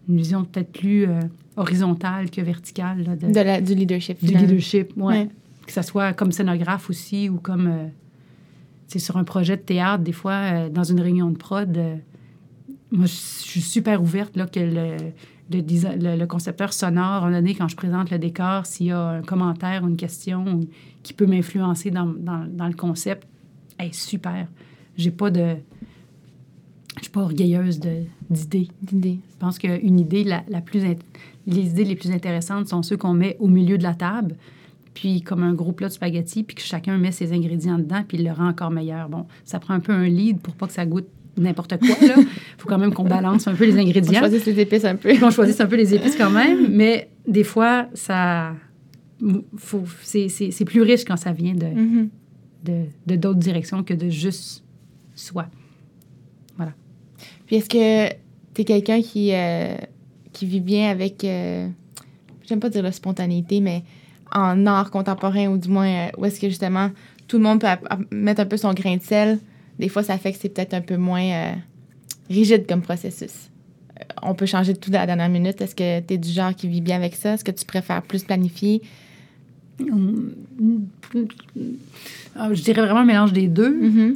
une 0.08 0.18
vision 0.18 0.44
peut-être 0.46 0.72
plus. 0.72 1.08
Euh, 1.08 1.20
horizontale 1.60 2.32
que 2.32 2.42
verticale. 2.42 3.04
Là, 3.04 3.16
de, 3.16 3.40
la, 3.40 3.62
du 3.62 3.76
leadership. 3.76 4.24
Du 4.24 4.34
leadership, 4.34 4.94
oui. 4.96 5.04
Ouais. 5.04 5.30
Que 5.68 5.74
ce 5.74 5.82
soit 5.82 6.14
comme 6.14 6.32
scénographe 6.32 6.90
aussi 6.90 7.30
ou 7.30 7.38
comme. 7.38 7.68
euh, 7.68 7.88
sur 8.98 9.18
un 9.18 9.24
projet 9.24 9.58
de 9.58 9.62
théâtre, 9.62 10.04
des 10.04 10.12
fois, 10.12 10.32
euh, 10.32 10.70
dans 10.70 10.84
une 10.84 11.00
réunion 11.00 11.30
de 11.30 11.38
prod, 11.38 11.78
euh, 11.78 11.96
moi, 12.92 13.06
je 13.06 13.14
suis 13.14 13.62
super 13.62 14.02
ouverte 14.02 14.36
là, 14.36 14.48
que 14.48 14.60
le, 14.60 14.98
le, 15.52 16.16
le, 16.18 16.26
concepteur 16.26 16.74
sonore, 16.74 17.26
un 17.26 17.32
donné, 17.32 17.54
quand 17.54 17.68
je 17.68 17.76
présente 17.76 18.10
le 18.10 18.18
décor, 18.18 18.66
s'il 18.66 18.88
y 18.88 18.92
a 18.92 19.00
un 19.00 19.22
commentaire 19.22 19.84
ou 19.84 19.88
une 19.88 19.98
question 19.98 20.62
qui 21.04 21.14
peut 21.14 21.28
m'influencer 21.28 21.92
dans, 21.92 22.06
dans, 22.08 22.48
dans, 22.50 22.68
le 22.68 22.74
concept, 22.74 23.28
hey, 23.78 23.94
super. 23.94 24.48
J'ai 24.98 25.12
pas 25.12 25.30
de. 25.30 25.56
Je 26.98 27.04
suis 27.04 27.12
pas 27.12 27.22
orgueilleuse 27.22 27.80
d'idées. 27.80 28.68
D'idées. 28.82 29.20
Je 29.32 29.38
pense 29.38 29.60
qu'une 29.60 30.00
idée, 30.00 30.24
la, 30.24 30.44
la 30.50 30.62
plus 30.62 30.82
les 31.50 31.70
idées 31.70 31.86
les 31.86 31.96
plus 31.96 32.12
intéressantes 32.12 32.68
sont 32.68 32.84
ceux 32.84 32.98
qu'on 32.98 33.14
met 33.14 33.38
au 33.40 33.48
milieu 33.48 33.78
de 33.78 33.84
la 33.84 33.94
table, 33.94 34.36
puis 35.00 35.22
comme 35.22 35.44
un 35.44 35.54
gros 35.54 35.72
plat 35.72 35.88
de 35.88 35.94
spaghettis, 35.94 36.44
puis 36.44 36.58
que 36.58 36.62
chacun 36.62 36.98
met 36.98 37.14
ses 37.14 37.32
ingrédients 37.32 37.78
dedans, 37.78 38.04
puis 38.06 38.18
il 38.18 38.26
le 38.26 38.34
rend 38.34 38.50
encore 38.50 38.70
meilleur. 38.70 39.08
Bon, 39.08 39.28
ça 39.46 39.58
prend 39.58 39.74
un 39.74 39.80
peu 39.80 39.94
un 39.94 40.10
lead 40.10 40.42
pour 40.42 40.56
pas 40.56 40.68
que 40.68 40.74
ça 40.74 40.86
goûte 40.86 41.08
n'importe 41.38 41.78
quoi. 41.80 41.96
Il 42.02 42.28
faut 42.58 42.68
quand 42.68 42.78
même 42.78 42.94
qu'on 42.94 43.06
balance 43.06 43.48
un 43.48 43.56
peu 43.56 43.64
les 43.64 43.78
ingrédients. 43.80 44.20
On 44.20 44.28
choisisse 44.28 44.46
les 44.46 44.60
épices 44.60 44.84
un 44.84 44.98
peu. 44.98 45.14
On 45.24 45.32
choisisse 45.32 45.62
un 45.62 45.68
peu 45.68 45.78
les 45.78 45.96
épices 45.96 46.18
quand 46.18 46.30
même, 46.30 46.68
mais 46.76 47.10
des 47.26 47.46
fois, 47.46 47.88
ça... 47.94 48.54
C'est 50.04 50.66
plus 50.66 50.82
riche 50.82 51.06
quand 51.06 51.16
ça 51.16 51.32
vient 51.32 51.54
mm-hmm. 51.54 52.10
de 52.66 52.86
de 53.08 53.16
d'autres 53.16 53.40
directions 53.40 53.84
que 53.84 53.94
de 53.94 54.10
juste 54.10 54.66
soi. 55.16 55.48
Voilà. 56.58 56.74
Puis 57.46 57.56
est-ce 57.56 57.70
que 57.70 58.14
tu 58.54 58.62
es 58.62 58.66
quelqu'un 58.66 59.02
qui... 59.02 59.32
Euh, 59.34 59.76
qui 60.34 60.46
vit 60.46 60.62
bien 60.62 60.90
avec, 60.90 61.24
euh, 61.24 61.68
j'aime 62.48 62.60
pas 62.60 62.70
dire 62.70 62.84
la 62.84 62.92
spontanéité, 62.92 63.62
mais 63.62 63.84
en 64.34 64.66
art 64.66 64.92
contemporain, 64.92 65.48
ou 65.48 65.58
du 65.58 65.70
moins, 65.70 65.88
euh, 65.88 66.08
où 66.18 66.26
est-ce 66.26 66.40
que 66.40 66.50
justement 66.50 66.92
tout 67.28 67.38
le 67.38 67.44
monde 67.44 67.62
peut 67.62 67.68
mettre 68.12 68.42
un 68.42 68.46
peu 68.46 68.58
son 68.58 68.74
grain 68.74 68.98
de 68.98 69.02
sel, 69.02 69.40
des 69.78 69.90
fois, 69.90 70.04
ça 70.04 70.18
fait 70.18 70.34
que 70.34 70.40
c'est 70.40 70.50
peut-être 70.50 70.74
un 70.74 70.82
peu 70.82 70.98
moins 70.98 71.24
euh, 71.24 71.54
rigide 72.30 72.66
comme 72.68 72.82
processus. 72.82 73.50
on 74.22 74.34
peut 74.34 74.46
changer 74.46 74.74
de 74.74 74.80
tout 74.80 74.90
à 74.90 75.00
la 75.00 75.06
dernière 75.06 75.30
minute. 75.30 75.62
Est-ce 75.62 75.76
que 75.76 76.00
tu 76.02 76.14
es 76.14 76.18
du 76.18 76.30
genre 76.30 76.54
qui 76.56 76.68
vit 76.68 76.82
bien 76.82 76.96
avec 76.98 77.16
ça? 77.16 77.34
Est-ce 77.34 77.44
que 77.44 77.52
tu 77.52 77.66
préfères 77.66 78.02
plus 78.02 78.24
planifier? 78.24 78.82
Je 79.80 79.86
dirais 82.62 82.82
vraiment 82.82 83.00
un 83.02 83.06
mélange 83.06 83.32
des 83.32 83.48
deux. 83.48 83.72
Mm-hmm. 83.72 84.16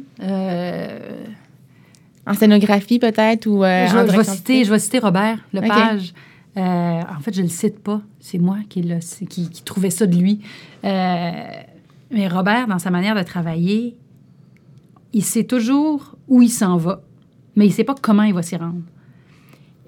En 2.26 2.34
scénographie, 2.34 3.00
peut-être, 3.00 3.48
ou 3.48 3.64
euh, 3.64 3.88
je, 3.88 3.98
vais 3.98 4.24
citer, 4.24 4.64
je 4.64 4.72
vais 4.72 4.80
citer 4.80 5.00
Robert 5.00 5.40
Lepage. 5.52 6.14
Euh, 6.56 6.62
en 6.62 7.20
fait, 7.22 7.34
je 7.34 7.42
ne 7.42 7.48
le 7.48 7.52
cite 7.52 7.80
pas. 7.80 8.02
C'est 8.20 8.38
moi 8.38 8.58
qui, 8.70 8.88
qui, 9.30 9.50
qui, 9.50 9.64
trouvais 9.64 9.90
ça 9.90 10.06
de 10.06 10.16
lui. 10.16 10.42
Euh, 10.84 11.32
mais 12.12 12.28
Robert, 12.28 12.68
dans 12.68 12.80
sa 12.80 12.92
manière 12.92 13.16
de 13.16 13.24
travailler, 13.24 13.98
il 15.14 15.24
sait 15.24 15.46
toujours 15.46 16.16
où 16.28 16.42
il 16.42 16.50
s'en 16.50 16.78
va, 16.78 17.02
mais 17.56 17.66
il 17.66 17.70
ne 17.70 17.74
sait 17.74 17.84
pas 17.84 17.96
comment 18.00 18.24
il 18.24 18.34
va 18.34 18.44
s'y 18.44 18.56
rendre. 18.56 18.82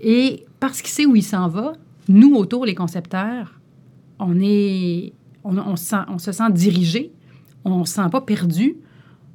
Et 0.01 0.45
parce 0.59 0.81
qu'il 0.81 0.91
sait 0.91 1.05
où 1.05 1.15
il 1.15 1.23
s'en 1.23 1.47
va, 1.47 1.73
nous, 2.07 2.35
autour, 2.35 2.65
les 2.65 2.75
concepteurs, 2.75 3.59
on, 4.19 4.39
est, 4.39 5.13
on, 5.43 5.75
se 5.75 6.31
sent 6.31 6.51
dirigé, 6.51 7.11
on 7.63 7.79
ne 7.79 7.85
se 7.85 7.93
sent 7.93 8.09
pas 8.11 8.21
perdu, 8.21 8.75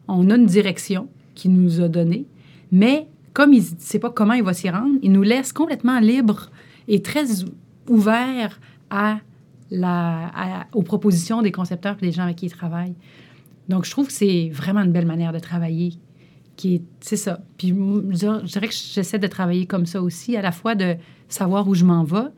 on 0.09 0.31
a 0.31 0.37
une 0.37 0.47
direction 0.47 1.09
qu'il 1.35 1.53
nous 1.53 1.81
a 1.81 1.89
donnée, 1.89 2.26
mais 2.72 3.09
comme 3.33 3.53
il 3.53 3.62
ne 3.62 3.78
sait 3.78 3.99
pas 3.99 4.11
comment 4.11 4.35
il 4.35 4.43
va 4.43 4.55
s'y 4.55 4.70
rendre, 4.70 4.99
il 5.03 5.12
nous 5.12 5.22
laisse 5.22 5.53
complètement 5.53 6.01
libre 6.01 6.51
et 6.91 7.01
très 7.01 7.24
ouvert 7.88 8.61
aux 10.72 10.82
propositions 10.82 11.41
des 11.41 11.53
concepteurs 11.53 11.97
et 12.03 12.07
des 12.07 12.12
gens 12.12 12.24
avec 12.24 12.36
qui 12.36 12.47
ils 12.47 12.53
travaillent. 12.53 12.97
Donc, 13.68 13.84
je 13.84 13.91
trouve 13.91 14.09
que 14.09 14.12
c'est 14.12 14.51
vraiment 14.53 14.80
une 14.80 14.93
belle 14.93 15.07
manière 15.07 15.32
de 15.32 15.38
travailler. 15.38 15.95
C'est 17.01 17.16
ça. 17.16 17.41
Puis, 17.57 17.68
je 17.68 18.45
dirais 18.45 18.68
que 18.68 18.74
j'essaie 18.74 19.18
de 19.18 19.26
travailler 19.28 19.64
comme 19.66 19.86
ça 19.86 20.03
aussi, 20.03 20.36
à 20.36 20.43
la 20.43 20.53
fois 20.53 20.74
de 20.74 20.97
savoir 21.28 21.66
où 21.68 21.74
je 21.74 21.84
m'en 21.84 22.05
vais, 22.05 22.28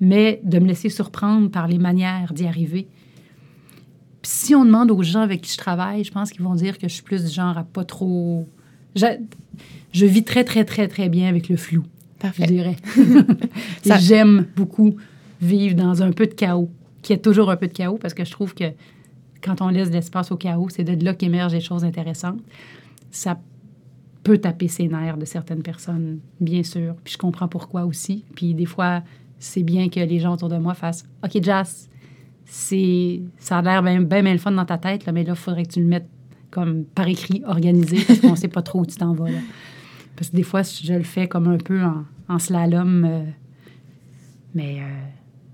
mais 0.00 0.40
de 0.44 0.58
me 0.58 0.66
laisser 0.66 0.88
surprendre 0.88 1.50
par 1.50 1.68
les 1.68 1.78
manières 1.78 2.32
d'y 2.34 2.46
arriver. 2.46 2.88
Puis 4.22 4.32
si 4.32 4.54
on 4.54 4.66
demande 4.66 4.90
aux 4.90 5.02
gens 5.02 5.20
avec 5.20 5.42
qui 5.42 5.52
je 5.52 5.56
travaille, 5.56 6.04
je 6.04 6.10
pense 6.12 6.30
qu'ils 6.30 6.42
vont 6.42 6.54
dire 6.54 6.76
que 6.76 6.88
je 6.88 6.92
suis 6.94 7.02
plus 7.02 7.24
du 7.24 7.30
genre 7.30 7.56
à 7.56 7.64
pas 7.64 7.84
trop. 7.84 8.46
Je 8.96 10.04
vis 10.04 10.24
très, 10.24 10.44
très, 10.44 10.64
très, 10.64 10.88
très 10.88 11.08
bien 11.08 11.28
avec 11.28 11.48
le 11.48 11.56
flou. 11.56 11.84
Parfait. 12.20 12.44
Je 12.46 12.52
dirais. 12.52 12.76
J'aime 13.98 14.46
beaucoup 14.54 14.94
vivre 15.40 15.74
dans 15.74 16.02
un 16.02 16.12
peu 16.12 16.26
de 16.26 16.34
chaos, 16.34 16.70
qui 17.02 17.12
est 17.12 17.24
toujours 17.24 17.50
un 17.50 17.56
peu 17.56 17.66
de 17.66 17.72
chaos, 17.72 17.98
parce 17.98 18.14
que 18.14 18.24
je 18.24 18.30
trouve 18.30 18.54
que 18.54 18.64
quand 19.42 19.62
on 19.62 19.68
laisse 19.68 19.88
de 19.88 19.94
l'espace 19.94 20.30
au 20.30 20.36
chaos, 20.36 20.68
c'est 20.68 20.84
de 20.84 21.02
là 21.02 21.14
qu'émergent 21.14 21.52
des 21.52 21.60
choses 21.60 21.84
intéressantes. 21.84 22.40
Ça 23.10 23.40
peut 24.22 24.38
taper 24.38 24.68
ses 24.68 24.86
nerfs 24.86 25.16
de 25.16 25.24
certaines 25.24 25.62
personnes, 25.62 26.20
bien 26.40 26.62
sûr. 26.62 26.94
Puis 27.02 27.14
je 27.14 27.18
comprends 27.18 27.48
pourquoi 27.48 27.84
aussi. 27.84 28.24
Puis 28.34 28.54
des 28.54 28.66
fois, 28.66 29.02
c'est 29.38 29.62
bien 29.62 29.88
que 29.88 30.00
les 30.00 30.18
gens 30.18 30.34
autour 30.34 30.50
de 30.50 30.58
moi 30.58 30.74
fassent 30.74 31.04
OK, 31.24 31.42
Jazz, 31.42 31.88
c'est 32.44 33.22
ça 33.38 33.58
a 33.58 33.62
l'air 33.62 33.82
bien, 33.82 34.02
bien, 34.02 34.32
le 34.32 34.38
fun 34.38 34.52
dans 34.52 34.66
ta 34.66 34.76
tête, 34.76 35.06
là, 35.06 35.12
mais 35.12 35.24
là, 35.24 35.32
il 35.32 35.38
faudrait 35.38 35.64
que 35.64 35.72
tu 35.72 35.80
le 35.80 35.86
mettes 35.86 36.08
comme 36.50 36.84
par 36.84 37.08
écrit, 37.08 37.42
organisé, 37.46 37.98
parce 38.06 38.20
qu'on 38.20 38.32
ne 38.32 38.36
sait 38.36 38.48
pas 38.48 38.62
trop 38.62 38.80
où 38.80 38.86
tu 38.86 38.96
t'en 38.96 39.14
vas. 39.14 39.30
Là. 39.30 39.38
Parce 40.20 40.28
que 40.28 40.36
des 40.36 40.42
fois, 40.42 40.60
je 40.60 40.92
le 40.92 41.02
fais 41.02 41.28
comme 41.28 41.46
un 41.48 41.56
peu 41.56 41.80
en, 42.28 42.38
slalom. 42.38 43.06
Euh, 43.06 43.24
mais, 44.54 44.76
euh, 44.80 45.06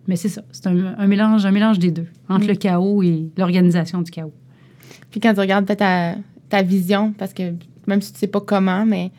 mais 0.08 0.16
c'est 0.16 0.28
ça. 0.28 0.42
C'est 0.50 0.66
un, 0.66 1.06
mélange, 1.06 1.46
un 1.46 1.52
mélange 1.52 1.78
des 1.78 1.92
deux, 1.92 2.08
entre 2.28 2.48
le 2.48 2.56
chaos 2.56 3.00
et 3.04 3.30
l'organisation 3.36 4.02
du 4.02 4.10
chaos. 4.10 4.34
Puis 5.12 5.20
quand 5.20 5.32
tu 5.34 5.38
regardes 5.38 5.66
ta, 5.66 6.16
ta 6.48 6.62
vision, 6.62 7.12
parce 7.16 7.32
que 7.32 7.54
même 7.86 8.02
si 8.02 8.10
tu 8.10 8.16
ne 8.16 8.18
sais 8.18 8.26
pas 8.26 8.40
comment, 8.40 8.84
mais 8.84 9.12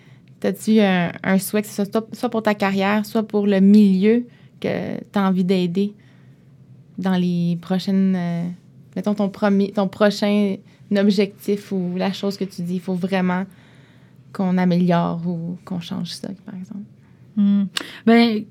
as-tu 0.43 0.81
un, 0.81 1.13
un, 1.23 1.39
souhait 1.39 1.61
que 1.61 1.69
ce 1.69 1.85
soit 1.85 2.13
soit 2.13 2.29
pour 2.29 2.43
ta 2.43 2.53
carrière, 2.53 3.05
soit 3.05 3.23
pour 3.23 3.47
le 3.47 3.61
milieu 3.61 4.25
que 4.59 4.97
tu 4.97 5.17
as 5.17 5.21
envie 5.21 5.45
d'aider 5.45 5.93
dans 6.97 7.15
les 7.15 7.57
prochaines. 7.61 8.15
Euh, 8.17 8.43
mettons 8.97 9.13
ton, 9.13 9.29
premier, 9.29 9.71
ton 9.71 9.87
prochain 9.87 10.57
objectif 10.93 11.71
ou 11.71 11.93
la 11.95 12.11
chose 12.11 12.35
que 12.35 12.43
tu 12.43 12.63
dis, 12.63 12.75
il 12.75 12.81
faut 12.81 12.95
vraiment 12.95 13.45
qu'on 14.33 14.57
améliore 14.57 15.21
ou 15.27 15.57
qu'on 15.65 15.79
change 15.79 16.11
ça, 16.11 16.29
par 16.45 16.55
exemple? 16.55 16.85
Hmm. 17.35 17.65
Bien, 18.05 18.41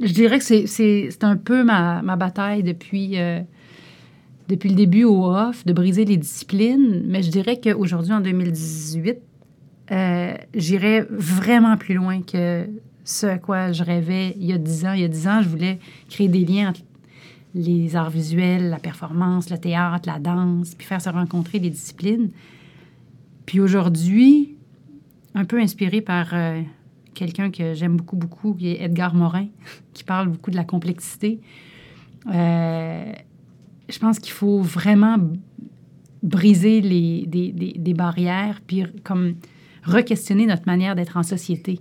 je 0.00 0.12
dirais 0.12 0.38
que 0.38 0.44
c'est 0.44 1.24
un 1.24 1.36
peu 1.36 1.64
ma, 1.64 2.02
ma 2.02 2.16
bataille 2.16 2.62
depuis, 2.62 3.18
euh, 3.18 3.40
depuis 4.48 4.68
le 4.68 4.76
début 4.76 5.04
au 5.04 5.26
off, 5.26 5.64
de 5.64 5.72
briser 5.72 6.04
les 6.04 6.16
disciplines. 6.16 7.02
Mais 7.06 7.22
je 7.22 7.30
dirais 7.30 7.60
qu'aujourd'hui, 7.60 8.12
en 8.12 8.20
2018, 8.20 9.18
euh, 9.90 10.34
j'irais 10.54 11.06
vraiment 11.10 11.76
plus 11.76 11.94
loin 11.94 12.22
que 12.22 12.66
ce 13.04 13.26
à 13.26 13.38
quoi 13.38 13.72
je 13.72 13.82
rêvais 13.82 14.34
il 14.38 14.46
y 14.46 14.52
a 14.52 14.58
dix 14.58 14.84
ans. 14.84 14.92
Il 14.92 15.00
y 15.00 15.04
a 15.04 15.08
dix 15.08 15.26
ans, 15.26 15.42
je 15.42 15.48
voulais 15.48 15.78
créer 16.08 16.28
des 16.28 16.44
liens 16.44 16.70
entre 16.70 16.82
les 17.54 17.96
arts 17.96 18.10
visuels, 18.10 18.68
la 18.68 18.78
performance, 18.78 19.50
le 19.50 19.58
théâtre, 19.58 20.08
la 20.08 20.18
danse, 20.18 20.74
puis 20.74 20.86
faire 20.86 21.00
se 21.00 21.08
rencontrer 21.08 21.58
des 21.58 21.70
disciplines. 21.70 22.30
Puis 23.46 23.60
aujourd'hui, 23.60 24.57
un 25.38 25.44
peu 25.44 25.60
inspiré 25.60 26.00
par 26.00 26.34
euh, 26.34 26.60
quelqu'un 27.14 27.52
que 27.52 27.72
j'aime 27.72 27.96
beaucoup, 27.96 28.16
beaucoup, 28.16 28.54
qui 28.54 28.70
est 28.70 28.82
Edgar 28.82 29.14
Morin, 29.14 29.46
qui 29.94 30.02
parle 30.02 30.28
beaucoup 30.28 30.50
de 30.50 30.56
la 30.56 30.64
complexité. 30.64 31.40
Euh, 32.26 33.12
je 33.88 33.98
pense 34.00 34.18
qu'il 34.18 34.32
faut 34.32 34.60
vraiment 34.60 35.16
briser 36.24 36.80
les, 36.80 37.24
des, 37.26 37.52
des, 37.52 37.94
barrières, 37.94 38.60
puis 38.66 38.82
comme 39.04 39.36
re-questionner 39.84 40.46
notre 40.46 40.66
manière 40.66 40.96
d'être 40.96 41.16
en 41.16 41.22
société 41.22 41.78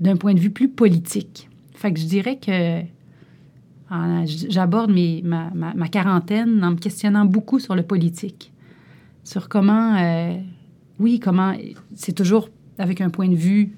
d'un 0.00 0.16
point 0.16 0.34
de 0.34 0.40
vue 0.40 0.50
plus 0.50 0.68
politique. 0.68 1.48
Fait 1.74 1.92
que 1.92 2.00
je 2.00 2.06
dirais 2.06 2.38
que 2.38 2.80
j'aborde 4.50 4.90
ma, 4.90 5.50
ma, 5.54 5.74
ma, 5.74 5.88
quarantaine 5.88 6.64
en 6.64 6.72
me 6.72 6.76
questionnant 6.76 7.24
beaucoup 7.24 7.60
sur 7.60 7.76
le 7.76 7.84
politique, 7.84 8.52
sur 9.22 9.48
comment, 9.48 9.94
euh, 9.96 10.36
oui, 10.98 11.20
comment, 11.20 11.54
c'est 11.94 12.12
toujours 12.12 12.48
avec 12.78 13.00
un 13.00 13.10
point 13.10 13.28
de 13.28 13.36
vue, 13.36 13.72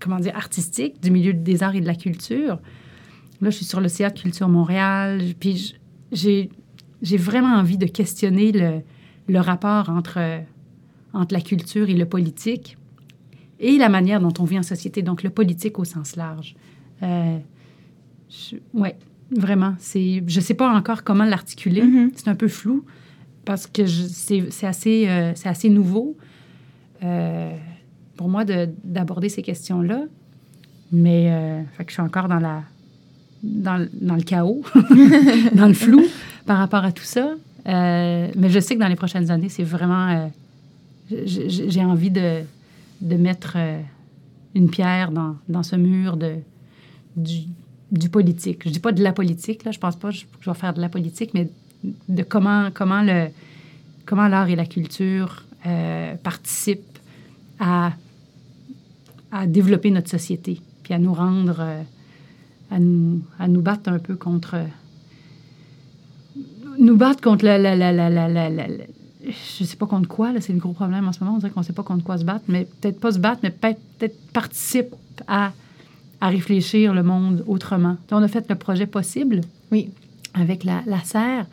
comment 0.00 0.18
dire, 0.18 0.36
artistique, 0.36 1.02
du 1.02 1.10
milieu 1.10 1.32
des 1.32 1.62
arts 1.62 1.74
et 1.74 1.80
de 1.80 1.86
la 1.86 1.94
culture. 1.94 2.60
Là, 3.40 3.50
je 3.50 3.56
suis 3.56 3.64
sur 3.64 3.80
le 3.80 3.90
Théâtre 3.90 4.22
Culture 4.22 4.48
Montréal, 4.48 5.20
puis 5.38 5.76
j'ai, 6.12 6.50
j'ai 7.02 7.16
vraiment 7.16 7.54
envie 7.54 7.76
de 7.76 7.86
questionner 7.86 8.52
le, 8.52 8.80
le 9.28 9.40
rapport 9.40 9.90
entre, 9.90 10.40
entre 11.12 11.34
la 11.34 11.40
culture 11.40 11.88
et 11.88 11.94
le 11.94 12.06
politique 12.06 12.76
et 13.58 13.78
la 13.78 13.88
manière 13.88 14.20
dont 14.20 14.32
on 14.38 14.44
vit 14.44 14.58
en 14.58 14.62
société, 14.62 15.02
donc 15.02 15.22
le 15.22 15.30
politique 15.30 15.78
au 15.78 15.84
sens 15.84 16.16
large. 16.16 16.54
Euh, 17.02 17.38
oui, 18.74 18.88
vraiment. 19.30 19.74
C'est, 19.78 20.22
je 20.26 20.36
ne 20.36 20.44
sais 20.44 20.54
pas 20.54 20.72
encore 20.72 21.04
comment 21.04 21.24
l'articuler. 21.24 21.82
Mm-hmm. 21.82 22.10
C'est 22.16 22.28
un 22.28 22.34
peu 22.34 22.48
flou 22.48 22.84
parce 23.44 23.66
que 23.66 23.86
c'est, 23.86 24.50
c'est, 24.50 24.66
assez, 24.66 25.08
euh, 25.08 25.32
c'est 25.34 25.48
assez 25.48 25.68
nouveau. 25.70 26.16
Euh, 27.02 27.56
pour 28.16 28.28
moi 28.28 28.44
d'aborder 28.44 29.28
ces 29.28 29.42
questions-là. 29.42 30.04
Mais 30.92 31.30
euh, 31.30 31.62
fait 31.76 31.84
que 31.84 31.90
je 31.90 31.94
suis 31.94 32.02
encore 32.02 32.28
dans, 32.28 32.38
la, 32.38 32.62
dans, 33.42 33.86
dans 34.00 34.14
le 34.14 34.22
chaos, 34.22 34.62
dans 35.54 35.66
le 35.66 35.74
flou 35.74 36.02
par 36.46 36.58
rapport 36.58 36.84
à 36.84 36.92
tout 36.92 37.04
ça. 37.04 37.30
Euh, 37.68 38.28
mais 38.36 38.48
je 38.48 38.60
sais 38.60 38.74
que 38.74 38.80
dans 38.80 38.88
les 38.88 38.96
prochaines 38.96 39.30
années, 39.30 39.48
c'est 39.48 39.64
vraiment... 39.64 40.30
j'ai 41.10 41.84
envie 41.84 42.10
de, 42.10 42.40
de 43.02 43.16
mettre 43.16 43.56
une 44.54 44.70
pierre 44.70 45.10
dans, 45.10 45.36
dans 45.48 45.62
ce 45.62 45.76
mur 45.76 46.16
de, 46.16 46.36
du, 47.16 48.08
politique. 48.08 48.62
Je 48.64 48.70
dis 48.70 48.80
pas 48.80 48.92
de 48.92 49.02
la 49.02 49.12
politique, 49.12 49.64
là, 49.64 49.72
je 49.72 49.78
pense 49.78 49.96
pas 49.96 50.08
que 50.08 50.14
je, 50.14 50.24
je 50.40 50.48
vais 50.48 50.56
faire 50.56 50.72
de 50.72 50.80
la 50.80 50.88
politique, 50.88 51.34
mais 51.34 51.50
de 52.08 52.22
comment, 52.22 52.70
comment, 52.72 53.02
le, 53.02 53.26
comment 54.06 54.28
l'art 54.28 54.48
et 54.48 54.56
la 54.56 54.66
culture 54.66 55.45
participent 56.22 56.98
à, 57.58 57.92
à 59.32 59.46
développer 59.46 59.90
notre 59.90 60.10
société, 60.10 60.60
puis 60.82 60.94
à 60.94 60.98
nous 60.98 61.14
rendre, 61.14 61.56
euh, 61.60 61.82
à, 62.70 62.78
nous, 62.78 63.22
à 63.38 63.48
nous 63.48 63.62
battre 63.62 63.90
un 63.90 63.98
peu 63.98 64.16
contre. 64.16 64.56
Nous 66.78 66.96
battre 66.96 67.22
contre 67.22 67.44
la. 67.44 67.58
la, 67.58 67.74
la, 67.74 67.92
la, 67.92 68.10
la, 68.10 68.50
la 68.50 68.66
je 69.58 69.64
sais 69.64 69.76
pas 69.76 69.86
contre 69.86 70.08
quoi, 70.08 70.32
là, 70.32 70.40
c'est 70.40 70.52
le 70.52 70.60
gros 70.60 70.72
problème 70.72 71.08
en 71.08 71.12
ce 71.12 71.18
moment. 71.18 71.36
On 71.36 71.38
dirait 71.38 71.50
qu'on 71.50 71.64
sait 71.64 71.72
pas 71.72 71.82
contre 71.82 72.04
quoi 72.04 72.16
se 72.16 72.24
battre, 72.24 72.44
mais 72.46 72.68
peut-être 72.80 73.00
pas 73.00 73.10
se 73.10 73.18
battre, 73.18 73.40
mais 73.42 73.50
peut-être 73.50 74.16
participe 74.32 74.94
à, 75.26 75.52
à 76.20 76.28
réfléchir 76.28 76.94
le 76.94 77.02
monde 77.02 77.42
autrement. 77.48 77.96
on 78.12 78.22
a 78.22 78.28
fait 78.28 78.48
le 78.48 78.54
projet 78.54 78.86
possible. 78.86 79.40
Oui. 79.72 79.90
Avec 80.34 80.62
la, 80.62 80.82
la 80.86 81.02
serre. 81.02 81.46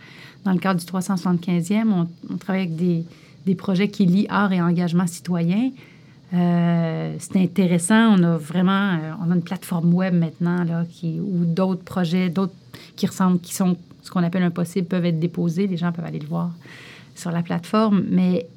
Dans 0.45 0.51
le 0.51 0.59
cadre 0.59 0.79
du 0.79 0.85
375e, 0.85 1.87
on, 1.87 2.07
on 2.31 2.37
travaille 2.37 2.63
avec 2.63 2.75
des, 2.75 3.05
des 3.45 3.55
projets 3.55 3.89
qui 3.89 4.05
lient 4.05 4.27
art 4.29 4.53
et 4.53 4.61
engagement 4.61 5.07
citoyen. 5.07 5.71
Euh, 6.33 7.15
c'est 7.19 7.37
intéressant. 7.37 8.17
On 8.17 8.23
a 8.23 8.37
vraiment 8.37 8.93
euh, 8.93 9.11
on 9.25 9.31
a 9.31 9.35
une 9.35 9.43
plateforme 9.43 9.93
web 9.93 10.15
maintenant 10.15 10.63
là, 10.63 10.85
où 11.03 11.45
d'autres 11.45 11.83
projets, 11.83 12.29
d'autres 12.29 12.53
qui 12.95 13.05
ressemblent, 13.05 13.39
qui 13.39 13.53
sont 13.53 13.77
ce 14.01 14.11
qu'on 14.11 14.23
appelle 14.23 14.43
impossible, 14.43 14.87
peuvent 14.87 15.05
être 15.05 15.19
déposés. 15.19 15.67
Les 15.67 15.77
gens 15.77 15.91
peuvent 15.91 16.05
aller 16.05 16.19
le 16.19 16.27
voir 16.27 16.51
sur 17.15 17.31
la 17.31 17.41
plateforme. 17.41 18.03
Mais 18.09 18.47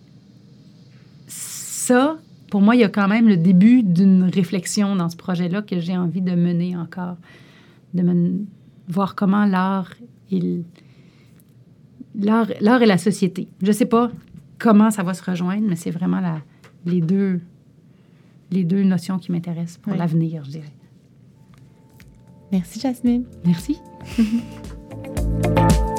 ça, 1.28 2.16
pour 2.50 2.62
moi, 2.62 2.74
il 2.74 2.80
y 2.80 2.84
a 2.84 2.88
quand 2.88 3.08
même 3.08 3.28
le 3.28 3.36
début 3.36 3.82
d'une 3.82 4.24
réflexion 4.24 4.96
dans 4.96 5.08
ce 5.08 5.16
projet-là 5.16 5.62
que 5.62 5.78
j'ai 5.78 5.96
envie 5.96 6.22
de 6.22 6.34
mener 6.34 6.76
encore, 6.76 7.16
de 7.94 8.02
voir 8.88 9.14
comment 9.14 9.44
l'art 9.44 9.92
et 10.32 10.62
l'art 12.18 12.82
et 12.82 12.86
la 12.86 12.98
société. 12.98 13.46
Je 13.62 13.68
ne 13.68 13.72
sais 13.72 13.86
pas 13.86 14.10
comment 14.58 14.90
ça 14.90 15.02
va 15.02 15.14
se 15.14 15.28
rejoindre, 15.28 15.66
mais 15.68 15.76
c'est 15.76 15.90
vraiment 15.90 16.20
les, 16.84 17.00
deux, 17.00 17.40
les 18.50 18.64
deux 18.64 18.82
notions 18.82 19.18
qui 19.18 19.32
m'intéressent 19.32 19.78
pour 19.78 19.94
l'avenir, 19.94 20.44
je 20.44 20.50
dirais. 20.50 20.72
Merci, 22.52 22.80
Jasmine. 22.80 23.24
Merci. 23.44 23.78